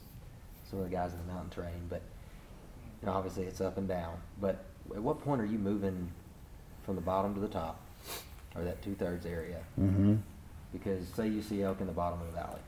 some 0.69 0.79
of 0.79 0.85
the 0.89 0.91
guys 0.95 1.11
in 1.13 1.19
the 1.19 1.33
mountain 1.33 1.49
terrain. 1.51 1.87
But 1.89 2.01
you 3.01 3.07
know, 3.07 3.13
obviously, 3.13 3.43
it's 3.43 3.61
up 3.61 3.77
and 3.77 3.87
down. 3.87 4.17
But 4.41 4.63
at 4.93 5.01
what 5.01 5.21
point 5.21 5.41
are 5.41 5.45
you 5.45 5.57
moving 5.57 6.09
from 6.83 6.95
the 6.95 7.01
bottom 7.01 7.33
to 7.35 7.39
the 7.39 7.47
top, 7.47 7.79
or 8.55 8.63
that 8.63 8.81
two 8.81 8.95
thirds 8.95 9.25
area? 9.25 9.59
Mm-hmm. 9.79 10.15
Because 10.73 11.07
say 11.09 11.27
you 11.27 11.41
see 11.41 11.63
elk 11.63 11.79
in 11.81 11.87
the 11.87 11.93
bottom 11.93 12.19
of 12.19 12.27
the 12.27 12.33
valley, 12.33 12.59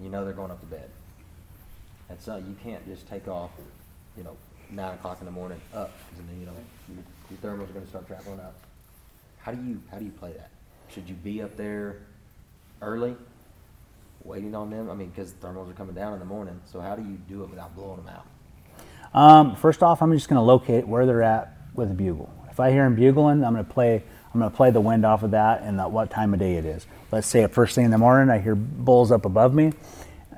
you 0.00 0.08
know 0.10 0.24
they're 0.24 0.34
going 0.34 0.50
up 0.50 0.60
to 0.60 0.66
bed. 0.66 0.90
And 2.10 2.20
so 2.20 2.36
you 2.36 2.54
can't 2.62 2.86
just 2.86 3.08
take 3.08 3.28
off, 3.28 3.50
you 4.16 4.24
know, 4.24 4.36
nine 4.70 4.92
o'clock 4.94 5.18
in 5.20 5.24
the 5.26 5.32
morning 5.32 5.60
up, 5.72 5.90
'cause 6.10 6.18
then 6.28 6.38
you 6.38 6.46
know 6.46 6.52
your, 6.88 7.02
your 7.30 7.38
thermals 7.38 7.70
are 7.70 7.72
going 7.72 7.84
to 7.84 7.88
start 7.90 8.06
traveling 8.06 8.40
up. 8.40 8.54
How 9.38 9.52
do 9.52 9.62
you 9.62 9.80
how 9.90 9.98
do 9.98 10.04
you 10.04 10.10
play 10.10 10.32
that? 10.32 10.50
Should 10.94 11.08
you 11.08 11.16
be 11.16 11.42
up 11.42 11.56
there 11.56 11.96
early, 12.80 13.16
waiting 14.22 14.54
on 14.54 14.70
them? 14.70 14.88
I 14.88 14.94
mean, 14.94 15.08
because 15.08 15.32
thermals 15.32 15.68
are 15.68 15.74
coming 15.74 15.94
down 15.94 16.12
in 16.12 16.20
the 16.20 16.24
morning. 16.24 16.60
So 16.70 16.80
how 16.80 16.94
do 16.94 17.02
you 17.02 17.18
do 17.28 17.42
it 17.42 17.50
without 17.50 17.74
blowing 17.74 18.04
them 18.04 18.14
out? 18.14 18.26
Um, 19.12 19.56
first 19.56 19.82
off, 19.82 20.02
I'm 20.02 20.12
just 20.12 20.28
going 20.28 20.36
to 20.36 20.42
locate 20.42 20.86
where 20.86 21.04
they're 21.04 21.24
at 21.24 21.56
with 21.74 21.90
a 21.90 21.94
bugle. 21.94 22.32
If 22.48 22.60
I 22.60 22.70
hear 22.70 22.84
them 22.84 22.94
bugling, 22.94 23.44
I'm 23.44 23.54
going 23.54 23.64
to 23.64 23.72
play. 23.72 24.04
I'm 24.32 24.40
going 24.40 24.50
to 24.50 24.56
play 24.56 24.70
the 24.70 24.80
wind 24.80 25.04
off 25.04 25.22
of 25.22 25.30
that 25.32 25.62
and 25.62 25.78
the, 25.78 25.88
what 25.88 26.10
time 26.10 26.32
of 26.34 26.40
day 26.40 26.54
it 26.54 26.64
is. 26.64 26.86
Let's 27.12 27.28
say 27.28 27.44
at 27.44 27.52
first 27.52 27.76
thing 27.76 27.84
in 27.84 27.90
the 27.92 27.98
morning, 27.98 28.30
I 28.30 28.40
hear 28.40 28.56
bulls 28.56 29.12
up 29.12 29.24
above 29.24 29.54
me, 29.54 29.72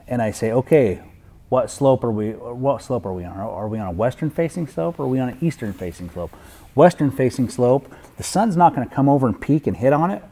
and 0.06 0.20
I 0.20 0.32
say, 0.32 0.52
okay, 0.52 1.02
what 1.48 1.70
slope 1.70 2.04
are 2.04 2.10
we? 2.10 2.30
What 2.32 2.82
slope 2.82 3.06
are 3.06 3.12
we 3.12 3.24
on? 3.24 3.38
Are, 3.38 3.50
are 3.50 3.68
we 3.68 3.78
on 3.78 3.86
a 3.86 3.92
western 3.92 4.30
facing 4.30 4.66
slope 4.66 4.98
or 4.98 5.04
are 5.04 5.08
we 5.08 5.18
on 5.18 5.30
an 5.30 5.38
eastern 5.40 5.72
facing 5.72 6.10
slope? 6.10 6.34
Western 6.74 7.10
facing 7.10 7.48
slope, 7.48 7.90
the 8.18 8.22
sun's 8.22 8.56
not 8.56 8.74
going 8.74 8.86
to 8.86 8.94
come 8.94 9.08
over 9.08 9.26
and 9.26 9.40
peak 9.40 9.66
and 9.66 9.76
hit 9.76 9.94
on 9.94 10.10
it 10.10 10.22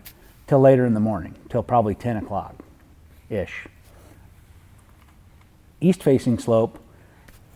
till 0.47 0.61
later 0.61 0.85
in 0.85 0.95
the 0.95 1.01
morning, 1.01 1.35
till 1.49 1.63
probably 1.63 1.95
10 1.95 2.17
o'clock 2.17 2.57
ish. 3.31 3.67
East 5.81 6.03
facing 6.03 6.39
slope, 6.39 6.79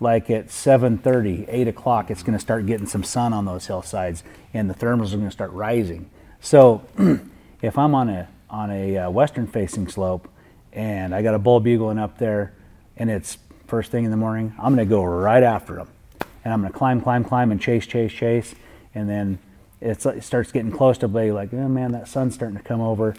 like 0.00 0.30
at 0.30 0.48
7.30 0.48 1.46
8 1.48 1.68
o'clock 1.68 2.10
it's 2.10 2.22
going 2.22 2.36
to 2.36 2.40
start 2.40 2.66
getting 2.66 2.86
some 2.86 3.02
sun 3.02 3.32
on 3.32 3.44
those 3.44 3.66
hillsides 3.66 4.22
and 4.54 4.70
the 4.70 4.74
thermals 4.74 5.12
are 5.12 5.16
going 5.16 5.24
to 5.24 5.30
start 5.30 5.50
rising. 5.52 6.08
So 6.40 6.82
if 7.62 7.76
i'm 7.76 7.94
on 7.94 8.08
a 8.08 8.28
on 8.48 8.70
a 8.70 8.96
uh, 8.96 9.10
western 9.10 9.48
facing 9.48 9.88
slope 9.88 10.28
and 10.72 11.12
i 11.12 11.22
got 11.22 11.34
a 11.34 11.38
bull 11.38 11.58
bugling 11.58 11.98
up 11.98 12.18
there 12.18 12.52
and 12.96 13.10
it's 13.10 13.38
first 13.66 13.90
thing 13.90 14.04
in 14.04 14.12
the 14.12 14.16
morning 14.16 14.54
i'm 14.58 14.74
going 14.74 14.86
to 14.86 14.88
go 14.88 15.02
right 15.02 15.42
after 15.42 15.74
them 15.74 15.88
and 16.44 16.54
i'm 16.54 16.60
going 16.60 16.72
to 16.72 16.78
climb 16.78 17.00
climb 17.00 17.24
climb 17.24 17.50
and 17.50 17.60
chase 17.60 17.86
chase 17.86 18.12
chase. 18.12 18.54
And 18.94 19.08
then 19.08 19.38
it's, 19.80 20.04
it 20.06 20.24
starts 20.24 20.52
getting 20.52 20.72
close 20.72 20.98
to 20.98 21.08
be 21.08 21.30
like 21.30 21.52
oh 21.52 21.68
man 21.68 21.92
that 21.92 22.08
sun's 22.08 22.34
starting 22.34 22.56
to 22.56 22.62
come 22.62 22.80
over 22.80 23.14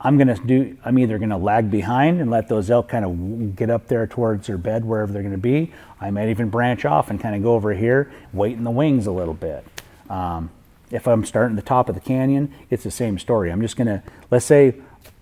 I'm 0.00 0.18
gonna 0.18 0.36
do. 0.44 0.76
I'm 0.84 0.98
either 0.98 1.18
gonna 1.18 1.38
lag 1.38 1.70
behind 1.70 2.20
and 2.20 2.30
let 2.30 2.48
those 2.48 2.70
elk 2.70 2.88
kind 2.88 3.04
of 3.04 3.56
get 3.56 3.70
up 3.70 3.88
there 3.88 4.06
towards 4.06 4.46
their 4.46 4.58
bed 4.58 4.84
wherever 4.84 5.12
they're 5.12 5.22
gonna 5.22 5.38
be. 5.38 5.72
I 6.00 6.10
might 6.10 6.28
even 6.28 6.50
branch 6.50 6.84
off 6.84 7.08
and 7.08 7.18
kind 7.18 7.34
of 7.34 7.42
go 7.42 7.54
over 7.54 7.72
here, 7.72 8.12
wait 8.32 8.56
in 8.58 8.64
the 8.64 8.70
wings 8.70 9.06
a 9.06 9.12
little 9.12 9.34
bit. 9.34 9.64
Um, 10.10 10.50
if 10.90 11.08
I'm 11.08 11.24
starting 11.24 11.56
at 11.56 11.64
the 11.64 11.68
top 11.68 11.88
of 11.88 11.94
the 11.94 12.00
canyon, 12.00 12.52
it's 12.68 12.84
the 12.84 12.90
same 12.90 13.18
story. 13.18 13.50
I'm 13.50 13.62
just 13.62 13.76
gonna 13.76 14.02
let's 14.30 14.44
say 14.44 14.74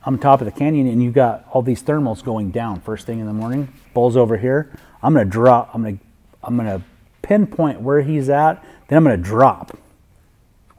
I'm 0.05 0.19
top 0.19 0.41
of 0.41 0.45
the 0.45 0.53
canyon 0.53 0.89
and 0.89 1.03
you 1.03 1.13
got 1.13 1.47
all 1.53 1.63
these 1.63 1.83
thermals 1.83 2.25
going 2.25 2.51
down 2.51 2.81
first 2.81 3.07
thing 3.07 3.21
in 3.21 3.27
the 3.27 3.33
morning. 3.33 3.73
Bulls 3.95 4.17
over 4.17 4.37
here. 4.37 4.77
I'm 5.03 5.15
gonna 5.15 5.25
drop. 5.25 5.71
I'm 5.73 5.85
gonna 5.85 5.99
I'm 6.43 6.57
gonna 6.57 6.83
pinpoint 7.23 7.81
where 7.81 8.03
he's 8.03 8.29
at. 8.29 8.63
Then 8.89 8.99
I'm 8.99 9.05
gonna 9.05 9.17
drop 9.19 9.79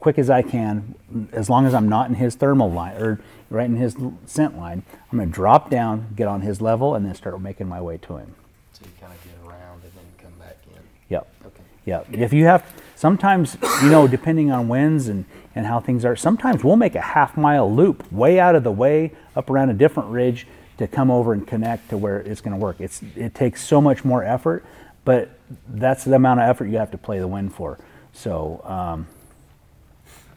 quick 0.05 0.19
as 0.19 0.29
I 0.29 0.43
can, 0.43 0.93
as 1.31 1.49
long 1.49 1.65
as 1.65 1.73
I'm 1.73 1.89
not 1.89 2.09
in 2.09 2.13
his 2.13 2.35
thermal 2.35 2.71
line 2.71 2.95
or 3.01 3.19
right 3.49 3.65
in 3.65 3.75
his 3.75 3.97
scent 4.27 4.55
line. 4.55 4.83
I'm 5.11 5.17
going 5.17 5.29
to 5.29 5.33
drop 5.33 5.71
down, 5.71 6.13
get 6.15 6.27
on 6.27 6.41
his 6.41 6.61
level, 6.61 6.93
and 6.93 7.03
then 7.03 7.15
start 7.15 7.41
making 7.41 7.67
my 7.67 7.81
way 7.81 7.97
to 7.97 8.17
him. 8.17 8.35
So 8.73 8.81
you 8.85 8.91
kind 9.01 9.11
of 9.11 9.23
get 9.23 9.33
around 9.49 9.81
and 9.81 9.91
then 9.95 10.05
come 10.21 10.33
back 10.37 10.57
in. 10.67 10.79
Yep. 11.09 11.27
Okay. 11.47 11.63
Yep. 11.85 12.07
If 12.11 12.33
you 12.33 12.45
have, 12.45 12.71
sometimes, 12.95 13.57
you 13.81 13.89
know, 13.89 14.07
depending 14.07 14.51
on 14.51 14.67
winds 14.67 15.07
and, 15.07 15.25
and 15.55 15.65
how 15.65 15.79
things 15.79 16.05
are, 16.05 16.15
sometimes 16.15 16.63
we'll 16.63 16.75
make 16.75 16.93
a 16.93 17.01
half 17.01 17.35
mile 17.35 17.73
loop 17.73 18.11
way 18.11 18.39
out 18.39 18.53
of 18.53 18.63
the 18.63 18.71
way 18.71 19.11
up 19.35 19.49
around 19.49 19.71
a 19.71 19.73
different 19.73 20.09
ridge 20.09 20.45
to 20.77 20.85
come 20.85 21.09
over 21.09 21.33
and 21.33 21.47
connect 21.47 21.89
to 21.89 21.97
where 21.97 22.19
it's 22.19 22.41
going 22.41 22.55
to 22.55 22.61
work. 22.61 22.79
It's, 22.79 23.01
it 23.15 23.33
takes 23.33 23.63
so 23.63 23.81
much 23.81 24.05
more 24.05 24.23
effort, 24.23 24.63
but 25.03 25.31
that's 25.67 26.03
the 26.03 26.13
amount 26.13 26.41
of 26.41 26.47
effort 26.47 26.65
you 26.65 26.77
have 26.77 26.91
to 26.91 26.97
play 26.99 27.17
the 27.17 27.27
wind 27.27 27.55
for. 27.55 27.79
So, 28.13 28.61
um, 28.65 29.07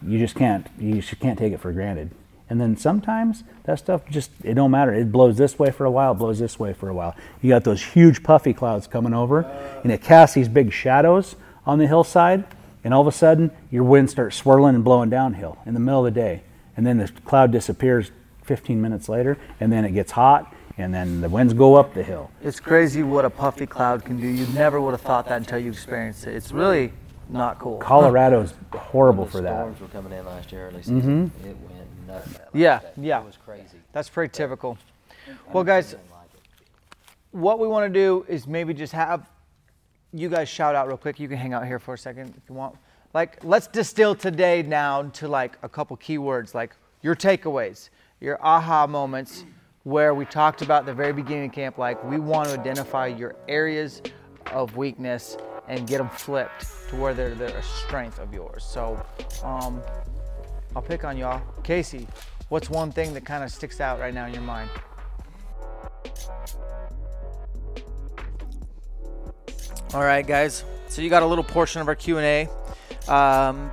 you 0.07 0.19
just 0.19 0.35
can't 0.35 0.67
you 0.79 0.95
just 1.01 1.19
can't 1.21 1.39
take 1.39 1.53
it 1.53 1.61
for 1.61 1.73
granted. 1.73 2.11
And 2.51 2.59
then 2.61 2.77
sometimes 2.77 3.45
that 3.65 3.79
stuff 3.79 4.03
just 4.11 4.31
it 4.43 4.55
don't 4.55 4.71
matter. 4.71 4.95
It 4.95 5.13
blows 5.13 5.37
this 5.37 5.59
way 5.59 5.71
for 5.71 5.85
a 5.85 5.91
while 5.91 6.13
it 6.13 6.17
blows 6.17 6.39
this 6.39 6.59
way 6.59 6.73
for 6.73 6.89
a 6.89 6.95
while. 6.95 7.15
You 7.43 7.51
got 7.51 7.65
those 7.65 7.83
huge 7.83 8.23
puffy 8.23 8.53
clouds 8.53 8.87
coming 8.87 9.15
over 9.15 9.43
and 9.83 9.93
it 9.93 10.03
casts 10.03 10.35
these 10.35 10.49
big 10.49 10.73
shadows 10.73 11.37
on 11.67 11.79
the 11.79 11.87
hillside 11.87 12.45
and 12.85 12.95
all 12.95 13.01
of 13.01 13.07
a 13.07 13.13
sudden 13.13 13.51
your 13.71 13.85
wind 13.85 14.11
starts 14.11 14.37
swirling 14.37 14.75
and 14.75 14.85
blowing 14.85 15.11
downhill 15.11 15.59
in 15.67 15.75
the 15.75 15.81
middle 15.81 16.07
of 16.07 16.15
the 16.15 16.21
day. 16.21 16.43
And 16.77 16.87
then 16.87 16.99
the 16.99 17.09
cloud 17.25 17.51
disappears 17.51 18.13
15 18.45 18.81
minutes 18.81 19.09
later 19.09 19.37
and 19.61 19.71
then 19.73 19.85
it 19.85 19.93
gets 19.93 20.13
hot 20.13 20.55
and 20.79 20.95
then 20.95 21.21
the 21.21 21.29
winds 21.29 21.53
go 21.53 21.75
up 21.75 21.93
the 21.93 22.05
hill. 22.05 22.31
It's 22.43 22.61
crazy 22.61 23.03
what 23.03 23.25
a 23.25 23.31
puffy 23.31 23.67
cloud 23.67 24.05
can 24.05 24.19
do. 24.19 24.29
You 24.29 24.47
never 24.55 24.81
would 24.81 24.93
have 24.93 25.01
thought 25.01 25.27
that 25.27 25.39
until 25.39 25.59
you 25.59 25.71
experienced 25.71 26.27
it. 26.27 26.37
It's 26.37 26.53
really 26.53 26.93
not 27.29 27.59
cool. 27.59 27.79
colorado's 27.79 28.55
horrible 28.75 29.25
When 29.25 29.31
for 29.31 29.37
the 29.39 29.43
that 29.45 29.61
storms 29.61 29.81
were 29.81 29.89
coming 29.89 30.13
in 30.13 30.25
last 30.27 30.51
year 30.53 30.69
early 30.69 30.83
season. 30.83 31.31
Mhm. 31.31 31.47
It 31.47 31.57
went 31.59 32.07
nuts. 32.07 32.33
that 32.39 32.49
Yeah, 32.55 32.75
last 32.75 32.85
day. 32.85 32.91
yeah. 33.03 33.21
It 33.21 33.27
was 33.27 33.39
crazy. 33.45 33.79
That's 33.93 34.09
pretty 34.09 34.33
typical. 34.33 34.79
Well, 35.53 35.65
guys, 35.65 35.93
like 35.93 36.01
what 37.33 37.59
we 37.59 37.69
want 37.69 37.93
to 37.93 38.01
do 38.01 38.25
is 38.29 38.47
maybe 38.47 38.73
just 38.75 38.93
have 38.93 39.29
you 40.13 40.29
guys 40.31 40.49
shout 40.49 40.75
out 40.75 40.89
real 40.89 40.97
quick. 40.97 41.21
You 41.21 41.29
can 41.29 41.37
hang 41.37 41.53
out 41.53 41.67
here 41.67 41.79
for 41.79 41.95
a 41.95 41.99
second 41.99 42.35
if 42.37 42.49
you 42.49 42.55
want. 42.55 42.77
Like, 43.15 43.43
let's 43.45 43.67
distill 43.67 44.15
today 44.15 44.63
down 44.63 45.11
to 45.13 45.29
like 45.29 45.59
a 45.63 45.69
couple 45.69 45.97
keywords, 45.99 46.55
like 46.55 46.75
your 47.03 47.15
takeaways, 47.15 47.91
your 48.21 48.39
aha 48.45 48.87
moments. 48.87 49.45
where 49.85 50.13
we 50.13 50.25
talked 50.27 50.61
about 50.61 50.85
the 50.85 50.93
very 50.93 51.13
beginning 51.15 51.47
of 51.47 51.53
camp, 51.53 51.79
like 51.79 52.03
we 52.05 52.19
want 52.19 52.47
to 52.49 52.59
identify 52.59 53.07
your 53.07 53.35
areas 53.49 54.03
of 54.53 54.77
weakness 54.77 55.39
and 55.69 55.87
get 55.87 55.99
them 55.99 56.09
flipped 56.09 56.67
to 56.89 56.97
where 56.97 57.15
they're, 57.15 57.35
they're 57.35 57.57
a 57.57 57.63
strength 57.63 58.19
of 58.19 58.33
yours. 58.33 58.65
So 58.65 59.01
um, 59.45 59.83
I'll 60.75 60.83
pick 60.83 61.05
on 61.05 61.17
y'all. 61.17 61.43
Casey, 61.63 62.07
what's 62.49 62.71
one 62.71 62.91
thing 62.91 63.15
that 63.15 63.25
kind 63.25 63.45
of 63.45 63.51
sticks 63.51 63.81
out 63.81 64.01
right 64.01 64.13
now 64.13 64.27
in 64.27 64.33
your 64.33 64.43
mind? 64.43 64.71
All 69.95 70.03
right, 70.03 70.27
guys. 70.27 70.65
So 70.89 71.03
you 71.03 71.11
got 71.11 71.23
a 71.23 71.27
little 71.27 71.45
portion 71.45 71.81
of 71.81 71.89
our 71.89 71.95
Q&A. 71.95 72.49
Um, 73.09 73.71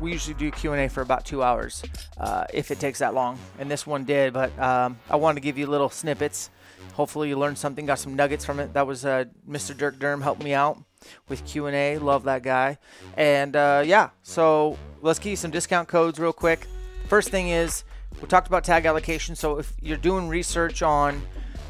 we 0.00 0.12
usually 0.12 0.34
do 0.34 0.50
Q&A 0.50 0.88
for 0.88 1.00
about 1.00 1.24
two 1.24 1.42
hours, 1.42 1.82
uh, 2.18 2.44
if 2.54 2.70
it 2.70 2.78
takes 2.78 3.00
that 3.00 3.14
long. 3.14 3.38
And 3.58 3.68
this 3.68 3.86
one 3.86 4.04
did, 4.04 4.32
but 4.32 4.56
um, 4.58 4.98
I 5.10 5.16
wanted 5.16 5.36
to 5.36 5.40
give 5.40 5.58
you 5.58 5.66
little 5.66 5.90
snippets. 5.90 6.50
Hopefully 6.94 7.28
you 7.28 7.38
learned 7.38 7.58
something, 7.58 7.86
got 7.86 7.98
some 7.98 8.14
nuggets 8.14 8.44
from 8.44 8.60
it. 8.60 8.72
That 8.74 8.86
was 8.86 9.04
uh, 9.04 9.24
Mr. 9.48 9.76
Dirk 9.76 9.98
Durham 9.98 10.20
helped 10.20 10.42
me 10.42 10.54
out 10.54 10.82
with 11.28 11.44
Q&A. 11.44 11.98
Love 11.98 12.24
that 12.24 12.42
guy. 12.42 12.78
And 13.16 13.56
uh, 13.56 13.82
yeah, 13.84 14.10
so 14.22 14.78
let's 15.00 15.18
give 15.18 15.30
you 15.30 15.36
some 15.36 15.50
discount 15.50 15.88
codes 15.88 16.18
real 16.18 16.32
quick. 16.32 16.66
First 17.08 17.30
thing 17.30 17.48
is, 17.48 17.84
we 18.20 18.28
talked 18.28 18.48
about 18.48 18.64
tag 18.64 18.86
allocation. 18.86 19.34
So 19.34 19.58
if 19.58 19.72
you're 19.80 19.96
doing 19.96 20.28
research 20.28 20.82
on 20.82 21.22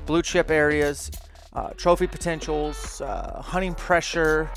blue 0.07 0.23
chip 0.23 0.51
areas, 0.51 1.11
uh, 1.53 1.71
trophy 1.71 2.07
potentials, 2.07 3.01
uh, 3.01 3.43
hunting 3.43 3.75
pressure, 3.75 4.51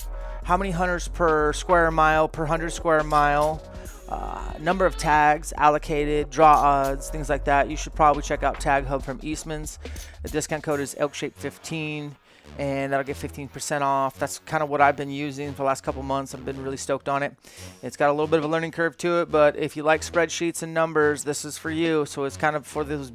how 0.44 0.58
many 0.58 0.72
hunters 0.72 1.08
per 1.08 1.54
square 1.54 1.92
mile, 1.92 2.28
per 2.28 2.44
100 2.44 2.72
square 2.72 3.04
mile, 3.04 3.62
uh, 4.10 4.54
number 4.60 4.86
of 4.86 4.98
tags 4.98 5.54
allocated, 5.56 6.30
draw 6.30 6.54
odds, 6.54 7.10
things 7.10 7.30
like 7.30 7.46
that. 7.46 7.70
You 7.70 7.78
should 7.78 7.94
probably 7.94 8.22
check 8.22 8.44
out 8.44 8.60
Tag 8.60 8.86
Hub 8.86 9.04
from 9.04 9.20
Eastman's. 9.24 9.80
The 10.24 10.30
discount 10.30 10.64
code 10.64 10.80
is 10.80 10.96
ElkShape15 11.00 12.12
and 12.58 12.92
that'll 12.92 13.06
get 13.06 13.16
15% 13.16 13.82
off. 13.82 14.18
That's 14.20 14.40
kind 14.40 14.62
of 14.62 14.70
what 14.70 14.82
I've 14.82 14.98
been 14.98 15.12
using 15.12 15.52
for 15.52 15.58
the 15.58 15.64
last 15.64 15.82
couple 15.82 16.04
months. 16.04 16.36
I've 16.36 16.46
been 16.46 16.64
really 16.64 16.78
stoked 16.78 17.10
on 17.10 17.24
it. 17.24 17.36
It's 17.82 17.98
got 17.98 18.10
a 18.10 18.14
little 18.14 18.28
bit 18.28 18.40
of 18.40 18.46
a 18.46 18.48
learning 18.48 18.72
curve 18.72 18.98
to 18.98 19.22
it, 19.22 19.32
but 19.32 19.56
if 19.56 19.76
you 19.78 19.84
like 19.84 20.02
spreadsheets 20.02 20.62
and 20.64 20.74
numbers, 20.74 21.24
this 21.24 21.46
is 21.46 21.58
for 21.58 21.72
you. 21.72 22.06
So 22.06 22.26
it's 22.26 22.38
kind 22.38 22.56
of 22.56 22.66
for 22.66 22.84
those 22.84 23.12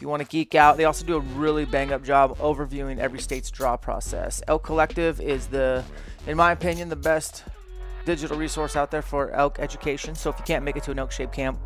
you 0.00 0.08
want 0.08 0.22
to 0.22 0.28
geek 0.28 0.54
out. 0.54 0.78
They 0.78 0.86
also 0.86 1.04
do 1.04 1.16
a 1.16 1.20
really 1.20 1.66
bang 1.66 1.92
up 1.92 2.02
job 2.02 2.38
overviewing 2.38 2.98
every 2.98 3.20
state's 3.20 3.50
draw 3.50 3.76
process. 3.76 4.42
Elk 4.48 4.62
Collective 4.62 5.20
is 5.20 5.48
the, 5.48 5.84
in 6.26 6.38
my 6.38 6.52
opinion, 6.52 6.88
the 6.88 6.96
best 6.96 7.44
digital 8.06 8.38
resource 8.38 8.76
out 8.76 8.90
there 8.90 9.02
for 9.02 9.30
elk 9.32 9.58
education. 9.58 10.14
So 10.14 10.30
if 10.30 10.38
you 10.38 10.44
can't 10.46 10.64
make 10.64 10.76
it 10.76 10.84
to 10.84 10.90
an 10.90 10.98
elk 10.98 11.12
shape 11.12 11.32
camp, 11.32 11.58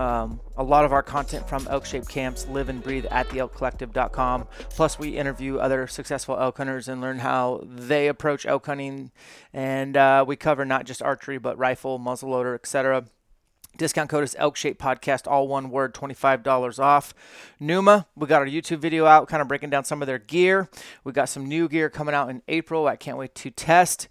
um, 0.00 0.40
a 0.56 0.64
lot 0.64 0.86
of 0.86 0.92
our 0.94 1.02
content 1.02 1.46
from 1.46 1.68
elk 1.68 1.84
shape 1.84 2.08
camps 2.08 2.46
live 2.48 2.70
and 2.70 2.82
breathe 2.82 3.04
at 3.10 3.28
theelkcollective.com. 3.28 4.48
Plus, 4.70 4.98
we 4.98 5.10
interview 5.10 5.58
other 5.58 5.86
successful 5.86 6.38
elk 6.38 6.56
hunters 6.56 6.88
and 6.88 7.02
learn 7.02 7.18
how 7.18 7.62
they 7.64 8.08
approach 8.08 8.46
elk 8.46 8.64
hunting. 8.64 9.10
And 9.52 9.98
uh, 9.98 10.24
we 10.26 10.36
cover 10.36 10.64
not 10.64 10.86
just 10.86 11.02
archery, 11.02 11.36
but 11.36 11.58
rifle, 11.58 11.98
muzzleloader, 11.98 12.54
etc. 12.54 13.04
Discount 13.76 14.10
code 14.10 14.24
is 14.24 14.34
Elk 14.38 14.56
Shape 14.56 14.78
Podcast, 14.80 15.30
all 15.30 15.46
one 15.46 15.70
word, 15.70 15.94
$25 15.94 16.78
off. 16.78 17.14
Numa, 17.60 18.06
we 18.16 18.26
got 18.26 18.40
our 18.40 18.46
YouTube 18.46 18.78
video 18.78 19.06
out, 19.06 19.28
kind 19.28 19.40
of 19.40 19.48
breaking 19.48 19.70
down 19.70 19.84
some 19.84 20.02
of 20.02 20.06
their 20.06 20.18
gear. 20.18 20.68
We 21.04 21.12
got 21.12 21.28
some 21.28 21.46
new 21.46 21.68
gear 21.68 21.88
coming 21.88 22.14
out 22.14 22.30
in 22.30 22.42
April. 22.48 22.88
I 22.88 22.96
can't 22.96 23.16
wait 23.16 23.34
to 23.36 23.50
test. 23.50 24.08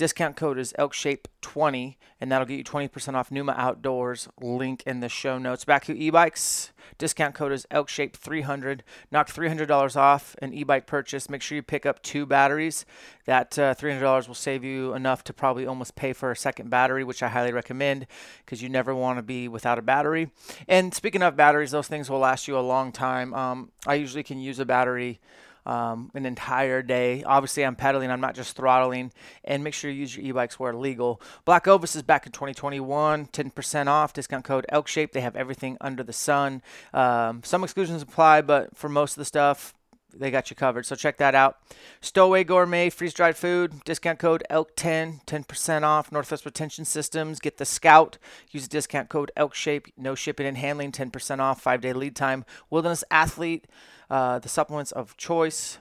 Discount 0.00 0.34
code 0.34 0.58
is 0.58 0.72
ElkShape20, 0.78 1.96
and 2.22 2.32
that'll 2.32 2.46
get 2.46 2.56
you 2.56 2.64
20% 2.64 3.12
off 3.12 3.30
Numa 3.30 3.52
Outdoors. 3.52 4.30
Link 4.40 4.82
in 4.86 5.00
the 5.00 5.10
show 5.10 5.36
notes. 5.36 5.66
Back 5.66 5.84
to 5.84 5.94
e-bikes. 5.94 6.72
Discount 6.96 7.34
code 7.34 7.52
is 7.52 7.66
ElkShape300. 7.70 8.80
Knock 9.12 9.28
$300 9.28 9.96
off 9.96 10.36
an 10.40 10.54
e-bike 10.54 10.86
purchase. 10.86 11.28
Make 11.28 11.42
sure 11.42 11.56
you 11.56 11.62
pick 11.62 11.84
up 11.84 12.02
two 12.02 12.24
batteries. 12.24 12.86
That 13.26 13.58
uh, 13.58 13.74
$300 13.74 14.26
will 14.26 14.34
save 14.34 14.64
you 14.64 14.94
enough 14.94 15.22
to 15.24 15.34
probably 15.34 15.66
almost 15.66 15.96
pay 15.96 16.14
for 16.14 16.30
a 16.30 16.36
second 16.36 16.70
battery, 16.70 17.04
which 17.04 17.22
I 17.22 17.28
highly 17.28 17.52
recommend 17.52 18.06
because 18.46 18.62
you 18.62 18.70
never 18.70 18.94
want 18.94 19.18
to 19.18 19.22
be 19.22 19.48
without 19.48 19.78
a 19.78 19.82
battery. 19.82 20.30
And 20.66 20.94
speaking 20.94 21.22
of 21.22 21.36
batteries, 21.36 21.72
those 21.72 21.88
things 21.88 22.08
will 22.08 22.20
last 22.20 22.48
you 22.48 22.58
a 22.58 22.60
long 22.60 22.90
time. 22.90 23.34
Um, 23.34 23.70
I 23.86 23.96
usually 23.96 24.22
can 24.22 24.40
use 24.40 24.58
a 24.60 24.64
battery 24.64 25.20
um, 25.66 26.10
an 26.14 26.26
entire 26.26 26.82
day. 26.82 27.22
Obviously, 27.24 27.64
I'm 27.64 27.76
pedaling, 27.76 28.10
I'm 28.10 28.20
not 28.20 28.34
just 28.34 28.56
throttling. 28.56 29.12
And 29.44 29.64
make 29.64 29.74
sure 29.74 29.90
you 29.90 30.00
use 30.00 30.16
your 30.16 30.26
e 30.26 30.32
bikes 30.32 30.58
where 30.58 30.74
legal. 30.74 31.20
Black 31.44 31.66
Ovis 31.68 31.96
is 31.96 32.02
back 32.02 32.26
in 32.26 32.32
2021, 32.32 33.26
10% 33.26 33.86
off, 33.86 34.12
discount 34.12 34.44
code 34.44 34.66
ElkShape. 34.72 35.12
They 35.12 35.20
have 35.20 35.36
everything 35.36 35.76
under 35.80 36.02
the 36.02 36.12
sun. 36.12 36.62
Um, 36.92 37.42
some 37.44 37.64
exclusions 37.64 38.02
apply, 38.02 38.42
but 38.42 38.76
for 38.76 38.88
most 38.88 39.12
of 39.12 39.18
the 39.18 39.24
stuff, 39.24 39.74
they 40.14 40.30
got 40.30 40.50
you 40.50 40.56
covered. 40.56 40.86
So 40.86 40.96
check 40.96 41.18
that 41.18 41.34
out. 41.34 41.58
Stowaway 42.00 42.44
Gourmet 42.44 42.90
freeze 42.90 43.14
dried 43.14 43.36
food 43.36 43.84
discount 43.84 44.18
code 44.18 44.42
ELK10, 44.50 45.24
10% 45.24 45.82
off. 45.82 46.12
Northwest 46.12 46.44
Retention 46.44 46.84
Systems, 46.84 47.40
get 47.40 47.58
the 47.58 47.64
Scout. 47.64 48.18
Use 48.50 48.68
discount 48.68 49.08
code 49.08 49.30
ELKShape. 49.36 49.92
No 49.96 50.14
shipping 50.14 50.46
and 50.46 50.56
handling, 50.56 50.92
10% 50.92 51.38
off. 51.38 51.60
Five 51.60 51.80
day 51.80 51.92
lead 51.92 52.16
time. 52.16 52.44
Wilderness 52.70 53.04
Athlete, 53.10 53.66
uh, 54.10 54.38
the 54.38 54.48
supplements 54.48 54.92
of 54.92 55.16
choice. 55.16 55.78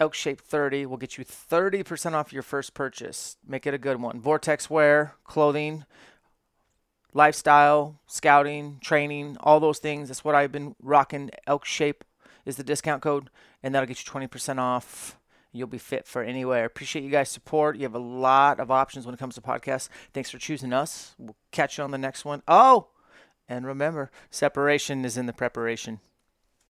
Elk 0.00 0.14
Shape 0.14 0.40
30 0.40 0.86
will 0.86 0.96
get 0.96 1.18
you 1.18 1.24
30% 1.24 2.12
off 2.12 2.32
your 2.32 2.42
first 2.42 2.74
purchase. 2.74 3.36
Make 3.46 3.66
it 3.66 3.74
a 3.74 3.78
good 3.78 4.00
one. 4.00 4.20
Vortex 4.20 4.70
wear, 4.70 5.14
clothing, 5.24 5.84
lifestyle, 7.12 8.00
scouting, 8.06 8.78
training, 8.80 9.36
all 9.40 9.60
those 9.60 9.78
things. 9.78 10.08
That's 10.08 10.24
what 10.24 10.34
I've 10.34 10.52
been 10.52 10.74
rocking. 10.80 11.30
Elk 11.46 11.64
Shape 11.64 12.04
is 12.44 12.56
the 12.56 12.64
discount 12.64 13.02
code, 13.02 13.30
and 13.62 13.74
that'll 13.74 13.86
get 13.86 14.04
you 14.04 14.10
20% 14.10 14.58
off. 14.58 15.18
You'll 15.52 15.68
be 15.68 15.78
fit 15.78 16.06
for 16.06 16.22
anywhere. 16.22 16.64
Appreciate 16.64 17.04
you 17.04 17.10
guys' 17.10 17.28
support. 17.28 17.76
You 17.76 17.82
have 17.82 17.94
a 17.94 17.98
lot 17.98 18.58
of 18.58 18.70
options 18.70 19.04
when 19.04 19.14
it 19.14 19.18
comes 19.18 19.34
to 19.34 19.42
podcasts. 19.42 19.88
Thanks 20.14 20.30
for 20.30 20.38
choosing 20.38 20.72
us. 20.72 21.14
We'll 21.18 21.36
catch 21.50 21.76
you 21.76 21.84
on 21.84 21.90
the 21.90 21.98
next 21.98 22.24
one. 22.24 22.42
Oh, 22.48 22.88
and 23.48 23.66
remember, 23.66 24.10
separation 24.30 25.04
is 25.04 25.18
in 25.18 25.26
the 25.26 25.32
preparation. 25.32 26.00